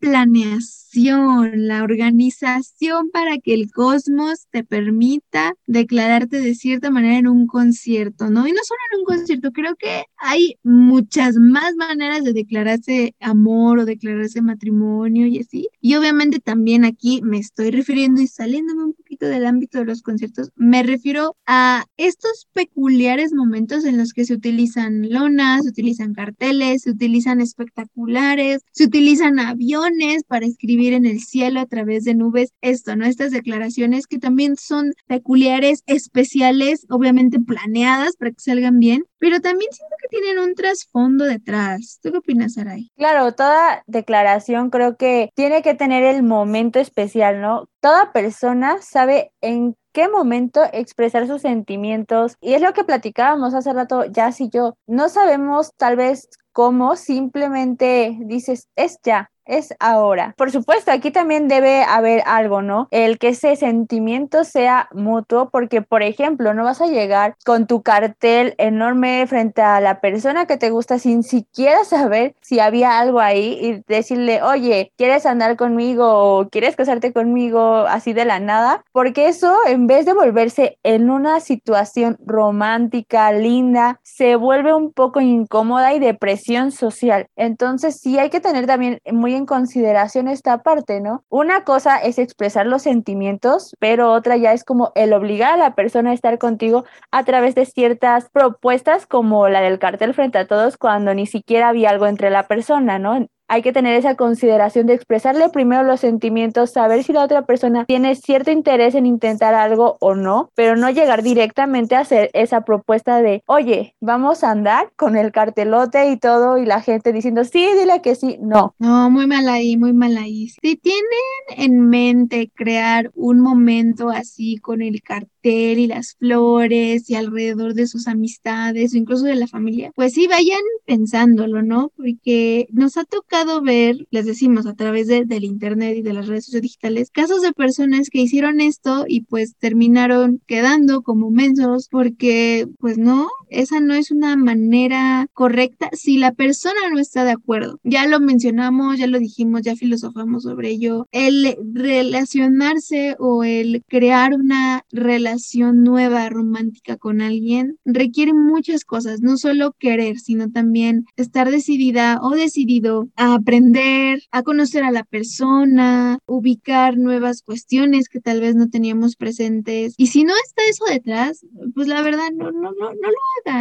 la 0.94 1.84
organización 1.84 3.10
para 3.12 3.38
que 3.38 3.54
el 3.54 3.72
cosmos 3.72 4.48
te 4.52 4.64
permita 4.64 5.54
declararte 5.66 6.40
de 6.40 6.56
cierta 6.56 6.92
manera 6.92 7.18
en 7.18 7.28
un 7.28 7.48
concierto, 7.48 8.30
¿no? 8.30 8.48
Y 8.48 8.52
no 8.52 8.60
solo 8.64 8.80
en 8.92 9.00
un 9.00 9.06
concierto, 9.06 9.52
creo 9.52 9.76
que 9.76 10.06
hay 10.18 10.58
muchas 10.64 11.36
más 11.38 11.76
maneras 11.76 12.24
de 12.24 12.34
declararse 12.34 13.16
amor 13.20 13.80
o 13.80 13.86
declararse 13.86 14.42
matrimonio 14.42 15.28
y 15.28 15.40
así. 15.40 15.70
Y 15.80 15.96
obviamente 15.96 16.40
también 16.40 16.86
aquí 16.86 17.22
me 17.24 17.38
estoy 17.38 17.72
refiriendo 17.72 18.22
y 18.22 18.28
saliéndome 18.28 18.86
un 18.86 18.94
del 19.28 19.46
ámbito 19.46 19.80
de 19.80 19.86
los 19.86 20.02
conciertos, 20.02 20.52
me 20.56 20.84
refiero 20.84 21.36
a 21.46 21.86
estos 21.98 22.48
peculiares 22.54 23.34
momentos 23.34 23.86
en 23.86 23.98
los 23.98 24.14
que 24.14 24.26
se 24.26 24.34
utilizan 24.34 25.10
lonas, 25.10 25.64
se 25.64 25.70
utilizan 25.70 26.14
carteles, 26.14 26.84
se 26.84 26.92
utilizan 26.92 27.42
espectaculares, 27.42 28.62
se 28.72 28.86
utilizan 28.86 29.40
aviones 29.40 30.24
para 30.24 30.46
escribir 30.46 30.94
en 30.94 31.06
el 31.06 31.20
cielo 31.20 31.60
a 31.60 31.66
través 31.66 32.04
de 32.04 32.16
nubes. 32.16 32.52
Esto, 32.62 32.96
¿no? 32.96 33.06
Estas 33.06 33.32
declaraciones 33.32 34.08
que 34.08 34.20
también 34.20 34.56
son 34.56 34.94
peculiares, 35.08 35.84
especiales, 35.86 36.86
obviamente 36.90 37.40
planeadas 37.40 38.16
para 38.16 38.32
que 38.32 38.40
salgan 38.40 38.80
bien, 38.80 39.04
pero 39.18 39.40
también 39.40 39.72
siento 39.72 39.96
tienen 40.12 40.40
un 40.40 40.54
trasfondo 40.54 41.26
detrás. 41.26 42.00
¿Tú 42.04 42.12
qué 42.12 42.18
opinas, 42.18 42.58
Aray? 42.58 42.92
Claro, 42.98 43.32
toda 43.32 43.84
declaración 43.88 44.70
creo 44.70 44.98
que 44.98 45.30
tiene 45.34 45.64
que 45.64 45.74
tener 45.74 46.04
el 46.04 46.22
momento 46.22 46.80
especial, 46.80 47.42
¿no? 47.42 47.70
Toda 47.80 48.12
persona 48.12 48.78
sabe 48.82 49.32
en 49.42 49.76
qué 49.94 50.10
momento 50.10 50.62
expresar 50.74 51.28
sus 51.28 51.42
sentimientos. 51.42 52.36
Y 52.42 52.54
es 52.54 52.62
lo 52.62 52.74
que 52.74 52.84
platicábamos 52.84 53.54
hace 53.54 53.74
rato, 53.74 54.06
ya 54.06 54.32
si 54.32 54.50
yo. 54.50 54.76
No 54.86 55.10
sabemos 55.10 55.72
tal 55.78 55.96
vez 55.96 56.30
cómo, 56.52 56.98
simplemente 56.98 58.18
dices, 58.20 58.68
es 58.76 58.98
ya 59.04 59.32
es 59.52 59.76
ahora. 59.80 60.34
Por 60.38 60.52
supuesto, 60.52 60.92
aquí 60.92 61.12
también 61.12 61.48
debe 61.48 61.84
haber 61.84 62.24
algo, 62.26 62.62
¿no? 62.62 62.88
El 62.92 63.20
que 63.20 63.30
ese 63.30 63.56
sentimiento 63.56 64.44
sea 64.44 64.88
mutuo, 64.94 65.50
porque, 65.50 65.82
por 65.82 66.02
ejemplo, 66.02 66.54
no 66.54 66.64
vas 66.64 66.82
a 66.82 66.88
llegar 66.88 67.36
con 67.46 67.68
tu 67.68 67.82
cartel 67.82 68.56
enorme 68.58 69.26
frente 69.28 69.62
a 69.62 69.82
la 69.82 70.00
persona 70.02 70.46
que 70.46 70.58
te 70.58 70.70
gusta 70.70 71.00
sin 71.00 71.24
siquiera 71.24 71.84
saber 71.84 72.36
si 72.42 72.60
había 72.60 73.00
algo 73.00 73.20
ahí 73.20 73.58
y 73.62 73.84
decirle, 73.88 74.42
oye, 74.42 74.92
¿quieres 74.98 75.26
andar 75.26 75.58
conmigo 75.58 76.08
o 76.08 76.50
quieres 76.50 76.76
casarte 76.76 77.14
conmigo 77.14 77.86
así 77.88 78.14
de 78.14 78.26
la 78.26 78.40
nada? 78.40 78.84
Porque 78.92 79.28
eso, 79.28 79.56
en 79.68 79.88
vez 79.88 80.06
de 80.06 80.14
volverse 80.14 80.78
en 80.84 81.10
una 81.10 81.40
situación 81.40 82.18
romántica, 82.26 83.32
linda, 83.32 84.00
se 84.04 84.36
vuelve 84.36 84.74
un 84.74 84.94
poco 84.94 85.22
incómoda 85.22 85.94
y 85.94 86.00
de 86.00 86.14
presión 86.14 86.72
social. 86.72 87.28
Entonces, 87.36 88.00
sí 88.00 88.18
hay 88.18 88.30
que 88.30 88.40
tener 88.40 88.66
también 88.66 89.00
muy 89.12 89.36
en 89.36 89.41
consideración 89.46 90.28
esta 90.28 90.64
parte, 90.64 91.02
¿no? 91.02 91.24
Una 91.30 91.64
cosa 91.64 91.98
es 91.98 92.20
expresar 92.20 92.66
los 92.66 92.84
sentimientos, 92.84 93.76
pero 93.80 94.12
otra 94.12 94.38
ya 94.38 94.54
es 94.54 94.64
como 94.64 94.92
el 94.96 95.14
obligar 95.14 95.54
a 95.54 95.58
la 95.58 95.76
persona 95.76 96.12
a 96.12 96.14
estar 96.14 96.38
contigo 96.38 96.86
a 97.12 97.24
través 97.24 97.56
de 97.56 97.66
ciertas 97.66 98.30
propuestas 98.30 99.06
como 99.06 99.50
la 99.50 99.62
del 99.62 99.80
cartel 99.80 100.14
frente 100.14 100.38
a 100.38 100.48
todos 100.48 100.78
cuando 100.78 101.14
ni 101.14 101.28
siquiera 101.28 101.70
había 101.70 101.90
algo 101.90 102.08
entre 102.08 102.30
la 102.30 102.48
persona, 102.48 103.00
¿no? 103.00 103.28
Hay 103.52 103.62
que 103.62 103.74
tener 103.74 103.98
esa 103.98 104.16
consideración 104.16 104.88
de 104.88 104.94
expresarle 104.94 105.50
primero 105.50 105.84
los 105.84 106.00
sentimientos, 106.00 106.72
saber 106.72 107.04
si 107.04 107.12
la 107.12 107.26
otra 107.26 107.46
persona 107.46 107.84
tiene 107.84 108.16
cierto 108.16 108.50
interés 108.50 108.96
en 108.96 109.06
intentar 109.06 109.54
algo 109.56 109.98
o 110.00 110.16
no, 110.16 110.50
pero 110.56 110.78
no 110.78 110.90
llegar 110.90 111.22
directamente 111.22 111.96
a 111.96 112.00
hacer 112.00 112.30
esa 112.32 112.62
propuesta 112.62 113.22
de, 113.22 113.44
oye, 113.48 113.94
vamos 114.00 114.46
a 114.46 114.52
andar 114.52 114.94
con 114.96 115.18
el 115.18 115.34
cartelote 115.34 116.12
y 116.12 116.18
todo 116.18 116.58
y 116.60 116.66
la 116.66 116.82
gente 116.82 117.12
diciendo, 117.12 117.44
sí, 117.44 117.68
dile 117.78 118.02
que 118.02 118.16
sí, 118.16 118.38
no. 118.40 118.74
No, 118.80 119.10
muy 119.10 119.28
mal 119.28 119.50
ahí, 119.50 119.76
muy 119.76 119.92
mal 119.92 120.16
ahí. 120.16 120.48
Si 120.48 120.78
tienen 120.78 121.02
en 121.50 121.90
mente 121.90 122.50
crear 122.56 123.12
un 123.16 123.42
momento 123.42 124.12
así 124.12 124.56
con 124.60 124.82
el 124.82 125.02
cartel 125.02 125.78
y 125.78 125.88
las 125.88 126.16
flores 126.18 127.10
y 127.10 127.16
alrededor 127.16 127.74
de 127.74 127.88
sus 127.88 128.08
amistades 128.08 128.94
o 128.94 128.98
incluso 128.98 129.26
de 129.26 129.36
la 129.36 129.48
familia, 129.48 129.92
pues 129.94 130.14
sí, 130.14 130.28
vayan 130.28 130.62
pensándolo, 130.86 131.62
¿no? 131.62 131.92
Porque 131.98 132.68
nos 132.72 132.96
ha 132.96 133.04
tocado 133.04 133.41
ver, 133.62 134.08
les 134.12 134.26
decimos, 134.26 134.66
a 134.66 134.76
través 134.76 135.08
del 135.08 135.44
internet 135.44 135.98
y 135.98 136.02
de 136.02 136.14
las 136.14 136.28
redes 136.28 136.46
sociales 136.46 136.64
digitales, 136.64 137.12
casos 137.12 137.42
de 137.42 137.54
personas 137.54 138.10
que 138.10 138.22
hicieron 138.22 138.62
esto 138.62 139.06
y 139.08 139.22
pues 139.22 139.56
terminaron 139.58 140.42
quedando 140.48 141.02
como 141.02 141.32
mensos 141.32 141.88
porque 141.90 142.68
pues 142.80 142.98
no, 142.98 143.30
esa 143.52 143.80
no 143.80 143.94
es 143.94 144.12
una 144.12 144.36
manera 144.36 145.28
correcta 145.34 145.90
si 145.94 146.18
la 146.18 146.32
persona 146.32 146.80
no 146.92 147.00
está 147.00 147.24
de 147.24 147.32
acuerdo. 147.32 147.80
Ya 147.84 148.08
lo 148.08 148.20
mencionamos, 148.20 148.98
ya 148.98 149.08
lo 149.08 149.20
dijimos, 149.20 149.62
ya 149.62 149.76
filosofamos 149.76 150.44
sobre 150.44 150.70
ello. 150.70 151.08
El 151.12 151.58
relacionarse 151.74 153.16
o 153.20 153.44
el 153.44 153.84
crear 153.88 154.34
una 154.34 154.86
relación 154.92 155.84
nueva, 155.84 156.30
romántica 156.30 156.98
con 156.98 157.22
alguien 157.22 157.78
requiere 157.86 158.34
muchas 158.34 158.86
cosas, 158.86 159.22
no 159.22 159.38
solo 159.38 159.76
querer, 159.78 160.20
sino 160.20 160.50
también 160.50 161.06
estar 161.16 161.52
decidida 161.52 162.20
o 162.22 162.32
decidido 162.32 163.10
a 163.16 163.34
aprender, 163.36 164.24
a 164.32 164.44
conocer 164.44 164.84
a 164.84 164.92
la 164.92 165.04
persona, 165.04 166.20
ubicar 166.26 166.98
nuevas 166.98 167.42
cuestiones 167.44 168.10
que 168.10 168.22
tal 168.22 168.42
vez 168.42 168.56
no 168.56 168.70
teníamos 168.70 169.16
presentes. 169.16 169.94
Y 169.98 170.08
si 170.08 170.24
no 170.24 170.34
está 170.46 170.64
eso 170.70 170.86
detrás, 170.86 171.46
pues 171.76 171.88
la 171.88 172.02
verdad 172.02 172.32
no, 172.34 172.52
no, 172.52 172.72
no, 172.72 172.72
no 172.72 172.92
lo 172.92 173.18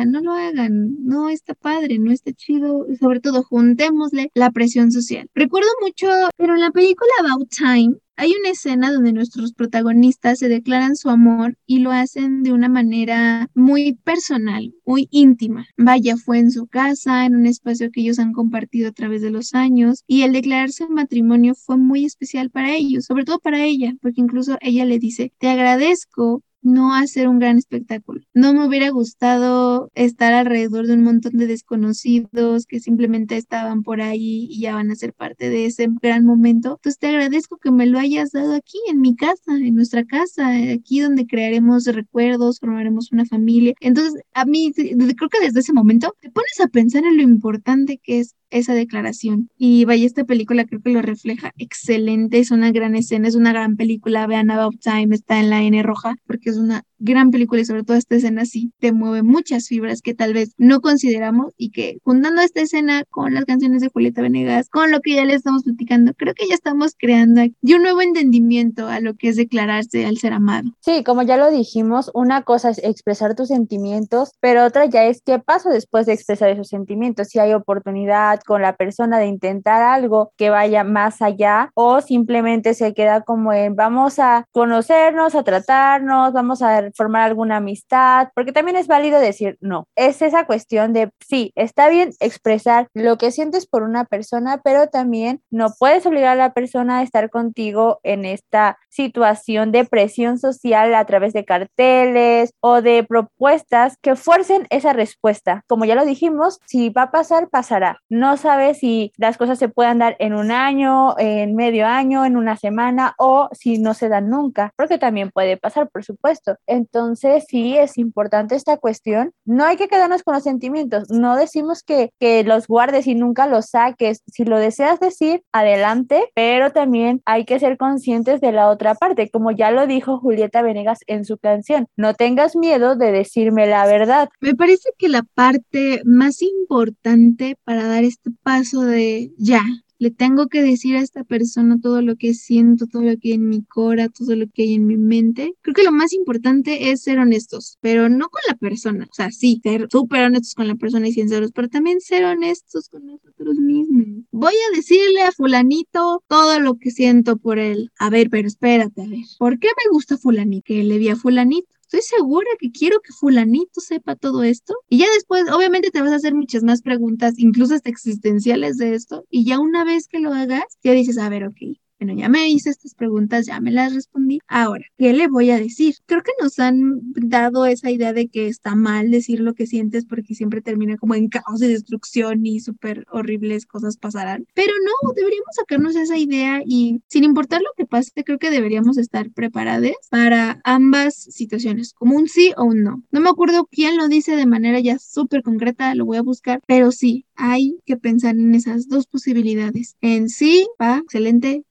no 0.07 0.21
lo 0.21 0.33
hagan, 0.33 1.05
no 1.05 1.29
está 1.29 1.55
padre, 1.55 1.99
no 1.99 2.13
está 2.13 2.33
chido. 2.33 2.87
sobre 2.99 3.21
todo, 3.21 3.43
juntémosle 3.43 4.31
la 4.35 4.51
presión 4.51 4.93
social. 4.93 5.29
Recuerdo 5.35 5.69
mucho, 5.83 6.09
pero 6.37 6.55
en 6.55 6.61
la 6.61 6.71
película 6.71 7.11
About 7.21 7.49
Time, 7.51 7.97
hay 8.17 8.35
una 8.39 8.51
escena 8.51 8.93
donde 8.93 9.15
nuestros 9.15 9.55
protagonistas 9.55 10.41
se 10.41 10.49
declaran 10.51 10.95
su 10.95 11.09
amor 11.09 11.57
y 11.65 11.79
lo 11.79 11.91
hacen 11.91 12.43
de 12.43 12.53
una 12.53 12.69
manera 12.69 13.49
muy 13.55 13.95
personal, 14.05 14.75
muy 14.85 15.09
íntima. 15.11 15.67
Vaya, 15.79 16.19
fue 16.19 16.39
en 16.39 16.51
su 16.51 16.67
casa, 16.67 17.25
en 17.25 17.35
un 17.35 17.47
espacio 17.47 17.91
que 17.91 18.03
ellos 18.03 18.19
han 18.19 18.33
compartido 18.33 18.91
a 18.91 18.93
través 18.93 19.23
de 19.23 19.31
los 19.31 19.55
años 19.55 20.05
y 20.07 20.23
el 20.23 20.33
declararse 20.33 20.87
matrimonio 20.89 21.55
fue 21.55 21.79
muy 21.79 22.05
especial 22.05 22.51
para 22.51 22.75
ellos, 22.75 23.07
sobre 23.07 23.25
todo 23.25 23.39
para 23.39 23.65
ella, 23.65 23.95
porque 24.03 24.21
incluso 24.21 24.59
ella 24.61 24.85
le 24.85 24.99
dice, 24.99 25.33
te 25.39 25.49
agradezco 25.49 26.43
no 26.63 26.95
hacer 26.95 27.29
un 27.29 27.39
gran 27.39 27.59
espectáculo. 27.59 28.21
No 28.35 28.53
me 28.53 28.67
hubiera 28.67 28.91
gustado 28.91 29.91
estar 29.95 30.33
alrededor 30.33 30.87
de 30.87 30.95
un 30.95 31.03
montón 31.03 31.37
de 31.37 31.47
desconocidos 31.47 32.67
que 32.67 32.81
simplemente 32.81 33.37
estaban 33.37 33.83
por 33.83 34.01
ahí 34.01 34.47
y 34.51 34.61
ya 34.61 34.75
van 34.75 34.91
a 34.91 34.97
ser 34.97 35.13
parte 35.13 35.51
de 35.51 35.67
ese 35.67 35.89
gran 36.03 36.25
momento. 36.25 36.77
Entonces 36.77 36.99
te 36.99 37.09
agradezco 37.09 37.59
que 37.59 37.71
me 37.71 37.87
lo 37.87 37.99
hayas 37.99 38.33
dado 38.33 38.55
aquí 38.55 38.79
en 38.89 39.01
mi 39.01 39.17
casa, 39.17 39.57
en 39.57 39.75
nuestra 39.75 40.05
casa, 40.05 40.49
aquí 40.73 41.01
donde 41.01 41.27
crearemos 41.27 41.87
recuerdos, 41.87 42.61
formaremos 42.61 43.13
una 43.13 43.25
familia. 43.25 43.75
Entonces 43.81 44.23
a 44.35 44.45
mí 44.45 44.73
creo 44.75 45.29
que 45.29 45.41
desde 45.41 45.61
ese 45.61 45.73
momento 45.73 46.15
te 46.21 46.31
pones 46.31 46.61
a 46.61 46.69
pensar 46.69 47.05
en 47.05 47.17
lo 47.17 47.23
importante 47.23 47.99
que 48.03 48.21
es 48.21 48.35
esa 48.51 48.75
declaración. 48.75 49.49
Y 49.57 49.85
vaya, 49.85 50.07
esta 50.07 50.25
película 50.25 50.65
creo 50.65 50.83
que 50.83 50.91
lo 50.91 51.03
refleja 51.03 51.53
excelente, 51.57 52.39
es 52.39 52.51
una 52.51 52.73
gran 52.73 52.95
escena, 52.97 53.29
es 53.29 53.37
una 53.37 53.53
gran 53.53 53.77
película, 53.77 54.27
vean 54.27 54.51
About 54.51 54.81
Time, 54.81 55.15
está 55.15 55.41
en 55.41 55.51
la 55.51 55.63
N 55.63 55.83
roja, 55.83 56.17
porque 56.27 56.50
es 56.51 56.57
una 56.57 56.85
gran 57.01 57.31
película 57.31 57.61
y 57.61 57.65
sobre 57.65 57.83
todo 57.83 57.97
esta 57.97 58.15
escena 58.15 58.45
sí 58.45 58.73
te 58.79 58.93
mueve 58.93 59.23
muchas 59.23 59.67
fibras 59.67 60.03
que 60.03 60.15
tal 60.15 60.35
vez 60.35 60.55
no 60.59 60.81
consideramos 60.81 61.53
y 61.57 61.71
que 61.71 61.99
juntando 62.05 62.43
esta 62.43 62.61
escena 62.61 63.05
con 63.11 63.35
las 63.35 63.45
canciones 63.47 63.81
de 63.83 63.89
Julieta 63.89 64.23
Venegas, 64.23 64.69
con 64.69 64.91
lo 64.91 65.01
que 65.01 65.15
ya 65.15 65.25
le 65.25 65.35
estamos 65.35 65.65
platicando, 65.65 66.13
creo 66.15 66.35
que 66.35 66.47
ya 66.47 66.55
estamos 66.55 66.95
creando 66.99 67.43
y 67.63 67.75
un 67.75 67.83
nuevo 67.83 68.03
entendimiento 68.03 68.87
a 68.87 69.01
lo 69.01 69.15
que 69.15 69.29
es 69.29 69.37
declararse 69.37 70.07
al 70.07 70.19
ser 70.19 70.33
amado. 70.33 70.71
Sí, 70.81 71.03
como 71.03 71.23
ya 71.23 71.37
lo 71.37 71.51
dijimos, 71.51 72.11
una 72.15 72.43
cosa 72.43 72.71
es 72.71 72.79
expresar 72.79 73.35
tus 73.35 73.49
sentimientos, 73.49 74.33
pero 74.41 74.65
otra 74.65 74.87
ya 74.87 75.05
es 75.05 75.23
qué 75.23 75.39
pasa 75.39 75.71
después 75.71 76.07
de 76.07 76.13
expresar 76.13 76.51
esos 76.51 76.69
sentimientos, 76.69 77.29
si 77.29 77.39
hay 77.39 77.55
oportunidad 77.55 78.41
con 78.47 78.63
la 78.63 78.77
persona 78.77 79.19
de 79.19 79.27
intentar 79.27 79.83
algo 79.83 80.33
que 80.37 80.51
vaya 80.51 80.85
más 80.85 81.23
allá 81.23 81.71
o 81.75 82.01
simplemente 82.01 82.75
se 82.75 82.95
queda 82.95 83.23
como 83.23 83.53
en 83.53 83.77
vamos 83.77 84.19
a 84.19 84.45
conocernos, 84.53 85.35
a 85.35 85.43
tratarnos, 85.43 86.33
vamos 86.33 86.63
a 86.63 86.71
formar 86.95 87.23
alguna 87.23 87.57
amistad, 87.57 88.29
porque 88.35 88.53
también 88.53 88.77
es 88.77 88.87
válido 88.87 89.21
decir 89.21 89.59
no. 89.61 89.87
Es 89.97 90.23
esa 90.23 90.47
cuestión 90.47 90.93
de, 90.93 91.11
sí, 91.21 91.53
está 91.55 91.89
bien 91.89 92.11
expresar 92.21 92.89
lo 92.95 93.19
que 93.19 93.31
sientes 93.31 93.67
por 93.67 93.83
una 93.83 94.05
persona, 94.05 94.61
pero 94.63 94.89
también 94.89 95.43
no 95.51 95.69
puedes 95.79 96.07
obligar 96.07 96.33
a 96.33 96.35
la 96.37 96.53
persona 96.53 96.99
a 96.99 97.03
estar 97.03 97.31
contigo 97.31 98.01
en 98.03 98.25
esta 98.25 98.79
situación 98.89 99.73
de 99.73 99.85
presión 99.85 100.39
social 100.39 100.95
a 100.95 101.05
través 101.05 101.33
de 101.33 101.45
carteles 101.45 102.53
o 102.61 102.83
de 102.83 103.05
propuestas 103.05 103.97
que 104.01 104.17
fuercen 104.17 104.67
esa 104.71 104.93
respuesta. 104.93 105.65
Como 105.69 105.85
ya 105.85 105.95
lo 105.95 106.05
dijimos, 106.05 106.59
si 106.67 106.91
va 106.91 107.03
a 107.03 107.11
pasar, 107.11 107.49
pasará. 107.49 108.01
No 108.09 108.37
sabes 108.37 108.79
si 108.79 109.13
las 109.17 109.37
cosas 109.37 109.59
se 109.59 109.69
puedan 109.69 109.99
dar 109.99 110.17
en 110.19 110.35
un 110.35 110.51
año, 110.51 111.19
en 111.19 111.55
medio 111.55 111.87
año, 111.87 112.25
en 112.25 112.37
una 112.37 112.57
semana 112.57 113.15
o 113.19 113.49
si 113.53 113.79
no 113.79 113.95
se 113.95 114.09
dan 114.09 114.31
nunca, 114.31 114.73
porque 114.77 114.99
también 114.99 115.31
puede 115.31 115.57
pasar, 115.57 115.89
por 115.91 116.05
supuesto. 116.05 116.57
Entonces, 116.81 117.45
sí, 117.47 117.77
es 117.77 117.99
importante 117.99 118.55
esta 118.55 118.79
cuestión. 118.79 119.33
No 119.45 119.65
hay 119.65 119.77
que 119.77 119.89
quedarnos 119.89 120.23
con 120.23 120.35
los 120.35 120.43
sentimientos. 120.43 121.11
No 121.11 121.37
decimos 121.37 121.83
que, 121.83 122.11
que 122.19 122.43
los 122.43 122.67
guardes 122.67 123.07
y 123.07 123.15
nunca 123.15 123.47
los 123.47 123.67
saques. 123.67 124.23
Si 124.27 124.45
lo 124.45 124.57
deseas 124.59 124.99
decir, 124.99 125.43
adelante, 125.53 126.31
pero 126.35 126.73
también 126.73 127.21
hay 127.27 127.45
que 127.45 127.59
ser 127.59 127.77
conscientes 127.77 128.41
de 128.41 128.53
la 128.53 128.71
otra 128.71 128.95
parte, 128.95 129.29
como 129.31 129.51
ya 129.51 129.71
lo 129.71 129.87
dijo 129.87 130.19
Julieta 130.19 130.63
Venegas 130.63 131.01
en 131.07 131.27
su 131.27 131.37
canción. 131.37 131.87
No 131.97 132.15
tengas 132.15 132.57
miedo 132.57 132.97
de 132.97 133.13
decirme 133.13 133.67
la 133.67 133.85
verdad. 133.85 134.31
Me 134.41 134.55
parece 134.55 134.89
que 134.97 135.11
la 135.11 135.23
parte 135.23 136.01
más 136.05 136.41
importante 136.41 137.57
para 137.65 137.87
dar 137.87 138.05
este 138.05 138.31
paso 138.43 138.83
de 138.83 139.33
ya, 139.37 139.63
le 140.01 140.11
tengo 140.11 140.49
que 140.49 140.63
decir 140.63 140.97
a 140.97 141.03
esta 141.03 141.25
persona 141.25 141.79
todo 141.79 142.01
lo 142.01 142.17
que 142.17 142.33
siento, 142.33 142.87
todo 142.87 143.03
lo 143.03 143.19
que 143.19 143.29
hay 143.29 143.35
en 143.35 143.51
mi 143.51 143.63
cora, 143.63 144.09
todo 144.09 144.35
lo 144.35 144.47
que 144.49 144.63
hay 144.63 144.75
en 144.75 144.87
mi 144.87 144.97
mente. 144.97 145.55
Creo 145.61 145.75
que 145.75 145.85
lo 145.85 145.93
más 145.93 146.15
importante 146.15 146.91
es 146.91 147.03
ser 147.03 147.19
honestos, 147.19 147.77
pero 147.83 148.09
no 148.09 148.31
con 148.31 148.41
la 148.49 148.55
persona. 148.55 149.07
O 149.11 149.15
sea, 149.15 149.31
sí, 149.31 149.61
ser 149.63 149.89
súper 149.93 150.25
honestos 150.25 150.55
con 150.55 150.69
la 150.69 150.75
persona 150.75 151.07
y 151.07 151.13
sinceros, 151.13 151.53
pero 151.53 151.69
también 151.69 152.01
ser 152.01 152.25
honestos 152.25 152.89
con 152.89 153.07
nosotros 153.07 153.57
mismos. 153.57 154.25
Voy 154.33 154.55
a 154.55 154.77
decirle 154.77 155.21
a 155.21 155.33
fulanito 155.33 156.25
todo 156.29 156.59
lo 156.61 156.77
que 156.77 156.91
siento 156.91 157.37
por 157.37 157.59
él. 157.59 157.91
A 157.99 158.09
ver, 158.09 158.31
pero 158.31 158.49
espérate, 158.49 159.03
a 159.03 159.07
ver. 159.07 159.25
¿Por 159.39 159.59
qué 159.59 159.69
me 159.69 159.93
gusta 159.93 160.17
fulanito? 160.17 160.65
Que 160.65 160.83
le 160.83 160.97
vi 160.97 161.11
a 161.11 161.17
fulanito 161.17 161.80
estoy 161.91 162.03
segura 162.03 162.47
que 162.59 162.71
quiero 162.71 163.01
que 163.01 163.13
fulanito 163.13 163.81
sepa 163.81 164.15
todo 164.15 164.45
esto. 164.45 164.75
Y 164.89 164.99
ya 164.99 165.07
después, 165.13 165.51
obviamente 165.51 165.91
te 165.91 166.01
vas 166.01 166.13
a 166.13 166.17
hacer 166.17 166.35
muchas 166.35 166.63
más 166.63 166.83
preguntas, 166.83 167.35
incluso 167.39 167.75
hasta 167.75 167.91
existenciales 167.91 168.77
de 168.77 168.95
esto. 168.95 169.25
Y 169.29 169.45
ya 169.45 169.59
una 169.59 169.85
vez 169.85 170.07
que 170.07 170.21
lo 170.21 170.33
hagas, 170.33 170.65
ya 170.85 170.93
dices, 170.93 171.19
a 171.19 171.29
ver, 171.29 171.47
ok, 171.47 171.57
bueno, 172.01 172.19
ya 172.19 172.31
me 172.31 172.49
hice 172.49 172.71
estas 172.71 172.95
preguntas, 172.95 173.47
ya 173.47 173.61
me 173.61 173.71
las 173.71 173.95
respondí. 173.95 174.41
Ahora, 174.49 174.85
¿qué 174.97 175.13
le 175.13 175.29
voy 175.29 175.51
a 175.51 175.59
decir? 175.59 175.97
Creo 176.07 176.23
que 176.23 176.33
nos 176.41 176.59
han 176.59 177.01
dado 177.15 177.67
esa 177.67 177.91
idea 177.91 178.15
de 178.15 178.29
que 178.29 178.49
está 178.49 178.75
mal 178.75 179.11
decir 179.11 179.41
lo 179.41 179.53
que 179.53 179.67
sientes 179.67 180.07
porque 180.07 180.35
siempre 180.35 180.63
termina 180.63 180.97
como 180.97 181.15
en 181.15 181.29
caos 181.29 181.61
y 181.61 181.69
destrucción 181.69 182.47
y 182.47 182.61
súper 182.61 183.05
horribles 183.13 183.67
cosas 183.67 183.99
pasarán. 183.99 184.47
Pero 184.55 184.73
no, 184.83 185.13
deberíamos 185.13 185.55
sacarnos 185.55 185.95
esa 185.95 186.17
idea 186.17 186.63
y 186.65 187.03
sin 187.09 187.25
importar 187.25 187.61
lo 187.61 187.71
que 187.77 187.85
pase, 187.85 188.25
creo 188.25 188.39
que 188.39 188.51
deberíamos 188.51 188.97
estar 188.97 189.31
preparados 189.31 189.93
para 190.09 190.61
ambas 190.65 191.15
situaciones, 191.15 191.93
como 191.93 192.17
un 192.17 192.29
sí 192.29 192.53
o 192.57 192.65
un 192.65 192.83
no. 192.83 193.03
No 193.11 193.21
me 193.21 193.29
acuerdo 193.29 193.69
quién 193.71 193.99
lo 193.99 194.09
dice 194.09 194.37
de 194.37 194.47
manera 194.47 194.81
ya 194.81 194.99
súper 194.99 195.43
concreta, 195.43 195.95
lo 195.95 196.07
voy 196.07 196.17
a 196.17 196.23
buscar, 196.23 196.61
pero 196.67 196.93
sí, 196.93 197.27
hay 197.35 197.79
que 197.87 197.97
pensar 197.97 198.37
en 198.37 198.55
esas 198.55 198.89
dos 198.89 199.07
posibilidades. 199.07 199.97
En 200.01 200.29
sí, 200.29 200.67
va, 200.81 200.99
excelente, 200.99 201.65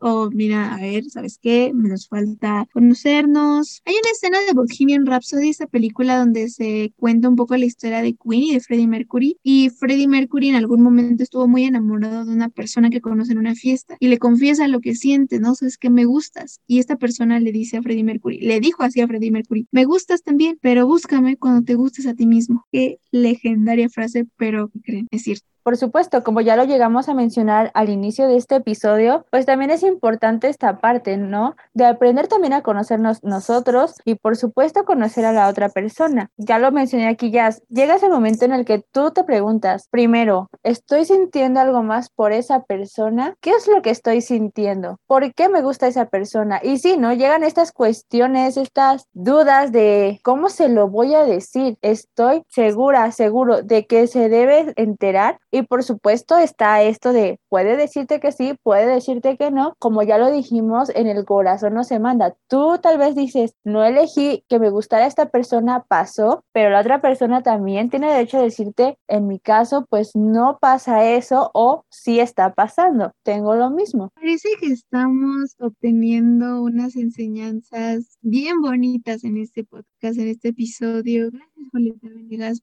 o 0.00 0.30
mira, 0.30 0.74
a 0.74 0.80
ver, 0.80 1.04
¿sabes 1.04 1.38
qué? 1.40 1.72
Me 1.74 1.88
nos 1.88 2.08
falta 2.08 2.66
conocernos. 2.72 3.82
Hay 3.84 3.94
una 3.94 4.10
escena 4.10 4.40
de 4.40 4.52
Bohemian 4.52 5.06
Rhapsody, 5.06 5.48
esta 5.48 5.66
película 5.66 6.18
donde 6.18 6.48
se 6.48 6.92
cuenta 6.96 7.28
un 7.28 7.36
poco 7.36 7.56
la 7.56 7.64
historia 7.64 8.02
de 8.02 8.14
Queen 8.14 8.42
y 8.42 8.54
de 8.54 8.60
Freddie 8.60 8.86
Mercury. 8.86 9.38
Y 9.42 9.70
Freddie 9.70 10.08
Mercury 10.08 10.48
en 10.48 10.56
algún 10.56 10.82
momento 10.82 11.22
estuvo 11.22 11.48
muy 11.48 11.64
enamorado 11.64 12.24
de 12.24 12.32
una 12.32 12.48
persona 12.48 12.90
que 12.90 13.00
conoce 13.00 13.32
en 13.32 13.38
una 13.38 13.54
fiesta 13.54 13.96
y 14.00 14.08
le 14.08 14.18
confiesa 14.18 14.68
lo 14.68 14.80
que 14.80 14.94
siente, 14.94 15.40
¿no? 15.40 15.54
Sabes 15.54 15.78
que 15.78 15.90
me 15.90 16.04
gustas. 16.04 16.60
Y 16.66 16.78
esta 16.78 16.96
persona 16.96 17.40
le 17.40 17.52
dice 17.52 17.78
a 17.78 17.82
Freddie 17.82 18.04
Mercury, 18.04 18.40
le 18.40 18.60
dijo 18.60 18.82
así 18.82 19.00
a 19.00 19.06
Freddie 19.06 19.30
Mercury, 19.30 19.66
me 19.70 19.84
gustas 19.84 20.22
también, 20.22 20.58
pero 20.60 20.86
búscame 20.86 21.36
cuando 21.36 21.62
te 21.62 21.74
gustes 21.74 22.06
a 22.06 22.14
ti 22.14 22.26
mismo. 22.26 22.66
Qué 22.72 22.98
legendaria 23.10 23.88
frase, 23.88 24.26
pero 24.36 24.68
¿qué 24.68 24.80
creen? 24.80 25.08
Es 25.10 25.22
cierto 25.22 25.55
por 25.66 25.76
supuesto, 25.76 26.22
como 26.22 26.42
ya 26.42 26.54
lo 26.54 26.62
llegamos 26.62 27.08
a 27.08 27.14
mencionar 27.14 27.72
al 27.74 27.88
inicio 27.88 28.28
de 28.28 28.36
este 28.36 28.54
episodio, 28.54 29.26
pues 29.32 29.46
también 29.46 29.72
es 29.72 29.82
importante 29.82 30.48
esta 30.48 30.78
parte, 30.78 31.16
¿no? 31.16 31.56
De 31.74 31.84
aprender 31.84 32.28
también 32.28 32.52
a 32.52 32.62
conocernos 32.62 33.24
nosotros 33.24 33.96
y 34.04 34.14
por 34.14 34.36
supuesto 34.36 34.84
conocer 34.84 35.24
a 35.24 35.32
la 35.32 35.48
otra 35.48 35.68
persona. 35.68 36.30
Ya 36.36 36.60
lo 36.60 36.70
mencioné 36.70 37.08
aquí, 37.08 37.32
ya 37.32 37.50
llega 37.68 37.96
ese 37.96 38.08
momento 38.08 38.44
en 38.44 38.52
el 38.52 38.64
que 38.64 38.78
tú 38.92 39.10
te 39.10 39.24
preguntas, 39.24 39.88
primero, 39.90 40.48
¿estoy 40.62 41.04
sintiendo 41.04 41.58
algo 41.58 41.82
más 41.82 42.10
por 42.10 42.30
esa 42.30 42.62
persona? 42.62 43.34
¿Qué 43.40 43.50
es 43.50 43.66
lo 43.66 43.82
que 43.82 43.90
estoy 43.90 44.20
sintiendo? 44.20 45.00
¿Por 45.08 45.34
qué 45.34 45.48
me 45.48 45.62
gusta 45.62 45.88
esa 45.88 46.04
persona? 46.04 46.60
Y 46.62 46.78
sí, 46.78 46.96
¿no? 46.96 47.12
Llegan 47.12 47.42
estas 47.42 47.72
cuestiones, 47.72 48.56
estas 48.56 49.08
dudas 49.14 49.72
de 49.72 50.20
cómo 50.22 50.48
se 50.48 50.68
lo 50.68 50.88
voy 50.88 51.16
a 51.16 51.24
decir. 51.24 51.76
Estoy 51.82 52.44
segura, 52.50 53.10
seguro 53.10 53.62
de 53.62 53.88
que 53.88 54.06
se 54.06 54.28
debe 54.28 54.72
enterar 54.76 55.40
y 55.56 55.62
por 55.62 55.82
supuesto 55.82 56.36
está 56.36 56.82
esto 56.82 57.14
de 57.14 57.40
puede 57.48 57.76
decirte 57.76 58.20
que 58.20 58.30
sí, 58.30 58.54
puede 58.62 58.86
decirte 58.86 59.38
que 59.38 59.50
no. 59.50 59.74
Como 59.78 60.02
ya 60.02 60.18
lo 60.18 60.30
dijimos, 60.30 60.90
en 60.94 61.06
el 61.06 61.24
corazón 61.24 61.72
no 61.72 61.82
se 61.82 61.98
manda. 61.98 62.36
Tú 62.46 62.78
tal 62.82 62.98
vez 62.98 63.14
dices, 63.14 63.54
no 63.64 63.82
elegí 63.82 64.44
que 64.48 64.58
me 64.58 64.68
gustara 64.68 65.06
esta 65.06 65.30
persona, 65.30 65.84
pasó, 65.88 66.44
pero 66.52 66.68
la 66.68 66.80
otra 66.80 67.00
persona 67.00 67.42
también 67.42 67.88
tiene 67.88 68.12
derecho 68.12 68.36
a 68.36 68.42
decirte, 68.42 68.98
en 69.08 69.26
mi 69.26 69.38
caso, 69.38 69.86
pues 69.88 70.14
no 70.14 70.58
pasa 70.60 71.10
eso 71.10 71.50
o 71.54 71.84
sí 71.88 72.20
está 72.20 72.52
pasando. 72.52 73.12
Tengo 73.22 73.54
lo 73.54 73.70
mismo. 73.70 74.10
Parece 74.14 74.50
que 74.60 74.66
estamos 74.66 75.56
obteniendo 75.58 76.62
unas 76.62 76.96
enseñanzas 76.96 78.18
bien 78.20 78.60
bonitas 78.60 79.24
en 79.24 79.38
este 79.38 79.64
podcast, 79.64 80.18
en 80.18 80.28
este 80.28 80.48
episodio. 80.48 81.30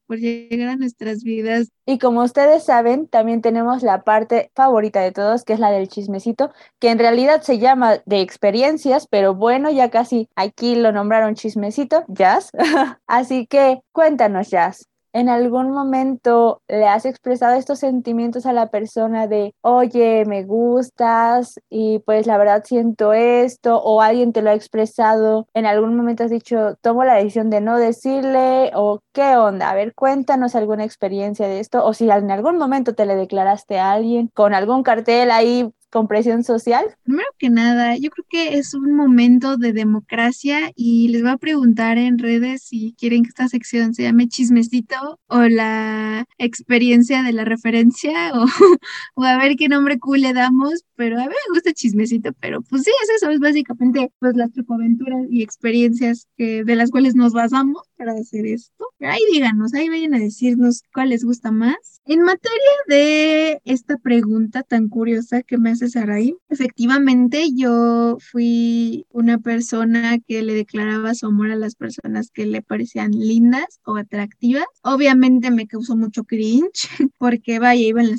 Por 0.06 0.18
llegar 0.18 0.68
a 0.68 0.76
nuestras 0.76 1.22
vidas. 1.22 1.70
Y 1.86 1.98
como 1.98 2.22
ustedes 2.22 2.64
saben, 2.64 3.06
también 3.08 3.42
tenemos 3.42 3.82
la 3.82 4.02
parte 4.02 4.50
favorita 4.54 5.00
de 5.00 5.12
todos, 5.12 5.44
que 5.44 5.52
es 5.52 5.60
la 5.60 5.70
del 5.70 5.88
chismecito, 5.88 6.52
que 6.78 6.90
en 6.90 6.98
realidad 6.98 7.42
se 7.42 7.58
llama 7.58 7.98
de 8.06 8.20
experiencias, 8.20 9.06
pero 9.08 9.34
bueno, 9.34 9.70
ya 9.70 9.90
casi 9.90 10.28
aquí 10.36 10.74
lo 10.74 10.92
nombraron 10.92 11.34
chismecito, 11.34 12.04
Jazz. 12.08 12.50
Así 13.06 13.46
que 13.46 13.80
cuéntanos, 13.92 14.50
Jazz. 14.50 14.88
¿En 15.16 15.28
algún 15.28 15.70
momento 15.70 16.60
le 16.66 16.88
has 16.88 17.04
expresado 17.04 17.54
estos 17.54 17.78
sentimientos 17.78 18.46
a 18.46 18.52
la 18.52 18.70
persona 18.70 19.28
de, 19.28 19.54
oye, 19.60 20.24
me 20.26 20.42
gustas 20.42 21.54
y 21.70 22.00
pues 22.00 22.26
la 22.26 22.36
verdad 22.36 22.64
siento 22.64 23.12
esto? 23.12 23.80
¿O 23.80 24.00
alguien 24.00 24.32
te 24.32 24.42
lo 24.42 24.50
ha 24.50 24.54
expresado? 24.54 25.46
¿En 25.54 25.66
algún 25.66 25.96
momento 25.96 26.24
has 26.24 26.32
dicho, 26.32 26.74
tomo 26.80 27.04
la 27.04 27.14
decisión 27.14 27.48
de 27.48 27.60
no 27.60 27.78
decirle? 27.78 28.72
¿O 28.74 29.02
qué 29.12 29.36
onda? 29.36 29.70
A 29.70 29.76
ver, 29.76 29.94
cuéntanos 29.94 30.56
alguna 30.56 30.82
experiencia 30.82 31.46
de 31.46 31.60
esto. 31.60 31.84
O 31.84 31.94
si 31.94 32.10
en 32.10 32.32
algún 32.32 32.58
momento 32.58 32.96
te 32.96 33.06
le 33.06 33.14
declaraste 33.14 33.78
a 33.78 33.92
alguien 33.92 34.30
con 34.34 34.52
algún 34.52 34.82
cartel 34.82 35.30
ahí 35.30 35.72
con 35.94 36.08
presión 36.08 36.42
social? 36.42 36.84
Primero 37.04 37.28
que 37.38 37.50
nada, 37.50 37.96
yo 37.96 38.10
creo 38.10 38.26
que 38.28 38.58
es 38.58 38.74
un 38.74 38.96
momento 38.96 39.56
de 39.56 39.72
democracia 39.72 40.72
y 40.74 41.06
les 41.06 41.22
voy 41.22 41.30
a 41.30 41.36
preguntar 41.36 41.98
en 41.98 42.18
redes 42.18 42.64
si 42.64 42.96
quieren 42.98 43.22
que 43.22 43.28
esta 43.28 43.46
sección 43.46 43.94
se 43.94 44.02
llame 44.02 44.26
chismecito 44.26 45.20
o 45.28 45.42
la 45.42 46.24
experiencia 46.36 47.22
de 47.22 47.32
la 47.32 47.44
referencia 47.44 48.32
o, 48.34 48.44
o 49.14 49.22
a 49.22 49.38
ver 49.38 49.54
qué 49.54 49.68
nombre 49.68 50.00
cool 50.00 50.22
le 50.22 50.32
damos, 50.32 50.82
pero 50.96 51.18
a 51.18 51.24
mí 51.24 51.28
me 51.28 51.54
gusta 51.54 51.72
chismecito, 51.72 52.32
pero 52.40 52.62
pues 52.62 52.82
sí, 52.82 52.90
es 53.02 53.10
eso, 53.16 53.30
es 53.30 53.40
básicamente 53.40 54.10
pues 54.18 54.36
las 54.36 54.52
trucoaventuras 54.52 55.26
y 55.30 55.42
experiencias 55.42 56.28
que, 56.36 56.64
de 56.64 56.76
las 56.76 56.90
cuales 56.90 57.14
nos 57.14 57.32
basamos 57.32 57.82
para 57.96 58.12
hacer 58.12 58.46
esto. 58.46 58.86
Ahí 59.00 59.20
díganos, 59.32 59.74
ahí 59.74 59.88
vayan 59.88 60.14
a 60.14 60.18
decirnos 60.18 60.82
cuál 60.92 61.10
les 61.10 61.24
gusta 61.24 61.50
más. 61.50 62.00
En 62.06 62.22
materia 62.22 62.58
de 62.88 63.60
esta 63.64 63.96
pregunta 63.98 64.62
tan 64.62 64.88
curiosa 64.88 65.42
que 65.42 65.58
me 65.58 65.70
hace 65.70 65.88
Saraí, 65.88 66.36
efectivamente 66.48 67.48
yo 67.54 68.18
fui 68.20 69.06
una 69.10 69.38
persona 69.38 70.18
que 70.18 70.42
le 70.42 70.54
declaraba 70.54 71.14
su 71.14 71.26
amor 71.26 71.50
a 71.50 71.56
las 71.56 71.74
personas 71.74 72.30
que 72.30 72.46
le 72.46 72.62
parecían 72.62 73.12
lindas 73.12 73.80
o 73.84 73.96
atractivas. 73.96 74.66
Obviamente 74.82 75.50
me 75.50 75.66
causó 75.66 75.96
mucho 75.96 76.24
cringe 76.24 76.88
porque 77.18 77.58
vaya, 77.58 77.82
iba 77.82 78.02
en 78.02 78.10
la. 78.10 78.16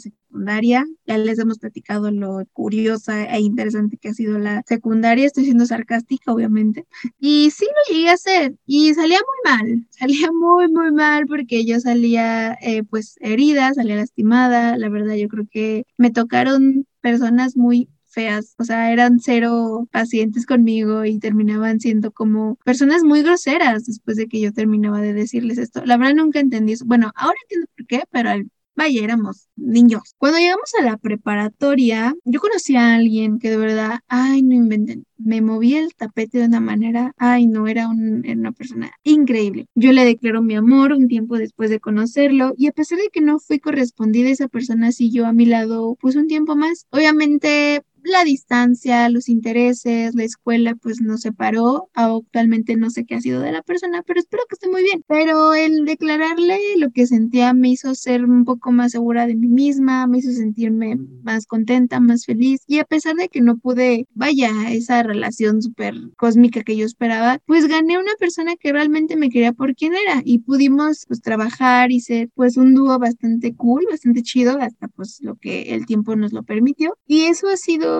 Ya 1.05 1.17
les 1.17 1.39
hemos 1.39 1.59
platicado 1.59 2.11
lo 2.11 2.43
curiosa 2.53 3.25
e 3.25 3.39
interesante 3.39 3.97
que 3.97 4.09
ha 4.09 4.13
sido 4.13 4.39
la 4.39 4.63
secundaria. 4.65 5.25
Estoy 5.25 5.45
siendo 5.45 5.65
sarcástica, 5.65 6.31
obviamente. 6.33 6.85
Y 7.19 7.51
sí 7.51 7.65
lo 7.65 7.95
llegué 7.95 8.09
a 8.09 8.13
hacer 8.13 8.55
y 8.65 8.93
salía 8.93 9.19
muy 9.19 9.51
mal. 9.51 9.87
Salía 9.91 10.31
muy, 10.31 10.67
muy 10.69 10.91
mal 10.91 11.25
porque 11.27 11.65
yo 11.65 11.79
salía 11.79 12.57
eh, 12.61 12.83
pues 12.83 13.15
herida, 13.21 13.73
salía 13.73 13.95
lastimada. 13.95 14.77
La 14.77 14.89
verdad, 14.89 15.15
yo 15.15 15.27
creo 15.27 15.45
que 15.49 15.85
me 15.97 16.11
tocaron 16.11 16.85
personas 17.01 17.55
muy 17.55 17.89
feas, 18.15 18.55
o 18.57 18.63
sea, 18.63 18.91
eran 18.93 19.19
cero 19.19 19.87
pacientes 19.91 20.45
conmigo 20.45 21.05
y 21.05 21.19
terminaban 21.19 21.79
siendo 21.81 22.11
como 22.11 22.55
personas 22.63 23.03
muy 23.03 23.21
groseras 23.21 23.85
después 23.85 24.17
de 24.17 24.27
que 24.27 24.39
yo 24.39 24.53
terminaba 24.53 25.01
de 25.01 25.13
decirles 25.13 25.57
esto. 25.57 25.85
La 25.85 25.97
verdad 25.97 26.15
nunca 26.15 26.39
entendí 26.39 26.73
eso. 26.73 26.85
Bueno, 26.85 27.11
ahora 27.15 27.37
entiendo 27.43 27.67
por 27.75 27.85
qué, 27.87 28.03
pero 28.11 28.29
al 28.29 28.49
vaya, 28.75 29.03
éramos 29.03 29.47
niños. 29.55 30.15
Cuando 30.17 30.39
llegamos 30.39 30.71
a 30.79 30.83
la 30.83 30.97
preparatoria, 30.97 32.13
yo 32.23 32.39
conocí 32.39 32.75
a 32.75 32.95
alguien 32.95 33.39
que 33.39 33.49
de 33.49 33.57
verdad, 33.57 33.99
ay, 34.07 34.43
no 34.43 34.53
inventen, 34.55 35.05
me 35.17 35.41
movía 35.41 35.79
el 35.79 35.95
tapete 35.95 36.39
de 36.39 36.45
una 36.45 36.59
manera, 36.59 37.13
ay, 37.17 37.47
no, 37.47 37.67
era, 37.67 37.87
un, 37.87 38.25
era 38.25 38.39
una 38.39 38.51
persona 38.51 38.91
increíble. 39.03 39.67
Yo 39.75 39.91
le 39.91 40.05
declaro 40.05 40.41
mi 40.41 40.55
amor 40.55 40.93
un 40.93 41.07
tiempo 41.07 41.37
después 41.37 41.69
de 41.69 41.79
conocerlo 41.79 42.53
y 42.57 42.67
a 42.67 42.71
pesar 42.71 42.99
de 42.99 43.09
que 43.11 43.21
no 43.21 43.39
fui 43.39 43.59
correspondida, 43.59 44.29
esa 44.29 44.47
persona 44.47 44.91
siguió 44.91 45.25
a 45.25 45.33
mi 45.33 45.45
lado 45.45 45.95
pues 45.99 46.15
un 46.15 46.27
tiempo 46.27 46.55
más. 46.55 46.85
Obviamente 46.91 47.81
la 48.05 48.23
distancia, 48.23 49.09
los 49.09 49.29
intereses, 49.29 50.15
la 50.15 50.23
escuela, 50.23 50.75
pues 50.75 51.01
nos 51.01 51.21
separó. 51.21 51.89
Actualmente 51.93 52.75
no 52.75 52.89
sé 52.89 53.05
qué 53.05 53.15
ha 53.15 53.21
sido 53.21 53.41
de 53.41 53.51
la 53.51 53.61
persona, 53.61 54.03
pero 54.05 54.19
espero 54.19 54.43
que 54.47 54.55
esté 54.55 54.69
muy 54.69 54.83
bien. 54.83 55.03
Pero 55.07 55.53
el 55.53 55.85
declararle 55.85 56.59
lo 56.77 56.91
que 56.91 57.07
sentía 57.07 57.53
me 57.53 57.69
hizo 57.69 57.95
ser 57.95 58.25
un 58.25 58.45
poco 58.45 58.71
más 58.71 58.91
segura 58.91 59.27
de 59.27 59.35
mí 59.35 59.47
misma, 59.47 60.07
me 60.07 60.19
hizo 60.19 60.31
sentirme 60.31 60.97
más 61.23 61.45
contenta, 61.47 61.99
más 61.99 62.25
feliz. 62.25 62.61
Y 62.67 62.79
a 62.79 62.85
pesar 62.85 63.15
de 63.15 63.29
que 63.29 63.41
no 63.41 63.57
pude, 63.57 64.07
vaya, 64.13 64.49
esa 64.71 65.03
relación 65.03 65.61
súper 65.61 65.95
cósmica 66.17 66.63
que 66.63 66.77
yo 66.77 66.85
esperaba, 66.85 67.39
pues 67.45 67.67
gané 67.67 67.97
una 67.97 68.13
persona 68.19 68.55
que 68.55 68.71
realmente 68.71 69.15
me 69.15 69.29
quería 69.29 69.53
por 69.53 69.75
quien 69.75 69.93
era 69.93 70.21
y 70.23 70.39
pudimos 70.39 71.05
pues 71.07 71.21
trabajar 71.21 71.91
y 71.91 71.99
ser 72.01 72.29
pues 72.35 72.57
un 72.57 72.73
dúo 72.73 72.97
bastante 72.99 73.55
cool, 73.55 73.85
bastante 73.89 74.21
chido, 74.23 74.57
hasta 74.59 74.87
pues 74.89 75.19
lo 75.21 75.35
que 75.35 75.73
el 75.73 75.85
tiempo 75.85 76.15
nos 76.15 76.33
lo 76.33 76.43
permitió. 76.43 76.97
Y 77.07 77.23
eso 77.23 77.47
ha 77.49 77.57
sido 77.57 77.94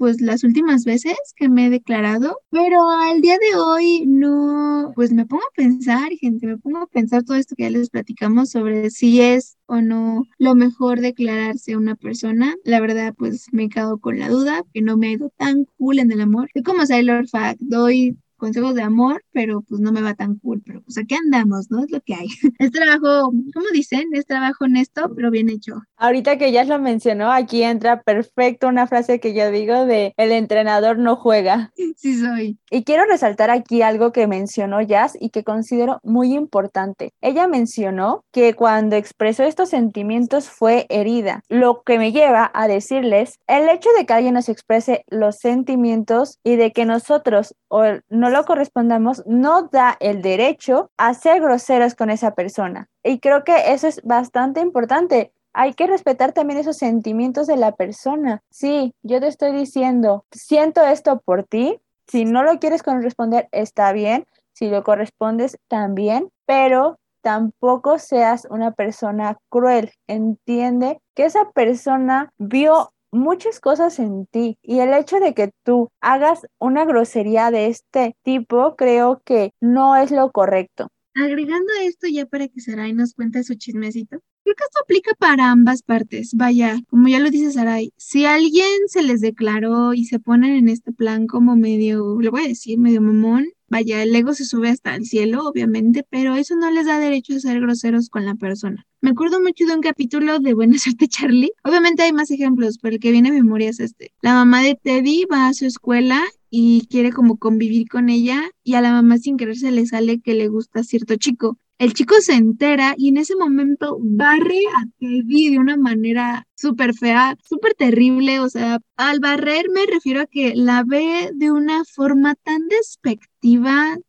pues 0.00 0.22
las 0.22 0.44
últimas 0.44 0.86
veces 0.86 1.18
que 1.36 1.50
me 1.50 1.66
he 1.66 1.70
declarado, 1.70 2.38
pero 2.48 2.88
al 2.88 3.20
día 3.20 3.34
de 3.34 3.60
hoy 3.60 4.06
no, 4.06 4.92
pues 4.94 5.12
me 5.12 5.26
pongo 5.26 5.42
a 5.42 5.54
pensar, 5.54 6.10
gente, 6.18 6.46
me 6.46 6.56
pongo 6.56 6.78
a 6.78 6.86
pensar 6.86 7.22
todo 7.22 7.36
esto 7.36 7.54
que 7.54 7.64
ya 7.64 7.70
les 7.70 7.90
platicamos 7.90 8.48
sobre 8.48 8.88
si 8.88 9.20
es 9.20 9.58
o 9.66 9.82
no 9.82 10.26
lo 10.38 10.54
mejor 10.54 11.00
declararse 11.00 11.76
una 11.76 11.96
persona. 11.96 12.56
La 12.64 12.80
verdad, 12.80 13.14
pues 13.14 13.48
me 13.52 13.64
he 13.64 13.68
con 14.00 14.18
la 14.18 14.30
duda, 14.30 14.62
que 14.72 14.80
no 14.80 14.96
me 14.96 15.08
ha 15.08 15.12
ido 15.12 15.30
tan 15.36 15.66
cool 15.76 15.98
en 15.98 16.10
el 16.12 16.22
amor. 16.22 16.48
Y 16.54 16.62
como 16.62 16.86
Sailor 16.86 17.28
Fact, 17.28 17.60
doy 17.60 18.16
consejos 18.40 18.74
de 18.74 18.82
amor, 18.82 19.22
pero 19.32 19.60
pues 19.60 19.80
no 19.80 19.92
me 19.92 20.02
va 20.02 20.14
tan 20.14 20.36
cool, 20.38 20.62
pero 20.66 20.82
pues 20.82 20.98
aquí 20.98 21.14
andamos, 21.14 21.70
¿no? 21.70 21.84
Es 21.84 21.90
lo 21.92 22.00
que 22.00 22.14
hay. 22.14 22.26
Es 22.58 22.72
trabajo, 22.72 23.30
¿cómo 23.54 23.66
dicen? 23.72 24.08
Es 24.12 24.26
trabajo 24.26 24.64
honesto, 24.64 25.12
pero 25.14 25.30
bien 25.30 25.48
hecho. 25.48 25.82
Ahorita 25.96 26.36
que 26.36 26.52
ya 26.52 26.64
lo 26.64 26.78
mencionó, 26.78 27.30
aquí 27.30 27.62
entra 27.62 28.02
perfecto 28.02 28.68
una 28.68 28.86
frase 28.86 29.20
que 29.20 29.34
yo 29.34 29.50
digo 29.50 29.86
de 29.86 30.12
el 30.16 30.32
entrenador 30.32 30.98
no 30.98 31.16
juega. 31.16 31.72
Sí 31.96 32.18
soy. 32.18 32.58
Y 32.70 32.84
quiero 32.84 33.04
resaltar 33.04 33.50
aquí 33.50 33.82
algo 33.82 34.10
que 34.10 34.26
mencionó 34.26 34.80
Jazz 34.80 35.18
y 35.20 35.30
que 35.30 35.44
considero 35.44 36.00
muy 36.02 36.32
importante. 36.34 37.12
Ella 37.20 37.46
mencionó 37.46 38.24
que 38.32 38.54
cuando 38.54 38.96
expresó 38.96 39.42
estos 39.42 39.68
sentimientos 39.68 40.48
fue 40.48 40.86
herida, 40.88 41.42
lo 41.48 41.82
que 41.82 41.98
me 41.98 42.12
lleva 42.12 42.50
a 42.54 42.68
decirles, 42.68 43.38
el 43.48 43.68
hecho 43.68 43.90
de 43.98 44.06
que 44.06 44.12
alguien 44.14 44.34
nos 44.34 44.48
exprese 44.48 45.04
los 45.08 45.36
sentimientos 45.36 46.38
y 46.42 46.56
de 46.56 46.72
que 46.72 46.86
nosotros 46.86 47.54
o 47.68 47.84
no 48.08 48.29
lo 48.30 48.44
correspondamos 48.44 49.22
no 49.26 49.62
da 49.62 49.96
el 50.00 50.22
derecho 50.22 50.90
a 50.96 51.14
ser 51.14 51.40
groseros 51.40 51.94
con 51.94 52.10
esa 52.10 52.34
persona. 52.34 52.88
Y 53.02 53.20
creo 53.20 53.44
que 53.44 53.72
eso 53.72 53.88
es 53.88 54.00
bastante 54.02 54.60
importante 54.60 55.32
hay 55.52 55.74
que 55.74 55.86
respetar 55.86 56.32
también 56.32 56.60
esos 56.60 56.76
sentimientos 56.76 57.46
de 57.46 57.56
la 57.56 57.72
persona. 57.72 58.42
Sí, 58.50 58.94
yo 59.02 59.20
te 59.20 59.28
estoy 59.28 59.52
diciendo, 59.52 60.24
siento 60.30 60.82
esto 60.82 61.20
por 61.24 61.44
ti. 61.44 61.80
Si 62.06 62.24
no 62.24 62.42
lo 62.42 62.58
quieres 62.58 62.82
corresponder, 62.82 63.48
está 63.52 63.92
bien. 63.92 64.26
Si 64.52 64.68
lo 64.68 64.82
correspondes, 64.84 65.58
también. 65.68 66.30
Pero 66.46 66.98
tampoco 67.22 67.98
seas 67.98 68.46
una 68.50 68.72
persona 68.72 69.38
cruel. 69.48 69.92
Entiende 70.06 71.00
que 71.14 71.24
esa 71.24 71.50
persona 71.50 72.32
vio 72.38 72.92
muchas 73.12 73.60
cosas 73.60 73.98
en 73.98 74.26
ti 74.26 74.58
y 74.62 74.80
el 74.80 74.94
hecho 74.94 75.20
de 75.20 75.34
que 75.34 75.50
tú 75.64 75.90
hagas 76.00 76.46
una 76.58 76.84
grosería 76.84 77.50
de 77.50 77.66
este 77.66 78.16
tipo 78.22 78.76
creo 78.76 79.22
que 79.24 79.52
no 79.60 79.96
es 79.96 80.10
lo 80.10 80.30
correcto. 80.32 80.88
Agregando 81.14 81.72
esto 81.82 82.06
ya 82.08 82.26
para 82.26 82.48
que 82.48 82.60
Sarai 82.60 82.92
nos 82.92 83.14
cuente 83.14 83.42
su 83.42 83.54
chismecito, 83.54 84.20
Creo 84.42 84.54
que 84.56 84.64
esto 84.64 84.80
aplica 84.82 85.12
para 85.18 85.50
ambas 85.50 85.82
partes. 85.82 86.34
Vaya, 86.34 86.78
como 86.88 87.08
ya 87.08 87.20
lo 87.20 87.30
dice 87.30 87.52
Sarai, 87.52 87.92
si 87.96 88.24
alguien 88.24 88.88
se 88.88 89.02
les 89.02 89.20
declaró 89.20 89.92
y 89.92 90.06
se 90.06 90.18
ponen 90.18 90.56
en 90.56 90.68
este 90.68 90.92
plan 90.92 91.26
como 91.26 91.56
medio, 91.56 92.18
le 92.20 92.30
voy 92.30 92.44
a 92.44 92.48
decir, 92.48 92.78
medio 92.78 93.02
mamón, 93.02 93.46
vaya, 93.70 94.02
el 94.02 94.14
ego 94.14 94.34
se 94.34 94.44
sube 94.44 94.68
hasta 94.68 94.94
el 94.94 95.06
cielo, 95.06 95.46
obviamente, 95.46 96.04
pero 96.10 96.34
eso 96.34 96.56
no 96.56 96.70
les 96.70 96.86
da 96.86 96.98
derecho 96.98 97.34
a 97.34 97.40
ser 97.40 97.60
groseros 97.60 98.10
con 98.10 98.26
la 98.26 98.34
persona. 98.34 98.86
Me 99.00 99.10
acuerdo 99.10 99.40
mucho 99.40 99.64
de 99.64 99.74
un 99.74 99.80
capítulo 99.80 100.40
de 100.40 100.52
Buena 100.52 100.76
Suerte 100.78 101.08
Charlie. 101.08 101.52
Obviamente 101.64 102.02
hay 102.02 102.12
más 102.12 102.30
ejemplos, 102.30 102.78
pero 102.78 102.96
el 102.96 103.00
que 103.00 103.12
viene 103.12 103.30
a 103.30 103.32
memoria 103.32 103.70
es 103.70 103.80
este. 103.80 104.12
La 104.20 104.34
mamá 104.34 104.62
de 104.62 104.74
Teddy 104.74 105.24
va 105.32 105.48
a 105.48 105.54
su 105.54 105.64
escuela 105.64 106.22
y 106.50 106.86
quiere 106.90 107.12
como 107.12 107.38
convivir 107.38 107.88
con 107.88 108.10
ella 108.10 108.42
y 108.64 108.74
a 108.74 108.80
la 108.80 108.90
mamá 108.90 109.18
sin 109.18 109.36
querer 109.36 109.56
se 109.56 109.70
le 109.70 109.86
sale 109.86 110.20
que 110.20 110.34
le 110.34 110.48
gusta 110.48 110.82
cierto 110.82 111.16
chico. 111.16 111.56
El 111.78 111.94
chico 111.94 112.14
se 112.20 112.34
entera 112.34 112.94
y 112.98 113.08
en 113.08 113.16
ese 113.16 113.36
momento 113.36 113.96
barre 114.02 114.64
a 114.76 114.84
Teddy 114.98 115.48
de 115.48 115.58
una 115.58 115.78
manera 115.78 116.46
súper 116.54 116.92
fea, 116.92 117.38
súper 117.42 117.72
terrible. 117.72 118.40
O 118.40 118.50
sea, 118.50 118.80
al 118.96 119.20
barrer 119.20 119.64
me 119.72 119.86
refiero 119.86 120.20
a 120.20 120.26
que 120.26 120.54
la 120.54 120.84
ve 120.84 121.30
de 121.32 121.50
una 121.50 121.86
forma 121.86 122.34
tan 122.34 122.68
despectiva, 122.68 123.29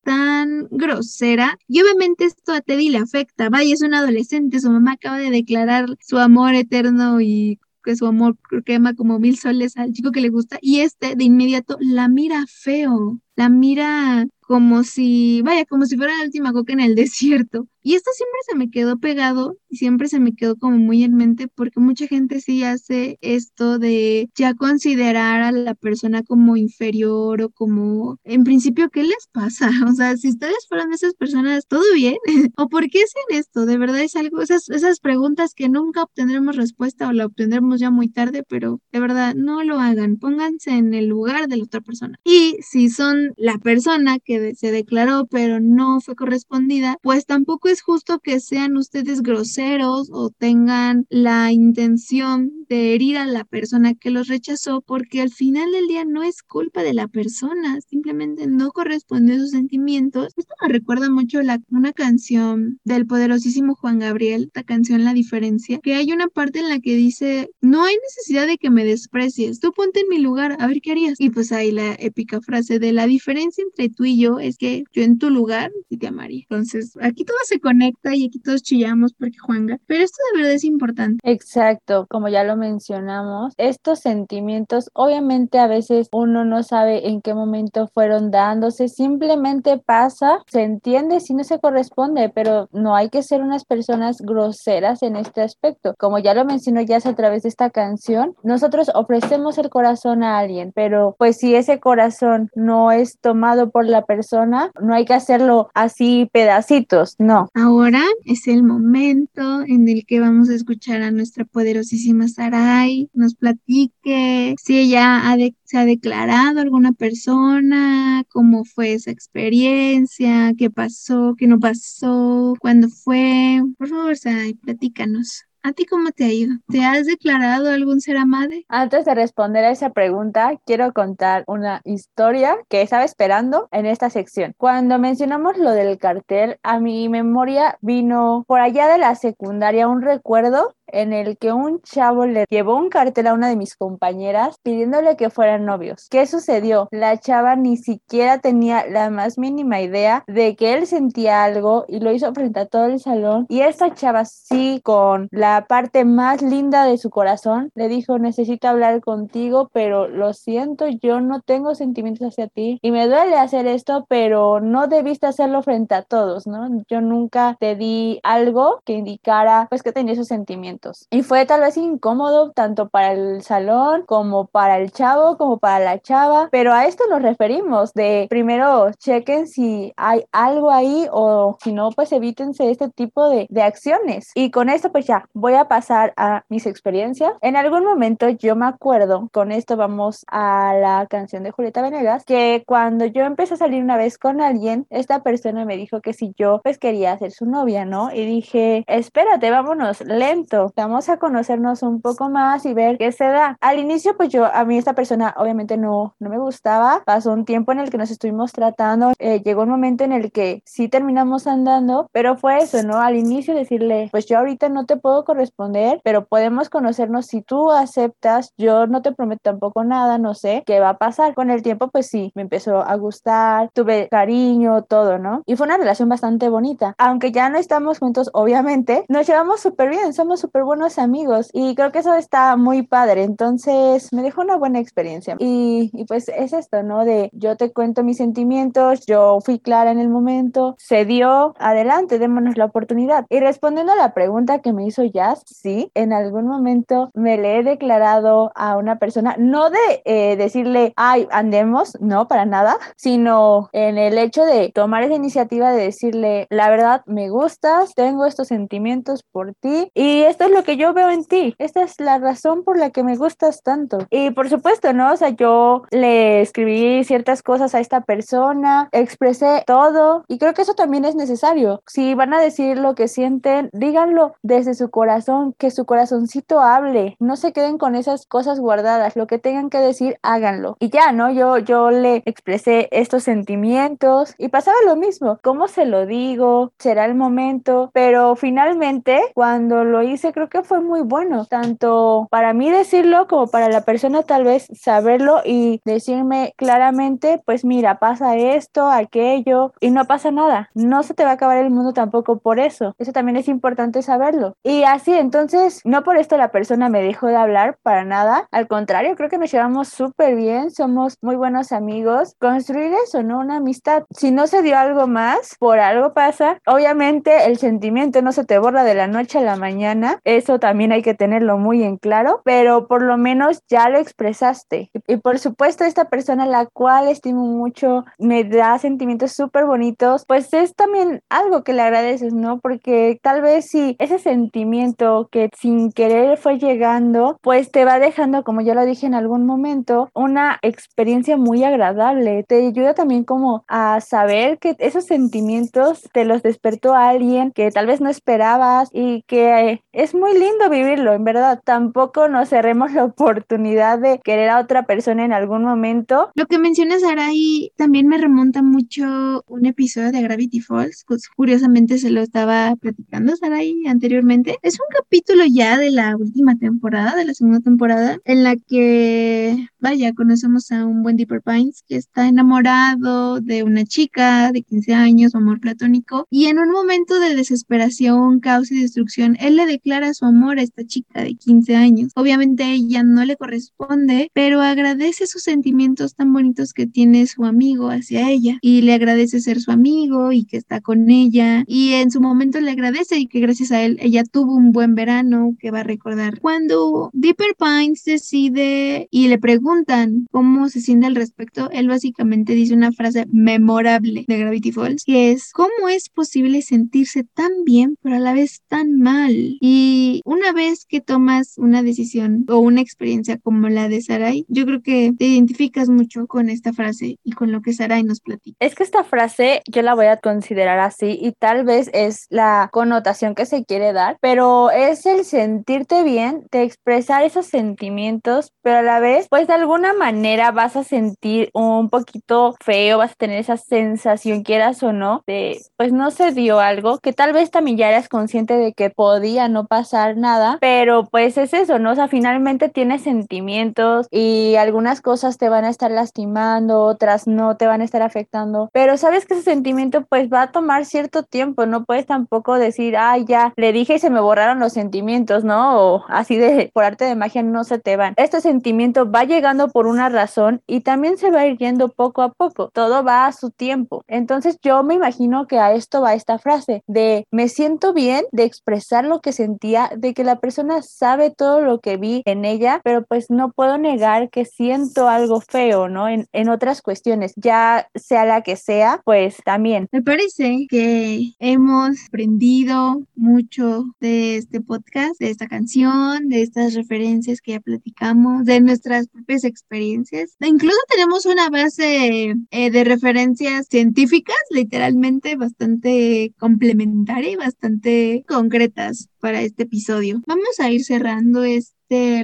tan 0.03 0.67
grosera. 0.71 1.57
Y 1.67 1.82
obviamente 1.82 2.25
esto 2.25 2.53
a 2.53 2.61
Teddy 2.61 2.89
le 2.89 2.99
afecta. 2.99 3.49
Vaya, 3.49 3.73
es 3.73 3.82
un 3.82 3.93
adolescente, 3.93 4.59
su 4.59 4.69
mamá 4.71 4.93
acaba 4.93 5.17
de 5.17 5.29
declarar 5.29 5.86
su 5.99 6.17
amor 6.17 6.53
eterno 6.55 7.21
y 7.21 7.59
que 7.84 7.95
su 7.95 8.05
amor 8.05 8.38
quema 8.65 8.93
como 8.93 9.19
mil 9.19 9.38
soles 9.38 9.75
al 9.77 9.91
chico 9.91 10.11
que 10.11 10.21
le 10.21 10.29
gusta 10.29 10.59
y 10.61 10.82
este 10.82 11.15
de 11.15 11.23
inmediato 11.23 11.77
la 11.79 12.07
mira 12.07 12.45
feo, 12.47 13.19
la 13.36 13.49
mira 13.49 14.27
como 14.51 14.84
si, 14.84 15.41
vaya, 15.43 15.63
como 15.63 15.86
si 15.86 15.95
fuera 15.95 16.17
la 16.17 16.25
última 16.25 16.51
coca 16.51 16.73
en 16.73 16.82
el 16.82 16.95
desierto. 16.95 17.67
Y 17.84 17.95
esto 17.95 18.11
siempre 18.13 18.39
se 18.47 18.55
me 18.57 18.69
quedó 18.69 18.99
pegado 18.99 19.57
y 19.69 19.77
siempre 19.77 20.07
se 20.07 20.19
me 20.19 20.36
quedó 20.36 20.55
como 20.57 20.77
muy 20.77 21.03
en 21.03 21.15
mente 21.15 21.47
porque 21.47 21.79
mucha 21.79 22.05
gente 22.05 22.39
sí 22.41 22.63
hace 22.63 23.17
esto 23.21 23.79
de 23.79 24.29
ya 24.36 24.53
considerar 24.53 25.41
a 25.41 25.51
la 25.51 25.73
persona 25.73 26.21
como 26.21 26.57
inferior 26.57 27.41
o 27.41 27.49
como, 27.49 28.19
en 28.23 28.43
principio, 28.43 28.89
¿qué 28.89 29.03
les 29.03 29.27
pasa? 29.32 29.69
O 29.91 29.93
sea, 29.93 30.17
si 30.17 30.29
ustedes 30.29 30.67
fueran 30.67 30.91
esas 30.93 31.13
personas, 31.15 31.65
¿todo 31.67 31.84
bien? 31.95 32.17
¿O 32.57 32.67
por 32.67 32.88
qué 32.89 33.03
hacen 33.03 33.39
esto? 33.39 33.65
De 33.65 33.77
verdad 33.77 34.01
es 34.01 34.15
algo, 34.15 34.41
esas, 34.41 34.69
esas 34.69 34.99
preguntas 34.99 35.53
que 35.55 35.69
nunca 35.69 36.03
obtendremos 36.03 36.57
respuesta 36.57 37.07
o 37.07 37.13
la 37.13 37.25
obtendremos 37.25 37.79
ya 37.79 37.89
muy 37.89 38.09
tarde, 38.09 38.43
pero 38.47 38.82
de 38.91 38.99
verdad 38.99 39.34
no 39.34 39.63
lo 39.63 39.79
hagan, 39.79 40.17
pónganse 40.17 40.71
en 40.71 40.93
el 40.93 41.07
lugar 41.07 41.47
de 41.47 41.57
la 41.57 41.63
otra 41.63 41.82
persona. 41.82 42.19
Y 42.23 42.57
si 42.61 42.89
son 42.89 43.20
la 43.38 43.57
persona 43.57 44.19
que 44.19 44.55
se 44.55 44.72
declaró 44.72 45.28
pero 45.30 45.59
no 45.59 46.01
fue 46.01 46.15
correspondida, 46.15 46.97
pues 47.01 47.26
tampoco 47.26 47.69
es 47.69 47.82
justo 47.82 48.19
que 48.19 48.39
sean 48.39 48.78
ustedes 48.78 49.22
groseros 49.22 50.09
o 50.11 50.30
tengan 50.30 51.05
la 51.09 51.51
intención 51.51 52.51
de 52.69 52.93
herir 52.93 53.17
a 53.17 53.26
la 53.26 53.43
persona 53.43 53.93
que 53.93 54.11
los 54.11 54.28
rechazó, 54.28 54.82
porque 54.82 55.22
al 55.22 55.30
final 55.32 55.72
del 55.72 55.88
día 55.88 56.05
no 56.05 56.24
es 56.24 56.41
culpa 56.41 56.84
de 56.84 56.93
la 56.93 57.07
persona, 57.07 57.80
simplemente 57.82 58.47
no 58.47 58.72
corresponde 58.72 59.34
a 59.34 59.39
sus 59.39 59.51
sentimientos. 59.51 60.34
Esto 60.38 60.53
me 60.61 60.69
recuerda 60.69 61.09
mucho 61.09 61.41
la, 61.41 61.59
una 61.69 61.91
canción 61.93 62.80
del 62.84 63.05
poderosísimo 63.05 63.76
Juan 63.76 63.99
Gabriel, 63.99 64.51
la 64.53 64.63
canción 64.63 65.03
La 65.03 65.13
diferencia, 65.13 65.80
que 65.80 65.95
hay 65.95 66.11
una 66.11 66.28
parte 66.28 66.59
en 66.59 66.69
la 66.69 66.80
que 66.80 66.95
dice, 66.95 67.49
no 67.61 67.84
hay 67.84 67.95
necesidad 67.95 68.47
de 68.47 68.57
que 68.57 68.69
me 68.69 68.86
desprecies, 68.86 69.59
tú 69.59 69.74
ponte 69.74 70.01
en 70.01 70.09
mi 70.09 70.19
lugar, 70.19 70.55
a 70.59 70.67
ver 70.67 70.82
qué 70.82 70.91
harías. 70.91 71.19
Y 71.19 71.30
pues 71.30 71.51
ahí 71.51 71.72
la 71.72 71.95
épica 71.99 72.41
frase 72.41 72.80
de 72.80 72.93
la 72.93 73.07
diferencia 73.12 73.64
entre 73.64 73.89
tú 73.89 74.05
y 74.05 74.20
yo 74.20 74.39
es 74.39 74.57
que 74.57 74.84
yo 74.93 75.03
en 75.03 75.18
tu 75.18 75.30
lugar 75.30 75.72
sí 75.89 75.97
te 75.97 76.07
amaría. 76.07 76.43
Entonces, 76.49 76.93
aquí 77.01 77.26
todo 77.26 77.38
se 77.43 77.59
conecta 77.59 78.16
y 78.16 78.26
aquí 78.26 78.39
todos 78.39 78.64
chillamos 78.64 79.14
porque 79.14 79.38
Juanga, 79.38 79.78
pero 79.88 80.03
esto 80.03 80.18
de 80.32 80.39
verdad 80.39 80.53
es 80.53 80.64
importante. 80.64 81.20
Exacto, 81.24 82.07
como 82.09 82.30
ya 82.30 82.43
lo 82.43 82.55
mencionamos, 82.55 83.53
estos 83.57 83.99
sentimientos 83.99 84.89
obviamente 84.93 85.59
a 85.59 85.68
veces 85.68 86.07
uno 86.12 86.45
no 86.45 86.64
sabe 86.64 87.09
en 87.09 87.22
qué 87.22 87.34
momento 87.34 87.88
fueron 87.93 88.32
dándose, 88.32 88.88
simplemente 88.88 89.78
pasa, 89.78 90.39
se 90.47 90.64
entiende 90.64 91.20
si 91.20 91.34
no 91.34 91.43
se 91.43 91.59
corresponde, 91.59 92.30
pero 92.30 92.70
no 92.72 92.95
hay 92.95 93.09
que 93.09 93.24
ser 93.24 93.41
unas 93.41 93.66
personas 93.66 94.22
groseras 94.22 95.03
en 95.03 95.16
este 95.16 95.41
aspecto. 95.41 95.93
Como 95.97 96.20
ya 96.20 96.34
lo 96.34 96.45
mencionó 96.45 96.82
ya 96.82 97.01
a 97.03 97.16
través 97.16 97.43
de 97.43 97.49
esta 97.49 97.70
canción, 97.70 98.36
nosotros 98.43 98.91
ofrecemos 98.93 99.57
el 99.57 99.70
corazón 99.70 100.24
a 100.24 100.38
alguien, 100.38 100.72
pero 100.76 101.16
pues 101.18 101.38
si 101.38 101.55
ese 101.55 101.80
corazón 101.80 102.49
no 102.55 102.91
es 102.91 103.01
tomado 103.20 103.72
por 103.72 103.86
la 103.86 104.06
persona, 104.06 104.72
no 104.82 104.93
hay 104.93 105.06
que 105.06 105.14
hacerlo 105.14 105.70
así 105.74 106.30
pedacitos, 106.32 107.16
no. 107.20 107.49
Ahora 107.54 108.04
es 108.26 108.47
el 108.47 108.64
momento 108.64 109.64
en 109.64 109.88
el 109.88 110.06
que 110.06 110.20
vamos 110.20 110.49
a 110.49 110.56
escuchar 110.56 111.02
a 111.02 111.12
nuestra 111.12 111.45
poderosísima 111.45 112.28
Sarai, 112.28 113.10
nos 113.14 113.36
platique 113.36 114.56
si 114.62 114.80
ella 114.80 115.22
se 115.64 115.78
ha 115.78 115.86
declarado 115.86 116.60
alguna 116.60 116.91
persona, 116.91 118.24
cómo 118.30 118.66
fue 118.66 118.93
esa 118.93 119.12
experiencia, 119.12 120.54
qué 120.58 120.70
pasó, 120.70 121.36
qué 121.38 121.47
no 121.47 121.60
pasó, 121.60 122.56
cuándo 122.60 122.89
fue. 122.89 123.62
Por 123.78 123.88
favor, 123.88 124.18
Sarai, 124.18 124.54
platícanos. 124.54 125.45
¿A 125.64 125.74
ti 125.74 125.86
cómo 125.86 126.09
te 126.09 126.26
ha 126.26 126.34
ido? 126.34 126.55
¿Te 126.70 126.84
has 126.84 127.05
declarado 127.05 127.70
algún 127.70 128.01
ser 128.01 128.18
amado? 128.18 128.49
Antes 128.68 129.05
de 129.05 129.14
responder 129.14 129.64
a 129.64 129.70
esa 129.70 129.91
pregunta, 129.91 130.59
quiero 130.66 130.91
contar 130.91 131.43
una 131.45 131.82
historia 131.86 132.57
que 132.68 132.82
estaba 132.82 133.03
esperando 133.03 133.68
en 133.72 133.86
esta 133.86 134.09
sección. 134.09 134.55
Cuando 134.57 134.97
mencionamos 134.97 135.57
lo 135.57 135.70
del 135.72 135.99
cartel, 135.99 136.57
a 136.64 136.80
mi 136.80 137.09
memoria 137.09 137.78
vino 137.82 138.43
por 138.47 138.59
allá 138.59 138.88
de 138.88 138.97
la 138.97 139.14
secundaria 139.14 139.88
un 139.88 140.01
recuerdo 140.01 140.76
en 140.92 141.14
el 141.14 141.38
que 141.38 141.54
un 141.54 141.82
chavo 141.82 142.26
le 142.26 142.46
llevó 142.50 142.76
un 142.76 142.89
cartel 142.89 143.28
a 143.28 143.34
una 143.34 143.50
de 143.50 143.56
mis 143.56 143.76
compañeras 143.76 144.58
pidiéndole 144.64 145.16
que 145.16 145.30
fueran 145.30 145.66
novios. 145.66 146.08
¿Qué 146.10 146.26
sucedió? 146.26 146.88
La 146.92 147.18
chava 147.18 147.56
ni 147.56 147.78
siquiera 147.78 148.39
tenía 148.39 148.86
la 148.88 149.10
más 149.10 149.38
mínima 149.38 149.82
idea 149.82 150.24
de 150.28 150.56
que 150.56 150.74
él 150.74 150.88
sentía 150.88 151.44
algo 151.44 151.86
y 151.88 152.00
lo 152.00 152.12
hizo 152.12 152.34
frente 152.34 152.60
a 152.60 152.66
todo 152.66 152.86
el 152.86 153.00
salón 153.00 153.46
y 153.50 153.62
esta 153.62 153.94
chava 153.94 154.26
sí 154.26 154.82
con 154.84 155.28
la 155.32 155.66
parte 155.68 156.06
más 156.06 156.42
linda 156.42 156.86
de 156.86 156.98
su 156.98 157.10
corazón 157.10 157.72
le 157.76 157.88
dijo 157.88 158.18
necesito 158.20 158.68
hablar 158.68 159.02
contigo 159.02 159.70
pero 159.74 160.08
lo 160.08 160.34
siento 160.34 160.88
yo 161.02 161.22
no 161.22 161.42
tengo 161.42 161.76
sentimientos 161.76 162.28
hacia 162.28 162.48
ti 162.48 162.80
y 162.82 162.92
me 162.92 163.08
duele 163.08 163.36
hacer 163.38 163.68
esto 163.68 164.06
pero 164.10 164.60
no 164.60 164.88
debiste 164.88 165.28
hacerlo 165.28 165.62
frente 165.64 165.96
a 165.96 166.04
todos, 166.04 166.48
¿no? 166.48 166.84
Yo 166.89 167.02
nunca 167.02 167.58
te 167.60 167.76
di 167.76 168.20
algo 168.24 168.82
que 168.86 168.94
indicara 168.94 169.68
pues 169.70 169.84
que 169.84 169.92
tenía 169.92 170.14
esos 170.14 170.28
sentimientos 170.28 170.80
y 171.09 171.23
fue 171.23 171.45
tal 171.45 171.61
vez 171.61 171.77
incómodo 171.77 172.51
tanto 172.51 172.89
para 172.89 173.11
el 173.11 173.41
salón 173.43 174.03
como 174.05 174.47
para 174.47 174.77
el 174.77 174.91
chavo, 174.91 175.38
como 175.38 175.57
para 175.57 175.84
la 175.84 175.99
chava. 175.99 176.49
Pero 176.51 176.73
a 176.73 176.86
esto 176.86 177.03
nos 177.09 177.21
referimos 177.21 177.93
de 177.93 178.27
primero 178.29 178.91
chequen 178.93 179.47
si 179.47 179.93
hay 179.97 180.23
algo 180.32 180.71
ahí 180.71 181.07
o 181.11 181.57
si 181.61 181.73
no, 181.73 181.91
pues 181.91 182.11
evítense 182.11 182.69
este 182.71 182.89
tipo 182.89 183.29
de, 183.29 183.47
de 183.49 183.61
acciones. 183.61 184.32
Y 184.36 184.51
con 184.51 184.69
esto 184.69 184.91
pues 184.91 185.05
ya 185.05 185.25
voy 185.34 185.53
a 185.53 185.67
pasar 185.67 186.13
a 186.17 186.43
mis 186.49 186.65
experiencias. 186.65 187.34
En 187.41 187.55
algún 187.55 187.84
momento 187.84 188.29
yo 188.29 188.55
me 188.55 188.65
acuerdo, 188.65 189.29
con 189.32 189.51
esto 189.51 189.77
vamos 189.77 190.25
a 190.27 190.73
la 190.73 191.05
canción 191.07 191.43
de 191.43 191.51
Julieta 191.51 191.82
Venegas, 191.82 192.23
que 192.25 192.63
cuando 192.65 193.05
yo 193.05 193.23
empecé 193.23 193.53
a 193.53 193.57
salir 193.57 193.84
una 193.84 193.97
vez 193.97 194.17
con 194.17 194.41
alguien, 194.41 194.88
esta 194.89 195.21
persona 195.23 195.65
me 195.65 195.77
dijo 195.77 196.01
que 196.01 196.13
si 196.13 196.34
yo 196.38 196.61
pues 196.63 196.77
quería 196.77 197.17
ser 197.17 197.32
su 197.32 197.45
novia, 197.45 197.86
¿no? 197.86 198.11
Y 198.11 198.25
dije, 198.25 198.84
espérate, 198.88 199.51
vámonos 199.51 200.01
lento 200.01 200.70
vamos 200.76 201.09
a 201.09 201.17
conocernos 201.17 201.84
un 201.84 202.01
poco 202.01 202.30
más 202.30 202.65
y 202.65 202.74
ver 202.74 202.97
qué 202.97 203.11
se 203.11 203.26
da. 203.26 203.57
Al 203.61 203.80
inicio, 203.80 204.15
pues 204.17 204.30
yo, 204.30 204.45
a 204.45 204.65
mí 204.65 204.78
esta 204.78 204.93
persona 204.93 205.34
obviamente 205.38 205.78
no, 205.78 206.15
no 206.19 206.30
me 206.30 206.38
gustaba. 206.38 207.03
Pasó 207.05 207.32
un 207.32 207.45
tiempo 207.45 207.72
en 207.72 207.80
el 207.80 207.89
que 207.89 207.97
nos 207.97 208.11
estuvimos 208.11 208.51
tratando. 208.51 209.13
Eh, 209.19 209.41
llegó 209.43 209.63
un 209.63 209.69
momento 209.69 210.03
en 210.03 210.11
el 210.11 210.32
que 210.32 210.61
sí 210.65 210.88
terminamos 210.88 211.47
andando, 211.47 212.09
pero 212.11 212.38
fue 212.38 212.57
eso, 212.59 212.84
¿no? 212.84 212.99
Al 212.99 213.15
inicio 213.15 213.53
decirle, 213.53 214.09
pues 214.11 214.26
yo 214.26 214.38
ahorita 214.38 214.69
no 214.69 214.86
te 214.86 214.97
puedo 214.97 215.26
corresponder, 215.26 216.01
pero 216.03 216.26
podemos 216.26 216.69
conocernos 216.69 217.26
si 217.26 217.41
tú 217.41 217.72
aceptas. 217.72 218.53
Yo 218.57 218.88
no 218.88 219.01
te 219.01 219.11
prometo 219.11 219.41
tampoco 219.43 219.84
nada, 219.84 220.17
no 220.17 220.34
sé 220.34 220.63
qué 220.65 220.80
va 220.80 220.89
a 220.89 220.97
pasar. 220.97 221.34
Con 221.34 221.49
el 221.49 221.61
tiempo, 221.61 221.89
pues 221.89 222.07
sí, 222.07 222.32
me 222.36 222.41
empezó 222.43 222.82
a 222.82 222.95
gustar, 222.95 223.69
tuve 223.74 224.07
cariño, 224.09 224.84
todo, 224.84 225.17
¿no? 225.17 225.43
Y 225.45 225.55
fue 225.55 225.65
una 225.65 225.78
relación 225.78 226.09
bastante 226.09 226.49
bonita. 226.49 226.95
Aunque 226.97 227.32
ya 227.32 227.49
no 227.49 227.57
estamos 227.57 227.99
juntos, 227.99 228.30
obviamente, 228.34 229.05
nos 229.07 229.28
llevamos 229.28 229.61
súper 229.61 229.89
bien, 229.89 230.13
somos 230.13 230.39
súper 230.39 230.51
súper 230.52 230.66
buenos 230.66 230.99
amigos 230.99 231.49
y 231.54 231.76
creo 231.76 231.93
que 231.93 231.99
eso 231.99 232.14
está 232.14 232.58
muy 232.58 232.82
padre. 232.82 233.24
Entonces 233.24 234.10
me 234.12 234.22
dejó 234.22 234.41
una 234.41 234.58
buena 234.58 234.80
experiencia. 234.80 235.38
Y, 235.39 235.89
y 235.93 236.04
pues 236.04 236.28
es 236.28 236.52
esto, 236.52 236.84
¿no? 236.84 237.06
De 237.06 237.30
yo 237.32 237.56
te 237.56 237.72
cuento 237.72 238.04
mis 238.04 238.18
sentimientos, 238.18 239.06
yo 239.06 239.39
fui 239.45 239.60
clara 239.60 239.91
en 239.91 239.99
el 239.99 240.10
momento, 240.10 240.76
se 240.78 241.06
dio, 241.06 241.54
adelante, 241.58 242.20
démonos 242.20 242.58
la 242.58 242.66
oportunidad. 242.66 243.26
Y 243.30 243.39
respondiendo 243.39 243.93
a 243.93 243.95
la 243.95 244.14
pregunta 244.14 244.60
que 244.60 244.74
me 244.74 244.86
hizo 244.86 245.06
Jazz, 245.06 245.41
sí, 245.45 245.89
en 245.93 246.12
algún 246.12 246.47
momento 246.47 247.12
me 247.14 247.38
le 247.38 247.60
he 247.60 247.64
declarado 247.64 248.52
a 248.56 248.76
una 248.76 248.99
persona, 248.99 249.38
no 249.39 249.70
de 249.70 250.02
eh, 250.04 250.36
decirle, 250.36 250.91
ay, 250.97 251.30
andemos, 251.32 251.97
no, 252.02 252.28
para 252.28 252.45
nada, 252.45 252.78
sino 252.97 253.70
en 253.72 253.97
el 253.97 254.18
hecho 254.18 254.43
de 254.43 254.70
tomar 254.76 255.04
esa 255.04 255.16
iniciativa 255.16 255.72
de 255.72 255.84
decirle, 255.84 256.47
la 256.49 256.70
verdad, 256.70 257.04
me 257.06 257.30
gustas, 257.30 257.93
tengo 257.95 258.26
estos 258.26 258.49
sentimientos 258.49 259.24
por 259.24 259.54
ti 259.54 259.89
y 259.93 260.24
esto 260.42 260.54
es 260.54 260.58
lo 260.58 260.64
que 260.64 260.76
yo 260.76 260.92
veo 260.92 261.12
en 261.12 261.24
ti, 261.24 261.54
esta 261.60 261.84
es 261.84 262.00
la 262.00 262.18
razón 262.18 262.64
por 262.64 262.76
la 262.76 262.89
que 262.89 263.04
me 263.04 263.16
gustas 263.16 263.62
tanto. 263.62 264.00
Y 264.10 264.32
por 264.32 264.50
supuesto, 264.50 264.92
¿no? 264.92 265.14
O 265.14 265.16
sea, 265.16 265.30
yo 265.30 265.84
le 265.92 266.42
escribí 266.42 267.04
ciertas 267.04 267.44
cosas 267.44 267.76
a 267.76 267.80
esta 267.80 268.02
persona, 268.02 268.89
expresé 268.92 269.64
todo 269.68 270.24
y 270.28 270.39
creo 270.39 270.56
que 270.56 270.64
eso 270.64 270.74
también 270.74 271.06
es 271.06 271.14
necesario. 271.14 271.84
Si 271.86 272.16
van 272.16 272.34
a 272.34 272.42
decir 272.42 272.80
lo 272.80 272.96
que 272.96 273.08
sienten, 273.08 273.70
díganlo 273.72 274.34
desde 274.42 274.74
su 274.74 274.89
corazón, 274.89 275.54
que 275.60 275.70
su 275.70 275.86
corazoncito 275.86 276.60
hable, 276.60 277.18
no 277.20 277.36
se 277.36 277.54
queden 277.54 277.78
con 277.78 277.96
esas 277.96 278.26
cosas 278.26 278.60
guardadas, 278.60 279.16
lo 279.16 279.28
que 279.28 279.38
tengan 279.38 279.70
que 279.70 279.78
decir, 279.78 280.18
háganlo. 280.24 280.76
Y 280.80 280.89
ya, 280.89 281.12
¿no? 281.12 281.30
Yo, 281.30 281.60
yo 281.60 281.92
le 281.92 282.24
expresé 282.26 282.88
estos 282.89 283.22
sentimientos 283.22 284.34
y 284.39 284.48
pasaba 284.48 284.78
lo 284.88 284.96
mismo, 284.96 285.38
¿cómo 285.44 285.68
se 285.68 285.86
lo 285.86 286.08
digo? 286.08 286.72
¿Será 286.80 287.06
el 287.06 287.14
momento? 287.14 287.92
Pero 287.94 288.36
finalmente, 288.36 289.22
cuando 289.36 289.84
lo 289.84 290.02
hice, 290.02 290.30
creo 290.32 290.49
que 290.49 290.63
fue 290.63 290.82
muy 290.82 291.01
bueno, 291.01 291.45
tanto 291.45 292.27
para 292.29 292.53
mí 292.53 292.69
decirlo 292.69 293.27
como 293.27 293.47
para 293.47 293.69
la 293.69 293.82
persona 293.82 294.23
tal 294.23 294.43
vez 294.43 294.67
saberlo 294.73 295.41
y 295.45 295.82
decirme 295.86 296.53
claramente, 296.57 297.41
pues 297.45 297.65
mira, 297.65 297.99
pasa 297.99 298.36
esto, 298.36 298.89
aquello, 298.89 299.73
y 299.79 299.91
no 299.91 300.05
pasa 300.05 300.32
nada. 300.32 300.69
No 300.73 301.03
se 301.03 301.13
te 301.13 301.23
va 301.23 301.32
a 301.32 301.34
acabar 301.34 301.57
el 301.57 301.69
mundo 301.71 301.93
tampoco 301.93 302.39
por 302.39 302.59
eso. 302.59 302.95
Eso 302.97 303.11
también 303.11 303.38
es 303.38 303.47
importante 303.47 304.01
saberlo. 304.01 304.55
Y 304.63 304.84
así, 304.84 305.13
entonces, 305.13 305.82
no 305.86 306.03
por 306.03 306.17
esto 306.17 306.38
la 306.38 306.51
persona 306.51 306.89
me 306.89 307.01
dejó 307.01 307.27
de 307.27 307.36
hablar 307.36 307.77
para 307.82 308.05
nada. 308.05 308.47
Al 308.51 308.67
contrario, 308.67 309.15
creo 309.15 309.29
que 309.29 309.38
nos 309.38 309.51
llevamos 309.51 309.89
súper 309.89 310.36
bien, 310.36 310.71
somos 310.71 311.17
muy 311.21 311.36
buenos 311.36 311.71
amigos. 311.71 312.36
Construir 312.39 312.93
eso, 313.05 313.23
¿no? 313.23 313.39
Una 313.39 313.57
amistad. 313.57 314.03
Si 314.11 314.32
no 314.32 314.47
se 314.47 314.61
dio 314.61 314.77
algo 314.77 315.07
más, 315.07 315.55
por 315.59 315.79
algo 315.79 316.13
pasa. 316.13 316.59
Obviamente 316.65 317.45
el 317.45 317.57
sentimiento 317.57 318.21
no 318.21 318.32
se 318.32 318.45
te 318.45 318.59
borra 318.59 318.84
de 318.84 318.95
la 318.95 319.07
noche 319.07 319.39
a 319.39 319.41
la 319.41 319.55
mañana. 319.55 320.19
Eso 320.24 320.59
también 320.59 320.91
hay 320.91 321.01
que 321.01 321.13
tenerlo 321.13 321.57
muy 321.57 321.84
en 321.84 321.97
claro, 321.97 322.41
pero 322.43 322.88
por 322.88 323.01
lo 323.01 323.17
menos 323.17 323.61
ya 323.69 323.89
lo 323.89 323.97
expresaste. 323.97 324.91
Y, 325.07 325.17
por 325.17 325.39
supuesto, 325.39 325.84
esta 325.84 326.05
persona 326.05 326.45
la 326.45 326.65
cual 326.65 327.07
estimo 327.07 327.45
mucho 327.45 328.05
me 328.19 328.43
da 328.43 328.78
sentimientos 328.78 329.34
súper 329.34 329.65
bonitos, 329.65 330.26
pues 330.28 330.53
es 330.53 330.76
también 330.76 331.22
algo 331.30 331.63
que 331.63 331.74
le 331.74 331.82
agradeces, 331.82 332.34
¿no? 332.34 332.59
Porque 332.59 333.19
tal 333.22 333.41
vez 333.41 333.65
si 333.69 333.95
ese 333.99 334.19
sentimiento 334.19 335.30
que 335.32 335.49
sin 335.57 335.91
querer 335.91 336.38
fue 336.38 336.57
llegando, 336.59 337.38
pues 337.41 337.72
te 337.72 337.86
va 337.86 337.99
dejando, 337.99 338.43
como 338.43 338.61
ya 338.61 338.76
lo 338.76 338.86
dije 338.86 339.05
en 339.05 339.15
algún 339.15 339.45
momento, 339.45 340.09
una 340.13 340.59
experiencia 340.61 341.38
muy 341.38 341.63
agradable. 341.63 342.43
Te 342.47 342.67
ayuda 342.67 342.93
también 342.93 343.24
como 343.24 343.63
a 343.67 344.01
saber 344.01 344.59
que 344.59 344.76
esos 344.80 345.05
sentimientos 345.05 346.09
te 346.13 346.26
los 346.26 346.43
despertó 346.43 346.93
alguien 346.93 347.51
que 347.51 347.72
tal 347.72 347.88
vez 347.88 348.01
no 348.01 348.09
esperabas 348.09 348.89
y 348.93 349.24
que 349.24 349.82
es 349.91 350.11
muy 350.14 350.34
lindo 350.34 350.70
vivirlo, 350.70 351.14
en 351.14 351.24
verdad. 351.24 351.62
Tampoco 351.64 352.28
nos 352.28 352.49
cerremos 352.49 352.93
la 352.93 353.05
oportunidad 353.05 353.99
de 353.99 354.20
querer 354.24 354.49
a 354.49 354.59
otra 354.59 354.84
persona 354.84 355.26
en 355.26 355.34
algún 355.34 355.64
momento. 355.64 356.30
Lo 356.36 356.45
que 356.45 356.59
mencionas, 356.59 357.03
Aray, 357.03 357.72
también 357.76 358.07
me 358.07 358.18
remonta 358.18 358.62
mucho 358.62 359.43
un 359.47 359.66
episodio 359.66 360.12
de 360.12 360.22
Gravity 360.22 360.59
Falls. 360.62 361.03
Pues 361.07 361.28
curiosamente 361.30 361.97
se 361.97 362.09
lo 362.09 362.22
estaba 362.22 362.76
platicando 362.76 363.36
Sarai 363.36 363.86
anteriormente. 363.88 364.57
Es 364.62 364.80
un 364.80 364.88
capítulo 364.95 365.43
ya 365.45 365.78
de 365.78 365.91
la 365.91 366.16
última 366.18 366.57
temporada, 366.57 367.16
de 367.16 367.26
la 367.26 367.34
segunda 367.34 367.59
temporada, 367.59 368.18
en 368.26 368.43
la 368.43 368.55
que, 368.55 369.68
vaya, 369.80 370.14
conocemos 370.14 370.72
a 370.72 370.86
un 370.86 371.03
buen 371.03 371.18
Deeper 371.18 371.41
Pines 371.41 371.84
que 371.88 371.95
está 371.95 372.28
enamorado 372.28 373.41
de 373.41 373.64
una 373.64 373.84
chica 373.86 374.51
de 374.51 374.64
15 374.64 374.93
años, 374.93 375.36
amor 375.36 375.59
platónico, 375.59 376.28
y 376.30 376.45
en 376.45 376.59
un 376.59 376.72
momento 376.72 377.20
de 377.20 377.36
desesperación, 377.36 378.39
caos 378.39 378.72
y 378.72 378.82
destrucción, 378.82 379.38
él 379.39 379.55
le 379.55 379.66
declara 379.66 380.01
su 380.14 380.26
amor 380.26 380.60
a 380.60 380.64
esta 380.64 380.86
chica 380.86 381.24
de 381.24 381.36
15 381.36 381.76
años. 381.76 382.12
Obviamente 382.16 382.64
ella 382.72 383.04
no 383.04 383.24
le 383.26 383.38
corresponde, 383.38 384.30
pero 384.34 384.62
agradece 384.62 385.28
sus 385.28 385.43
sentimientos 385.43 386.16
tan 386.16 386.34
bonitos 386.34 386.74
que 386.74 386.88
tiene 386.88 387.28
su 387.28 387.45
amigo 387.45 387.89
hacia 387.89 388.30
ella 388.30 388.58
y 388.62 388.82
le 388.82 388.93
agradece 388.93 389.39
ser 389.39 389.60
su 389.60 389.72
amigo 389.72 390.32
y 390.32 390.45
que 390.45 390.58
está 390.58 390.82
con 390.82 391.10
ella 391.10 391.64
y 391.68 391.93
en 391.93 392.12
su 392.12 392.22
momento 392.22 392.60
le 392.60 392.72
agradece 392.72 393.18
y 393.18 393.28
que 393.28 393.39
gracias 393.39 393.72
a 393.72 393.82
él 393.84 393.97
ella 394.02 394.24
tuvo 394.24 394.56
un 394.56 394.72
buen 394.72 394.95
verano 394.95 395.56
que 395.60 395.72
va 395.72 395.82
a 395.82 395.84
recordar. 395.84 396.39
Cuando 396.39 397.10
Deeper 397.14 397.56
Pines 397.58 398.04
decide 398.04 399.08
y 399.12 399.28
le 399.28 399.38
preguntan 399.38 400.28
cómo 400.32 400.70
se 400.70 400.82
siente 400.82 401.08
al 401.08 401.16
respecto, 401.16 401.70
él 401.72 401.88
básicamente 401.88 402.54
dice 402.54 402.74
una 402.74 402.91
frase 402.91 403.26
memorable 403.32 404.26
de 404.28 404.38
Gravity 404.38 404.72
Falls 404.72 405.04
que 405.06 405.32
es 405.32 405.52
¿cómo 405.54 405.89
es 405.89 406.10
posible 406.10 406.62
sentirse 406.62 407.24
tan 407.24 407.52
bien 407.66 407.97
pero 408.02 408.16
a 408.16 408.20
la 408.20 408.34
vez 408.34 408.62
tan 408.68 408.97
mal? 408.97 409.58
Y 409.60 409.91
una 410.26 410.54
vez 410.54 410.86
que 410.86 411.02
tomas 411.02 411.58
una 411.58 411.84
decisión 411.84 412.46
o 412.50 412.58
una 412.58 412.82
experiencia 412.82 413.38
como 413.38 413.70
la 413.70 413.89
de 413.89 414.02
Sarai, 414.02 414.46
yo 414.48 414.66
creo 414.66 414.82
que 414.82 415.14
te 415.18 415.26
identificas 415.26 415.89
mucho 415.89 416.28
con 416.28 416.50
esta 416.50 416.74
frase 416.74 417.18
y 417.24 417.32
con 417.32 417.52
lo 417.52 417.62
que 417.62 417.74
Sarai 417.74 418.04
nos 418.04 418.22
platica. 418.22 418.58
Es 418.60 418.76
que 418.76 418.84
esta 418.84 419.04
frase 419.04 419.62
yo 419.70 419.82
la 419.82 419.94
voy 419.94 420.08
a 420.08 420.18
considerar 420.18 420.80
así 420.80 421.18
y 421.22 421.34
tal 421.34 421.64
vez 421.64 421.89
es 421.94 422.28
la 422.30 422.70
connotación 422.72 423.36
que 423.36 423.46
se 423.46 423.66
quiere 423.66 423.94
dar, 423.94 424.18
pero 424.22 424.72
es 424.72 425.06
el 425.06 425.26
sentirte 425.26 426.04
bien, 426.04 426.48
de 426.52 426.64
expresar 426.64 427.24
esos 427.24 427.46
sentimientos, 427.46 428.52
pero 428.62 428.78
a 428.78 428.82
la 428.82 429.00
vez, 429.00 429.28
pues 429.30 429.48
de 429.48 429.54
alguna 429.54 429.94
manera 429.94 430.52
vas 430.52 430.76
a 430.76 430.84
sentir 430.84 431.50
un 431.54 431.89
poquito 431.89 432.56
feo, 432.64 432.98
vas 432.98 433.12
a 433.12 433.16
tener 433.16 433.39
esa 433.39 433.58
sensación, 433.58 434.44
quieras 434.44 434.82
o 434.84 434.94
no, 434.94 435.24
de 435.28 435.62
pues 435.78 435.92
no 435.92 436.12
se 436.12 436.32
dio 436.32 436.60
algo, 436.60 437.00
que 437.00 437.14
tal 437.14 437.34
vez 437.34 437.52
también 437.52 437.78
ya 437.78 437.89
eras 437.89 438.10
consciente 438.10 438.56
de 438.56 438.74
que 438.74 438.89
podía 438.89 439.48
no 439.48 439.68
pasar 439.68 439.80
nada, 440.15 440.57
pero 440.61 441.05
pues 441.05 441.38
es 441.38 441.53
eso, 441.53 441.79
¿no? 441.79 441.91
O 441.91 441.95
sea, 441.95 442.07
finalmente 442.07 442.69
tienes 442.69 443.01
sentimientos 443.01 444.07
y 444.11 444.55
algunas 444.55 445.01
cosas 445.01 445.38
te 445.38 445.49
van 445.49 445.65
a 445.65 445.69
estar 445.69 445.91
lastimando, 445.91 446.82
otras 446.84 447.27
no 447.27 447.57
te 447.57 447.67
van 447.67 447.82
a 447.82 447.84
estar 447.84 448.01
afectando, 448.01 448.69
pero 448.73 448.97
sabes 448.97 449.25
que 449.25 449.34
ese 449.34 449.43
sentimiento 449.43 450.05
pues 450.05 450.29
va 450.29 450.43
a 450.43 450.51
tomar 450.51 450.86
cierto 450.86 451.23
tiempo, 451.23 451.65
no 451.65 451.84
puedes 451.84 452.05
tampoco 452.05 452.55
decir, 452.55 452.95
ay, 452.97 453.25
ya, 453.25 453.53
le 453.57 453.73
dije 453.73 453.95
y 453.95 453.99
se 453.99 454.09
me 454.09 454.21
borraron 454.21 454.59
los 454.59 454.73
sentimientos, 454.73 455.43
¿no? 455.43 455.79
O 455.79 456.05
así 456.07 456.38
de 456.38 456.71
por 456.73 456.84
arte 456.84 457.05
de 457.05 457.15
magia 457.15 457.43
no 457.43 457.63
se 457.63 457.79
te 457.79 457.97
van. 457.97 458.13
Este 458.17 458.41
sentimiento 458.41 459.09
va 459.09 459.23
llegando 459.23 459.67
por 459.67 459.88
una 459.88 460.09
razón 460.09 460.61
y 460.67 460.82
también 460.82 461.17
se 461.17 461.32
va 461.32 461.41
a 461.41 461.47
ir 461.47 461.57
yendo 461.57 461.89
poco 461.89 462.21
a 462.21 462.34
poco, 462.34 462.69
todo 462.73 463.03
va 463.03 463.25
a 463.25 463.32
su 463.32 463.49
tiempo. 463.49 464.03
Entonces 464.07 464.57
yo 464.61 464.84
me 464.84 464.93
imagino 464.93 465.47
que 465.47 465.59
a 465.59 465.73
esto 465.73 466.01
va 466.01 466.13
esta 466.13 466.38
frase 466.38 466.84
de 466.88 467.25
me 467.32 467.47
siento 467.47 467.93
bien 467.93 468.25
de 468.32 468.43
expresar 468.43 469.05
lo 469.05 469.21
que 469.21 469.34
sentía, 469.62 469.91
de 469.95 470.14
que 470.14 470.24
la 470.24 470.39
persona 470.39 470.82
sabe 470.82 471.32
todo 471.32 471.62
lo 471.62 471.80
que 471.80 471.97
vi 471.97 472.24
en 472.26 472.45
ella, 472.45 472.82
pero 472.84 473.05
pues 473.05 473.30
no 473.30 473.51
puedo 473.51 473.78
negar 473.78 474.30
que 474.30 474.45
siento 474.45 475.07
algo 475.07 475.41
feo, 475.41 475.88
¿no? 475.88 476.07
En, 476.07 476.28
en 476.34 476.49
otras 476.49 476.82
cuestiones, 476.82 477.34
ya 477.36 477.88
sea 477.95 478.26
la 478.26 478.41
que 478.41 478.55
sea, 478.55 479.01
pues 479.05 479.38
también. 479.45 479.88
Me 479.91 480.01
parece 480.01 480.66
que 480.70 481.34
hemos 481.39 481.97
aprendido 482.07 483.03
mucho 483.16 483.86
de 483.99 484.38
este 484.38 484.62
podcast, 484.62 485.20
de 485.20 485.30
esta 485.30 485.47
canción, 485.47 486.28
de 486.30 486.41
estas 486.41 486.74
referencias 486.74 487.41
que 487.41 487.51
ya 487.51 487.59
platicamos, 487.59 488.45
de 488.45 488.62
nuestras 488.62 489.07
propias 489.07 489.43
experiencias. 489.43 490.36
Incluso 490.39 490.78
tenemos 490.89 491.26
una 491.26 491.49
base 491.49 492.36
eh, 492.49 492.72
de 492.72 492.84
referencias 492.84 493.68
científicas, 493.70 494.38
literalmente 494.49 495.36
bastante 495.36 496.34
complementaria 496.39 497.32
y 497.32 497.36
bastante 497.36 498.26
concretas 498.28 499.09
para 499.20 499.41
este 499.52 499.64
episodio. 499.64 500.22
Vamos 500.26 500.60
a 500.60 500.72
ir 500.72 500.84
cerrando 500.84 501.43
este 501.43 501.76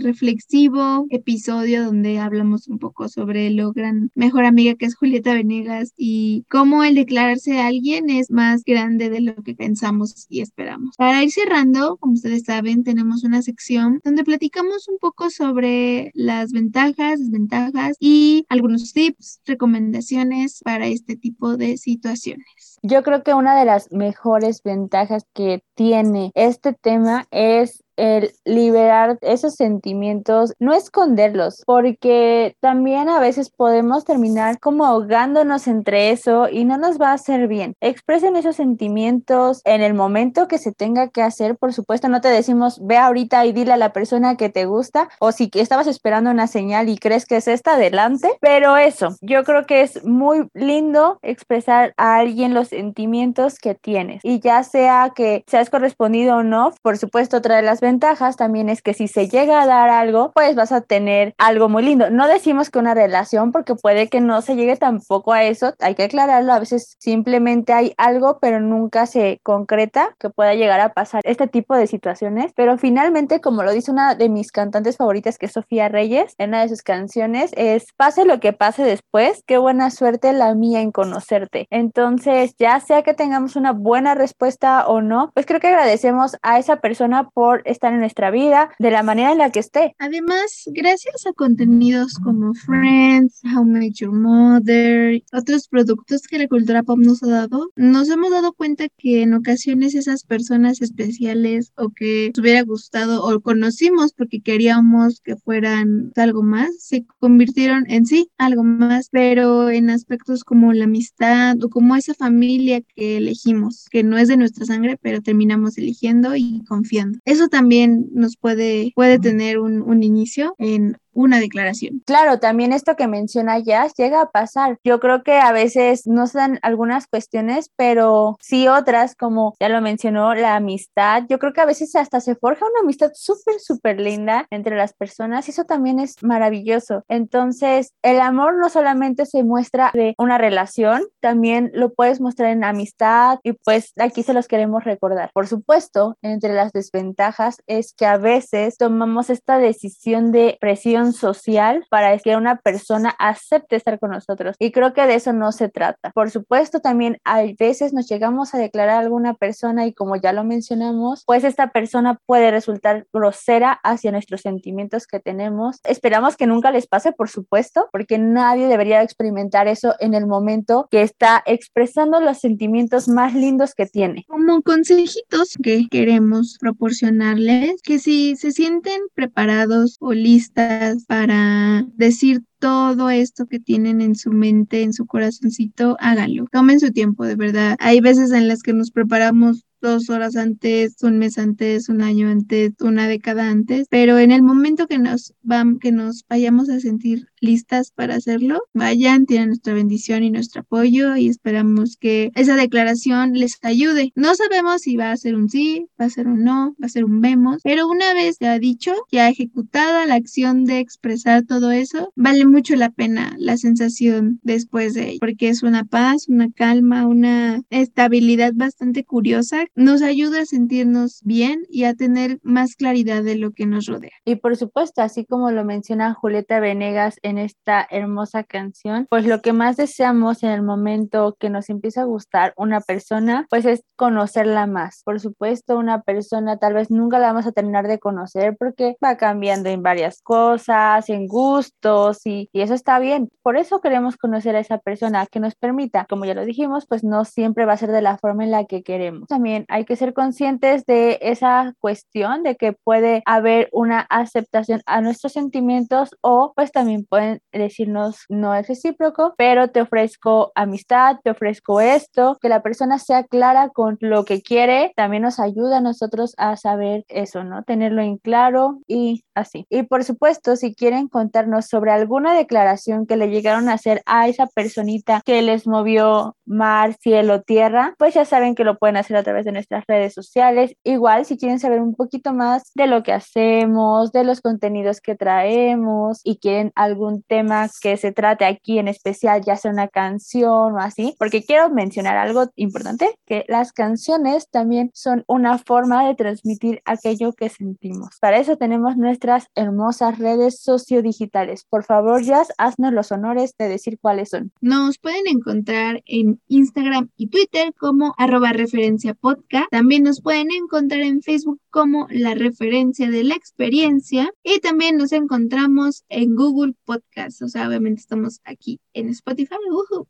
reflexivo 0.01 1.05
episodio 1.09 1.83
donde 1.83 2.19
hablamos 2.19 2.69
un 2.69 2.79
poco 2.79 3.09
sobre 3.09 3.49
lo 3.49 3.73
gran 3.73 4.11
mejor 4.15 4.45
amiga 4.45 4.75
que 4.75 4.85
es 4.85 4.95
Julieta 4.95 5.33
Venegas 5.33 5.93
y 5.97 6.45
cómo 6.49 6.85
el 6.85 6.95
declararse 6.95 7.59
a 7.59 7.67
alguien 7.67 8.09
es 8.09 8.31
más 8.31 8.63
grande 8.63 9.09
de 9.09 9.19
lo 9.19 9.35
que 9.43 9.55
pensamos 9.55 10.25
y 10.29 10.41
esperamos. 10.41 10.95
Para 10.97 11.21
ir 11.23 11.31
cerrando, 11.31 11.97
como 11.97 12.13
ustedes 12.13 12.43
saben, 12.43 12.83
tenemos 12.83 13.25
una 13.25 13.41
sección 13.41 13.99
donde 14.05 14.23
platicamos 14.23 14.87
un 14.87 14.99
poco 14.99 15.29
sobre 15.29 16.11
las 16.13 16.53
ventajas, 16.53 17.19
desventajas 17.19 17.97
y 17.99 18.45
algunos 18.47 18.93
tips, 18.93 19.41
recomendaciones 19.45 20.61
para 20.63 20.87
este 20.87 21.17
tipo 21.17 21.57
de 21.57 21.77
situaciones. 21.77 22.79
Yo 22.83 23.03
creo 23.03 23.23
que 23.23 23.33
una 23.33 23.59
de 23.59 23.65
las 23.65 23.91
mejores 23.91 24.61
ventajas 24.63 25.25
que 25.33 25.61
tiene 25.75 26.31
este 26.35 26.73
tema 26.73 27.27
es 27.31 27.83
el 27.97 28.31
liberar 28.45 29.17
esos 29.21 29.55
sentimientos, 29.55 30.53
no 30.59 30.73
esconderlos, 30.73 31.63
porque 31.65 32.55
también 32.61 33.09
a 33.09 33.19
veces 33.19 33.49
podemos 33.49 34.05
terminar 34.05 34.59
como 34.59 34.85
ahogándonos 34.85 35.67
entre 35.67 36.11
eso 36.11 36.47
y 36.49 36.65
no 36.65 36.77
nos 36.77 36.99
va 36.99 37.09
a 37.09 37.13
hacer 37.13 37.47
bien. 37.47 37.75
Expresen 37.81 38.35
esos 38.35 38.55
sentimientos 38.55 39.61
en 39.65 39.81
el 39.81 39.93
momento 39.93 40.47
que 40.47 40.57
se 40.57 40.71
tenga 40.71 41.09
que 41.09 41.21
hacer, 41.21 41.57
por 41.57 41.73
supuesto, 41.73 42.07
no 42.09 42.21
te 42.21 42.29
decimos 42.29 42.79
ve 42.81 42.97
ahorita 42.97 43.45
y 43.45 43.53
dile 43.53 43.73
a 43.73 43.77
la 43.77 43.93
persona 43.93 44.37
que 44.37 44.49
te 44.49 44.65
gusta 44.65 45.09
o 45.19 45.31
si 45.31 45.49
estabas 45.53 45.87
esperando 45.87 46.31
una 46.31 46.47
señal 46.47 46.89
y 46.89 46.97
crees 46.97 47.25
que 47.25 47.37
es 47.37 47.47
esta, 47.47 47.73
adelante, 47.73 48.29
pero 48.41 48.77
eso, 48.77 49.15
yo 49.21 49.43
creo 49.43 49.65
que 49.65 49.81
es 49.81 50.03
muy 50.03 50.49
lindo 50.53 51.19
expresar 51.21 51.93
a 51.97 52.17
alguien 52.17 52.53
los 52.53 52.69
sentimientos 52.69 53.59
que 53.59 53.75
tienes. 53.75 54.21
Y 54.23 54.39
ya 54.39 54.63
sea 54.63 55.11
que 55.15 55.43
seas 55.47 55.69
correspondido 55.69 56.37
o 56.37 56.43
no, 56.43 56.73
por 56.81 56.97
supuesto, 56.97 57.37
otra 57.37 57.55
de 57.57 57.61
las 57.61 57.81
ventajas 57.87 58.35
también 58.35 58.67
es 58.67 58.81
que 58.81 58.93
si 58.93 59.07
se 59.07 59.29
llega 59.29 59.61
a 59.61 59.65
dar 59.65 59.89
algo, 59.89 60.31
pues 60.33 60.55
vas 60.55 60.73
a 60.73 60.81
tener 60.81 61.33
algo 61.37 61.69
muy 61.69 61.83
lindo. 61.83 62.09
No 62.09 62.27
decimos 62.27 62.69
que 62.69 62.79
una 62.79 62.93
relación 62.93 63.51
porque 63.53 63.75
puede 63.75 64.09
que 64.09 64.19
no 64.19 64.41
se 64.41 64.55
llegue 64.55 64.75
tampoco 64.75 65.31
a 65.31 65.43
eso, 65.43 65.73
hay 65.79 65.95
que 65.95 66.03
aclararlo, 66.03 66.51
a 66.51 66.59
veces 66.59 66.97
simplemente 66.99 67.71
hay 67.71 67.93
algo, 67.97 68.39
pero 68.41 68.59
nunca 68.59 69.05
se 69.05 69.39
concreta 69.41 70.15
que 70.19 70.29
pueda 70.29 70.53
llegar 70.53 70.81
a 70.81 70.93
pasar 70.93 71.21
este 71.23 71.47
tipo 71.47 71.75
de 71.75 71.87
situaciones, 71.87 72.51
pero 72.55 72.77
finalmente, 72.77 73.39
como 73.39 73.63
lo 73.63 73.71
dice 73.71 73.91
una 73.91 74.15
de 74.15 74.27
mis 74.27 74.51
cantantes 74.51 74.97
favoritas, 74.97 75.37
que 75.37 75.45
es 75.45 75.53
Sofía 75.53 75.87
Reyes, 75.87 76.35
en 76.37 76.49
una 76.49 76.61
de 76.61 76.69
sus 76.69 76.81
canciones, 76.81 77.51
es 77.55 77.85
pase 77.95 78.25
lo 78.25 78.41
que 78.41 78.51
pase 78.51 78.83
después, 78.83 79.43
qué 79.47 79.57
buena 79.57 79.91
suerte 79.91 80.33
la 80.33 80.53
mía 80.55 80.81
en 80.81 80.91
conocerte. 80.91 81.67
Entonces, 81.69 82.53
ya 82.59 82.79
sea 82.81 83.03
que 83.03 83.13
tengamos 83.13 83.55
una 83.55 83.71
buena 83.71 84.13
respuesta 84.13 84.87
o 84.87 85.01
no, 85.01 85.31
pues 85.33 85.45
creo 85.45 85.61
que 85.61 85.67
agradecemos 85.67 86.37
a 86.41 86.59
esa 86.59 86.77
persona 86.77 87.29
por 87.29 87.61
estar 87.77 87.93
en 87.93 87.99
nuestra 87.99 88.31
vida 88.31 88.71
de 88.79 88.91
la 88.91 89.03
manera 89.03 89.31
en 89.31 89.37
la 89.37 89.51
que 89.51 89.59
esté. 89.59 89.95
Además, 89.99 90.63
gracias 90.73 91.25
a 91.27 91.33
contenidos 91.33 92.15
como 92.23 92.53
Friends, 92.53 93.41
How 93.43 93.63
Made 93.63 93.91
Your 93.91 94.11
Mother, 94.11 95.21
otros 95.31 95.67
productos 95.67 96.23
que 96.23 96.39
la 96.39 96.47
cultura 96.47 96.83
pop 96.83 96.97
nos 96.97 97.21
ha 97.23 97.27
dado, 97.27 97.69
nos 97.75 98.09
hemos 98.09 98.31
dado 98.31 98.53
cuenta 98.53 98.87
que 98.97 99.21
en 99.21 99.33
ocasiones 99.35 99.93
esas 99.93 100.23
personas 100.23 100.81
especiales 100.81 101.71
o 101.77 101.89
que 101.89 102.31
nos 102.35 102.41
hubiera 102.41 102.63
gustado 102.63 103.23
o 103.23 103.39
conocimos 103.41 104.13
porque 104.13 104.41
queríamos 104.41 105.21
que 105.21 105.35
fueran 105.35 106.11
algo 106.15 106.41
más, 106.41 106.69
se 106.79 107.05
convirtieron 107.19 107.85
en 107.87 108.05
sí 108.05 108.31
algo 108.37 108.63
más, 108.63 109.09
pero 109.11 109.69
en 109.69 109.89
aspectos 109.91 110.43
como 110.43 110.73
la 110.73 110.85
amistad 110.85 111.63
o 111.63 111.69
como 111.69 111.95
esa 111.95 112.15
familia 112.15 112.81
que 112.81 113.17
elegimos, 113.17 113.85
que 113.91 114.03
no 114.03 114.17
es 114.17 114.27
de 114.27 114.37
nuestra 114.37 114.65
sangre, 114.65 114.97
pero 114.99 115.21
terminamos 115.21 115.77
eligiendo 115.77 116.35
y 116.35 116.63
confiando. 116.67 117.19
Eso 117.25 117.47
también 117.47 117.66
nos 117.67 118.37
puede, 118.37 118.91
puede 118.95 119.19
tener 119.19 119.59
un, 119.59 119.81
un 119.81 120.03
inicio 120.03 120.55
en 120.57 120.97
una 121.17 121.39
declaración. 121.39 122.03
Claro, 122.05 122.39
también 122.39 122.71
esto 122.71 122.95
que 122.95 123.07
menciona 123.07 123.57
Jazz 123.57 123.93
llega 123.97 124.21
a 124.21 124.29
pasar. 124.29 124.77
Yo 124.83 124.99
creo 124.99 125.23
que 125.23 125.33
a 125.33 125.51
veces 125.51 126.05
no 126.05 126.27
se 126.27 126.37
dan 126.37 126.59
algunas 126.61 127.07
cuestiones, 127.07 127.71
pero 127.75 128.37
sí 128.39 128.67
otras, 128.67 129.15
como 129.15 129.55
ya 129.59 129.67
lo 129.67 129.81
mencionó, 129.81 130.35
la 130.35 130.55
amistad. 130.55 131.23
Yo 131.27 131.39
creo 131.39 131.53
que 131.53 131.61
a 131.61 131.65
veces 131.65 131.95
hasta 131.95 132.19
se 132.21 132.35
forja 132.35 132.65
una 132.65 132.81
amistad 132.81 133.11
súper, 133.15 133.59
súper 133.59 133.99
linda 133.99 134.45
entre 134.51 134.75
las 134.77 134.93
personas 134.93 135.47
y 135.47 135.51
eso 135.51 135.65
también 135.65 135.99
es 135.99 136.21
maravilloso. 136.21 137.03
Entonces, 137.07 137.93
el 138.03 138.19
amor 138.19 138.55
no 138.55 138.69
solamente 138.69 139.25
se 139.25 139.43
muestra 139.43 139.89
de 139.95 140.13
una 140.19 140.37
relación, 140.37 141.01
también 141.19 141.71
lo 141.73 141.93
puedes 141.93 142.21
mostrar 142.21 142.51
en 142.51 142.63
amistad 142.63 143.39
y 143.41 143.53
pues 143.53 143.93
aquí 143.97 144.21
se 144.21 144.33
los 144.33 144.47
queremos 144.47 144.83
recordar. 144.83 145.31
Por 145.33 145.47
supuesto, 145.47 146.15
entre 146.21 146.53
las 146.53 146.73
desventajas 146.73 147.57
es 147.65 147.93
que 147.93 148.05
a 148.05 148.17
veces 148.17 148.77
tomamos 148.77 149.31
esta 149.31 149.57
decisión 149.57 150.31
de 150.31 150.57
presión 150.61 151.06
social 151.13 151.85
para 151.89 152.17
que 152.19 152.35
una 152.35 152.57
persona 152.57 153.15
acepte 153.19 153.75
estar 153.75 153.99
con 153.99 154.11
nosotros. 154.11 154.55
Y 154.59 154.71
creo 154.71 154.93
que 154.93 155.05
de 155.05 155.15
eso 155.15 155.33
no 155.33 155.51
se 155.51 155.69
trata. 155.69 156.11
Por 156.11 156.31
supuesto, 156.31 156.79
también 156.79 157.17
hay 157.23 157.55
veces 157.55 157.93
nos 157.93 158.07
llegamos 158.07 158.53
a 158.53 158.57
declarar 158.57 158.95
a 158.95 158.99
alguna 158.99 159.33
persona 159.33 159.85
y 159.85 159.93
como 159.93 160.15
ya 160.15 160.33
lo 160.33 160.43
mencionamos, 160.43 161.23
pues 161.25 161.43
esta 161.43 161.71
persona 161.71 162.19
puede 162.25 162.51
resultar 162.51 163.05
grosera 163.13 163.79
hacia 163.83 164.11
nuestros 164.11 164.41
sentimientos 164.41 165.07
que 165.07 165.19
tenemos. 165.19 165.79
Esperamos 165.83 166.37
que 166.37 166.47
nunca 166.47 166.71
les 166.71 166.87
pase, 166.87 167.11
por 167.11 167.29
supuesto, 167.29 167.89
porque 167.91 168.17
nadie 168.17 168.67
debería 168.67 169.01
experimentar 169.01 169.67
eso 169.67 169.95
en 169.99 170.13
el 170.13 170.27
momento 170.27 170.87
que 170.91 171.01
está 171.01 171.43
expresando 171.45 172.19
los 172.19 172.39
sentimientos 172.39 173.07
más 173.07 173.33
lindos 173.33 173.73
que 173.75 173.85
tiene. 173.85 174.25
Como 174.27 174.61
consejitos 174.61 175.55
que 175.61 175.87
queremos 175.89 176.57
proporcionarles, 176.59 177.81
que 177.81 177.99
si 177.99 178.35
se 178.35 178.51
sienten 178.51 179.01
preparados 179.13 179.97
o 179.99 180.13
listas 180.13 180.86
para 181.07 181.85
decir 181.95 182.41
todo 182.59 183.09
esto 183.09 183.45
que 183.45 183.59
tienen 183.59 184.01
en 184.01 184.15
su 184.15 184.31
mente, 184.31 184.81
en 184.81 184.93
su 184.93 185.05
corazoncito, 185.05 185.97
háganlo. 185.99 186.45
Tomen 186.51 186.79
su 186.79 186.91
tiempo, 186.91 187.25
de 187.25 187.35
verdad. 187.35 187.75
Hay 187.79 188.01
veces 188.01 188.31
en 188.31 188.47
las 188.47 188.63
que 188.63 188.73
nos 188.73 188.91
preparamos 188.91 189.66
dos 189.81 190.09
horas 190.09 190.35
antes, 190.35 191.01
un 191.03 191.17
mes 191.17 191.37
antes, 191.37 191.89
un 191.89 192.01
año 192.01 192.29
antes, 192.29 192.73
una 192.81 193.07
década 193.07 193.49
antes, 193.49 193.87
pero 193.89 194.17
en 194.19 194.31
el 194.31 194.43
momento 194.43 194.87
que 194.87 194.99
nos 194.99 195.33
van, 195.41 195.79
que 195.79 195.91
nos 195.91 196.25
vayamos 196.27 196.69
a 196.69 196.79
sentir 196.79 197.27
listas 197.39 197.91
para 197.91 198.15
hacerlo, 198.15 198.61
vayan, 198.73 199.25
tienen 199.25 199.49
nuestra 199.49 199.73
bendición 199.73 200.23
y 200.23 200.31
nuestro 200.31 200.61
apoyo 200.61 201.15
y 201.15 201.27
esperamos 201.27 201.97
que 201.97 202.31
esa 202.35 202.55
declaración 202.55 203.33
les 203.33 203.57
ayude. 203.61 204.11
No 204.15 204.33
sabemos 204.35 204.81
si 204.81 204.97
va 204.97 205.11
a 205.11 205.17
ser 205.17 205.35
un 205.35 205.49
sí, 205.49 205.87
va 205.99 206.05
a 206.05 206.09
ser 206.09 206.27
un 206.27 206.43
no, 206.43 206.75
va 206.81 206.87
a 206.87 206.89
ser 206.89 207.05
un 207.05 207.21
vemos, 207.21 207.61
pero 207.63 207.87
una 207.87 208.13
vez 208.13 208.37
ya 208.39 208.57
dicho, 208.59 208.93
ya 209.11 209.29
ejecutada 209.29 210.05
la 210.05 210.15
acción 210.15 210.65
de 210.65 210.79
expresar 210.79 211.43
todo 211.45 211.71
eso, 211.71 212.11
vale 212.15 212.45
mucho 212.45 212.75
la 212.75 212.89
pena 212.89 213.35
la 213.37 213.57
sensación 213.57 214.39
después 214.43 214.93
de 214.93 215.09
ello, 215.09 215.19
porque 215.19 215.49
es 215.49 215.63
una 215.63 215.83
paz, 215.83 216.27
una 216.27 216.51
calma, 216.51 217.07
una 217.07 217.61
estabilidad 217.69 218.53
bastante 218.55 219.03
curiosa, 219.03 219.65
nos 219.75 220.01
ayuda 220.01 220.41
a 220.41 220.45
sentirnos 220.45 221.21
bien 221.23 221.63
y 221.69 221.83
a 221.83 221.93
tener 221.93 222.39
más 222.43 222.75
claridad 222.75 223.23
de 223.23 223.35
lo 223.35 223.51
que 223.51 223.65
nos 223.65 223.85
rodea. 223.85 224.11
Y 224.25 224.35
por 224.35 224.55
supuesto, 224.55 225.01
así 225.01 225.25
como 225.25 225.51
lo 225.51 225.63
menciona 225.63 226.13
Julieta 226.13 226.59
Venegas 226.59 227.19
en 227.23 227.37
esta 227.37 227.87
hermosa 227.89 228.43
canción, 228.43 229.07
pues 229.09 229.25
lo 229.25 229.41
que 229.41 229.53
más 229.53 229.77
deseamos 229.77 230.43
en 230.43 230.49
el 230.49 230.63
momento 230.63 231.35
que 231.39 231.49
nos 231.49 231.69
empieza 231.69 232.01
a 232.01 232.05
gustar 232.05 232.53
una 232.57 232.81
persona, 232.81 233.45
pues 233.49 233.65
es 233.65 233.83
conocerla 233.95 234.67
más. 234.67 235.01
Por 235.03 235.19
supuesto, 235.19 235.77
una 235.77 236.01
persona 236.01 236.57
tal 236.57 236.73
vez 236.73 236.91
nunca 236.91 237.19
la 237.19 237.27
vamos 237.27 237.47
a 237.47 237.51
terminar 237.51 237.87
de 237.87 237.99
conocer 237.99 238.55
porque 238.57 238.95
va 239.03 239.17
cambiando 239.17 239.69
en 239.69 239.83
varias 239.83 240.21
cosas, 240.21 241.09
en 241.09 241.27
gustos 241.27 242.25
y, 242.25 242.49
y 242.51 242.61
eso 242.61 242.73
está 242.73 242.99
bien. 242.99 243.29
Por 243.41 243.57
eso 243.57 243.81
queremos 243.81 244.17
conocer 244.17 244.55
a 244.55 244.59
esa 244.59 244.77
persona 244.77 245.25
que 245.25 245.39
nos 245.39 245.55
permita, 245.55 246.05
como 246.09 246.25
ya 246.25 246.33
lo 246.33 246.45
dijimos, 246.45 246.85
pues 246.87 247.03
no 247.03 247.25
siempre 247.25 247.65
va 247.65 247.73
a 247.73 247.77
ser 247.77 247.91
de 247.91 248.01
la 248.01 248.17
forma 248.17 248.43
en 248.43 248.51
la 248.51 248.65
que 248.65 248.83
queremos. 248.83 249.27
También 249.27 249.56
hay 249.67 249.85
que 249.85 249.95
ser 249.95 250.13
conscientes 250.13 250.85
de 250.85 251.19
esa 251.21 251.73
cuestión 251.79 252.43
de 252.43 252.55
que 252.55 252.73
puede 252.73 253.21
haber 253.25 253.69
una 253.71 253.99
aceptación 254.09 254.81
a 254.85 255.01
nuestros 255.01 255.33
sentimientos 255.33 256.15
o 256.21 256.53
pues 256.55 256.71
también 256.71 257.05
puede 257.05 257.17
pueden 257.17 257.41
decirnos 257.51 258.25
no 258.29 258.53
es 258.53 258.67
recíproco, 258.67 259.33
pero 259.39 259.69
te 259.69 259.81
ofrezco 259.81 260.51
amistad, 260.53 261.17
te 261.23 261.31
ofrezco 261.31 261.81
esto, 261.81 262.37
que 262.39 262.47
la 262.47 262.61
persona 262.61 262.99
sea 262.99 263.23
clara 263.23 263.69
con 263.69 263.97
lo 264.01 264.23
que 264.23 264.43
quiere, 264.43 264.93
también 264.95 265.23
nos 265.23 265.39
ayuda 265.39 265.77
a 265.77 265.81
nosotros 265.81 266.35
a 266.37 266.55
saber 266.57 267.05
eso, 267.07 267.43
¿no? 267.43 267.63
Tenerlo 267.63 268.03
en 268.03 268.17
claro 268.17 268.81
y 268.85 269.23
así. 269.33 269.65
Y 269.71 269.81
por 269.81 270.03
supuesto, 270.03 270.55
si 270.57 270.75
quieren 270.75 271.07
contarnos 271.07 271.65
sobre 271.65 271.89
alguna 271.89 272.35
declaración 272.35 273.07
que 273.07 273.17
le 273.17 273.31
llegaron 273.31 273.67
a 273.67 273.73
hacer 273.73 274.03
a 274.05 274.27
esa 274.27 274.45
personita 274.45 275.21
que 275.25 275.41
les 275.41 275.65
movió 275.65 276.35
mar, 276.45 276.93
cielo, 277.01 277.41
tierra, 277.41 277.95
pues 277.97 278.13
ya 278.13 278.25
saben 278.25 278.53
que 278.53 278.63
lo 278.63 278.77
pueden 278.77 278.97
hacer 278.97 279.17
a 279.17 279.23
través 279.23 279.43
de 279.47 279.53
nuestras 279.53 279.85
redes 279.87 280.13
sociales. 280.13 280.75
Igual, 280.83 281.25
si 281.25 281.37
quieren 281.37 281.59
saber 281.59 281.81
un 281.81 281.95
poquito 281.95 282.33
más 282.33 282.71
de 282.75 282.85
lo 282.85 283.01
que 283.01 283.13
hacemos, 283.13 284.11
de 284.11 284.23
los 284.23 284.41
contenidos 284.41 285.01
que 285.01 285.15
traemos 285.15 286.19
y 286.23 286.37
quieren 286.37 286.71
algún 286.75 287.23
tema 287.23 287.69
que 287.81 287.97
se 287.97 288.11
trate 288.11 288.45
aquí 288.45 288.77
en 288.77 288.87
especial, 288.87 289.41
ya 289.43 289.55
sea 289.55 289.71
una 289.71 289.87
canción 289.87 290.73
o 290.73 290.79
así, 290.79 291.15
porque 291.17 291.43
quiero 291.43 291.69
mencionar 291.69 292.17
algo 292.17 292.45
importante, 292.55 293.15
que 293.25 293.45
las 293.47 293.71
canciones 293.71 294.49
también 294.49 294.91
son 294.93 295.23
una 295.27 295.57
forma 295.57 296.05
de 296.05 296.15
transmitir 296.15 296.81
aquello 296.85 297.31
que 297.33 297.49
sentimos. 297.49 298.17
Para 298.19 298.37
eso 298.37 298.57
tenemos 298.57 298.97
nuestras 298.97 299.47
hermosas 299.55 300.19
redes 300.19 300.61
sociodigitales. 300.61 301.63
Por 301.69 301.83
favor, 301.83 302.21
Jazz, 302.21 302.51
haznos 302.57 302.91
los 302.91 303.11
honores 303.11 303.55
de 303.57 303.69
decir 303.69 303.97
cuáles 303.99 304.29
son. 304.29 304.51
Nos 304.59 304.97
pueden 304.97 305.27
encontrar 305.27 306.03
en 306.05 306.41
Instagram 306.49 307.09
y 307.15 307.27
Twitter 307.27 307.73
como 307.79 308.13
arroba 308.17 308.51
referencia 308.51 309.13
podcast. 309.37 309.69
También 309.71 310.03
nos 310.03 310.21
pueden 310.21 310.51
encontrar 310.51 311.01
en 311.01 311.21
Facebook 311.21 311.59
como 311.69 312.07
la 312.09 312.33
referencia 312.33 313.09
de 313.09 313.23
la 313.23 313.35
experiencia 313.35 314.31
y 314.43 314.59
también 314.59 314.97
nos 314.97 315.11
encontramos 315.11 316.03
en 316.09 316.35
Google 316.35 316.73
Podcast. 316.85 317.41
O 317.41 317.47
sea, 317.47 317.67
obviamente 317.67 318.01
estamos 318.01 318.41
aquí 318.45 318.79
en 318.93 319.09
Spotify, 319.09 319.55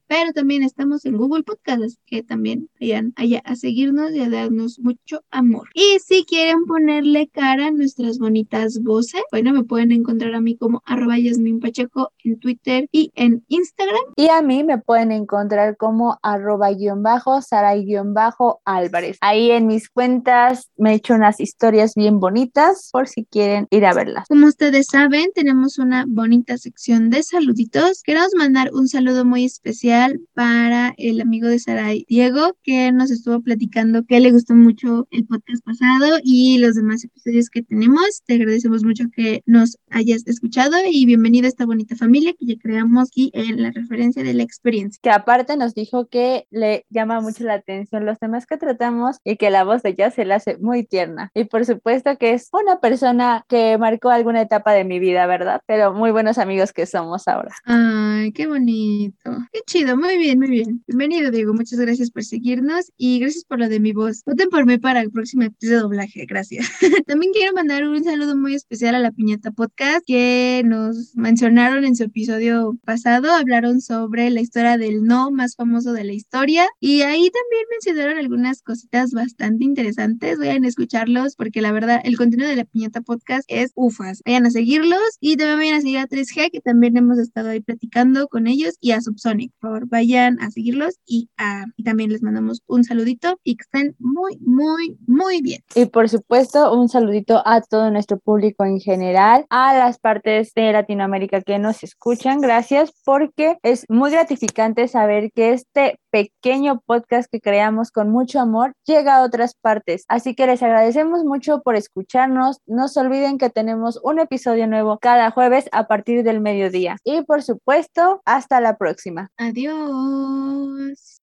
pero 0.08 0.32
también 0.34 0.64
estamos 0.64 1.06
en 1.06 1.18
Google 1.18 1.44
Podcast, 1.44 1.84
así 1.84 1.98
que 2.06 2.24
también 2.24 2.70
vayan 2.80 3.14
allá 3.16 3.42
a 3.46 3.56
seguirnos 3.56 4.12
y 4.12 4.22
a 4.22 4.30
darnos 4.30 4.80
mucho 4.80 5.22
amor. 5.30 5.70
Y 5.74 6.00
si 6.00 6.24
quieren 6.24 6.66
ponerle 6.66 7.28
cara 7.28 7.68
a 7.68 7.72
nuestras 7.72 8.18
bonitas 8.20 8.82
voces, 8.82 9.22
bueno, 9.32 9.54
me 9.54 9.64
pueden 9.64 9.92
encontrar 9.92 10.34
a 10.36 10.42
mí 10.42 10.56
como 10.56 10.82
arroba 10.86 11.18
Yasmin 11.18 11.60
Pacheco 11.60 12.12
en 12.24 12.40
Twitter 12.40 12.88
y 12.92 13.12
en 13.16 13.44
Instagram. 13.48 14.14
Y 14.16 14.30
a 14.30 14.42
mí 14.42 14.64
me 14.64 14.78
pueden 14.78 15.12
encontrar 15.12 15.78
como 15.78 16.18
arroba 16.22 16.72
guion 16.72 17.04
bajo, 17.04 17.42
saray 17.42 17.84
guion 17.86 18.14
bajo 18.14 18.62
Álvarez. 18.66 19.17
Ahí 19.22 19.52
en 19.52 19.68
mis 19.68 19.90
cuentas 19.90 20.70
me 20.78 20.92
he 20.92 20.96
hecho 20.96 21.16
unas 21.16 21.40
historias 21.40 21.94
bien 21.96 22.20
bonitas 22.20 22.90
por 22.92 23.08
si 23.08 23.26
quieren 23.26 23.68
ir 23.72 23.86
a 23.86 23.94
verlas. 23.94 24.28
Como 24.28 24.48
ustedes 24.48 24.88
saben, 24.92 25.28
tenemos 25.34 25.80
una 25.80 26.06
bonita 26.08 26.58
sección 26.58 27.10
de 27.10 27.24
saluditos. 27.24 28.04
Queremos 28.04 28.32
mandar 28.38 28.72
un 28.74 28.88
saludo 28.88 29.26
muy 29.26 29.46
especial 29.46 30.20
para 30.34 30.94
el 30.98 31.22
amigo 31.22 31.48
de 31.48 31.60
Saray, 31.60 32.06
Diego, 32.08 32.56
que 32.64 32.92
nos 32.92 33.12
estuvo 33.12 33.42
platicando 33.42 34.04
que 34.06 34.20
le 34.20 34.32
gustó 34.32 34.54
mucho 34.54 35.08
el 35.12 35.26
podcast 35.26 35.64
pasado 35.64 36.20
y 36.24 36.58
los 36.60 36.76
demás 36.76 37.04
episodios 37.04 37.50
que 37.50 37.64
tenemos. 37.64 38.22
Te 38.26 38.36
agradecemos 38.36 38.84
mucho 38.84 39.06
que 39.16 39.42
nos 39.46 39.78
hayas 39.90 40.26
escuchado 40.28 40.76
y 40.90 41.06
bienvenido 41.06 41.46
a 41.46 41.50
esta 41.50 41.66
bonita 41.66 41.96
familia 41.96 42.34
que 42.38 42.46
ya 42.46 42.56
creamos 42.62 43.10
aquí 43.10 43.32
en 43.34 43.62
la 43.62 43.72
referencia 43.72 44.24
de 44.24 44.34
la 44.34 44.44
experiencia. 44.44 45.00
Que 45.02 45.10
aparte 45.10 45.58
nos 45.58 45.74
dijo 45.74 46.08
que 46.08 46.48
le 46.52 46.86
llama 46.90 47.22
mucho 47.22 47.44
la 47.44 47.56
atención 47.56 48.06
los 48.06 48.20
temas 48.20 48.46
que 48.46 48.58
tratamos 48.58 49.07
y 49.24 49.38
que 49.38 49.50
la 49.50 49.64
voz 49.64 49.84
de 49.84 49.90
ella 49.90 50.12
se 50.12 50.26
le 50.26 50.34
hace 50.34 50.58
muy 50.58 50.84
tierna. 50.84 51.32
Y 51.34 51.46
por 51.46 51.66
supuesto 51.66 52.18
que 52.18 52.34
es 52.34 52.50
una 52.52 52.80
persona 52.80 53.46
que 53.48 53.78
marcó 53.78 54.10
alguna 54.10 54.42
etapa 54.42 54.74
de 54.74 54.84
mi 54.84 55.00
vida, 55.00 55.26
¿verdad? 55.26 55.62
Pero 55.66 55.94
muy 55.94 56.12
buenos 56.12 56.38
amigos 56.38 56.74
que 56.74 56.86
somos 56.86 57.28
ahora. 57.28 57.54
Ay, 57.66 58.32
qué 58.32 58.48
bonito. 58.48 59.32
Qué 59.52 59.62
chido. 59.66 59.98
Muy 59.98 60.18
bien, 60.18 60.40
muy 60.40 60.50
bien. 60.50 60.84
Bienvenido, 60.88 61.32
Diego. 61.32 61.54
Muchas 61.54 61.80
gracias 61.80 62.12
por 62.12 62.24
seguirnos 62.24 62.92
y 62.98 63.20
gracias 63.20 63.44
por 63.46 63.60
lo 63.60 63.70
de 63.70 63.80
mi 63.80 63.94
voz. 63.94 64.24
Voten 64.26 64.50
por 64.50 64.66
mí 64.66 64.78
para 64.78 65.02
el 65.02 65.12
próximo 65.12 65.44
episodio 65.44 65.78
de 65.78 65.84
doblaje. 65.84 66.26
Gracias. 66.26 66.68
También 67.08 67.32
quiero 67.34 67.54
mandar 67.54 67.84
un 67.88 68.04
saludo 68.04 68.36
muy 68.36 68.56
especial 68.56 68.96
a 68.96 69.00
la 69.00 69.12
Piñata 69.12 69.52
Podcast 69.52 70.06
que 70.06 70.64
nos 70.66 71.16
mencionaron 71.16 71.86
en 71.86 71.96
su 71.96 72.04
episodio 72.04 72.78
pasado. 72.86 73.32
Hablaron 73.32 73.82
sobre 73.82 74.30
la 74.30 74.42
historia 74.42 74.78
del 74.78 75.04
no 75.04 75.32
más 75.32 75.56
famoso 75.56 75.94
de 75.94 76.04
la 76.04 76.14
historia 76.14 76.68
y 76.80 77.02
ahí 77.02 77.30
también 77.30 77.66
mencionaron 77.72 78.18
algunas 78.18 78.62
cositas 78.62 78.97
bastante 79.06 79.64
interesantes. 79.64 80.40
Vayan 80.40 80.66
a 80.66 80.68
escucharlos 80.68 81.36
porque 81.36 81.62
la 81.62 81.72
verdad 81.72 82.02
el 82.04 82.18
contenido 82.18 82.50
de 82.50 82.56
la 82.56 82.66
Piñata 82.66 83.02
Podcast 83.02 83.46
es 83.48 83.72
ufas. 83.76 84.22
Vayan 84.26 84.46
a 84.46 84.52
seguirlos 84.52 85.00
y 85.20 85.38
también 85.38 85.60
vayan 85.60 85.76
a 85.76 85.82
seguir 85.82 85.98
a 86.00 86.08
3G 86.08 86.52
que 86.52 86.62
también 86.62 86.98
hemos 86.98 87.20
estado 87.20 87.50
ahí 87.50 87.62
platicando 87.62 88.28
con 88.28 88.48
ellos 88.48 88.76
y 88.82 88.92
a 88.92 89.02
Subsonic. 89.02 89.52
Por 89.60 89.70
favor, 89.70 89.88
vayan 89.88 90.40
a 90.42 90.52
seguirlos 90.52 90.96
y, 91.06 91.30
a, 91.38 91.66
y 91.76 91.84
también 91.84 92.12
les 92.12 92.24
mandamos 92.24 92.62
un 92.68 92.84
saludito 92.84 93.40
y 93.44 93.56
que 93.56 93.64
estén 93.64 93.96
muy, 94.00 94.38
muy, 94.40 94.98
muy 95.06 95.42
bien. 95.42 95.62
Y 95.76 95.86
por 95.86 96.10
supuesto, 96.10 96.74
un 96.74 96.90
saludito 96.90 97.42
a 97.46 97.62
todo 97.62 97.92
nuestro 97.92 98.18
público 98.20 98.66
en 98.66 98.80
general, 98.80 99.46
a 99.50 99.78
las 99.78 100.00
partes 100.00 100.54
de 100.54 100.72
Latinoamérica 100.72 101.42
que 101.42 101.60
nos 101.60 101.84
escuchan. 101.84 102.42
Gracias 102.42 102.92
porque 103.06 103.58
es 103.64 103.86
muy 103.90 104.12
gratificante 104.12 104.88
saber 104.88 105.32
que 105.34 105.54
este 105.54 106.00
pequeño 106.10 106.82
podcast 106.86 107.30
que 107.32 107.42
creamos 107.42 107.92
con 107.92 108.10
mucho 108.10 108.40
amor 108.40 108.74
llega 108.86 109.18
a 109.18 109.24
otras 109.24 109.56
partes. 109.56 110.06
Así 110.08 110.36
que 110.36 110.48
les 110.48 110.64
agradecemos 110.64 111.24
mucho 111.24 111.62
por 111.62 111.76
escucharnos. 111.76 112.60
No 112.66 112.88
se 112.88 113.00
olviden 113.00 113.38
que 113.38 113.50
tenemos 113.50 114.00
un 114.04 114.20
episodio 114.20 114.68
nuevo 114.68 114.98
cada 115.00 115.32
jueves 115.32 115.70
a 115.72 115.88
partir 115.88 116.24
del 116.24 116.42
mediodía. 116.42 116.98
Y 117.04 117.22
por 117.22 117.44
supuesto, 117.44 118.22
hasta 118.26 118.62
la 118.62 118.78
próxima. 118.78 119.32
Adiós. 119.38 121.22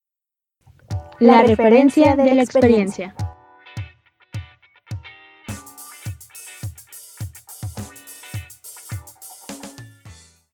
La 1.18 1.42
referencia 1.42 2.16
de 2.16 2.34
la 2.34 2.42
experiencia. 2.42 3.14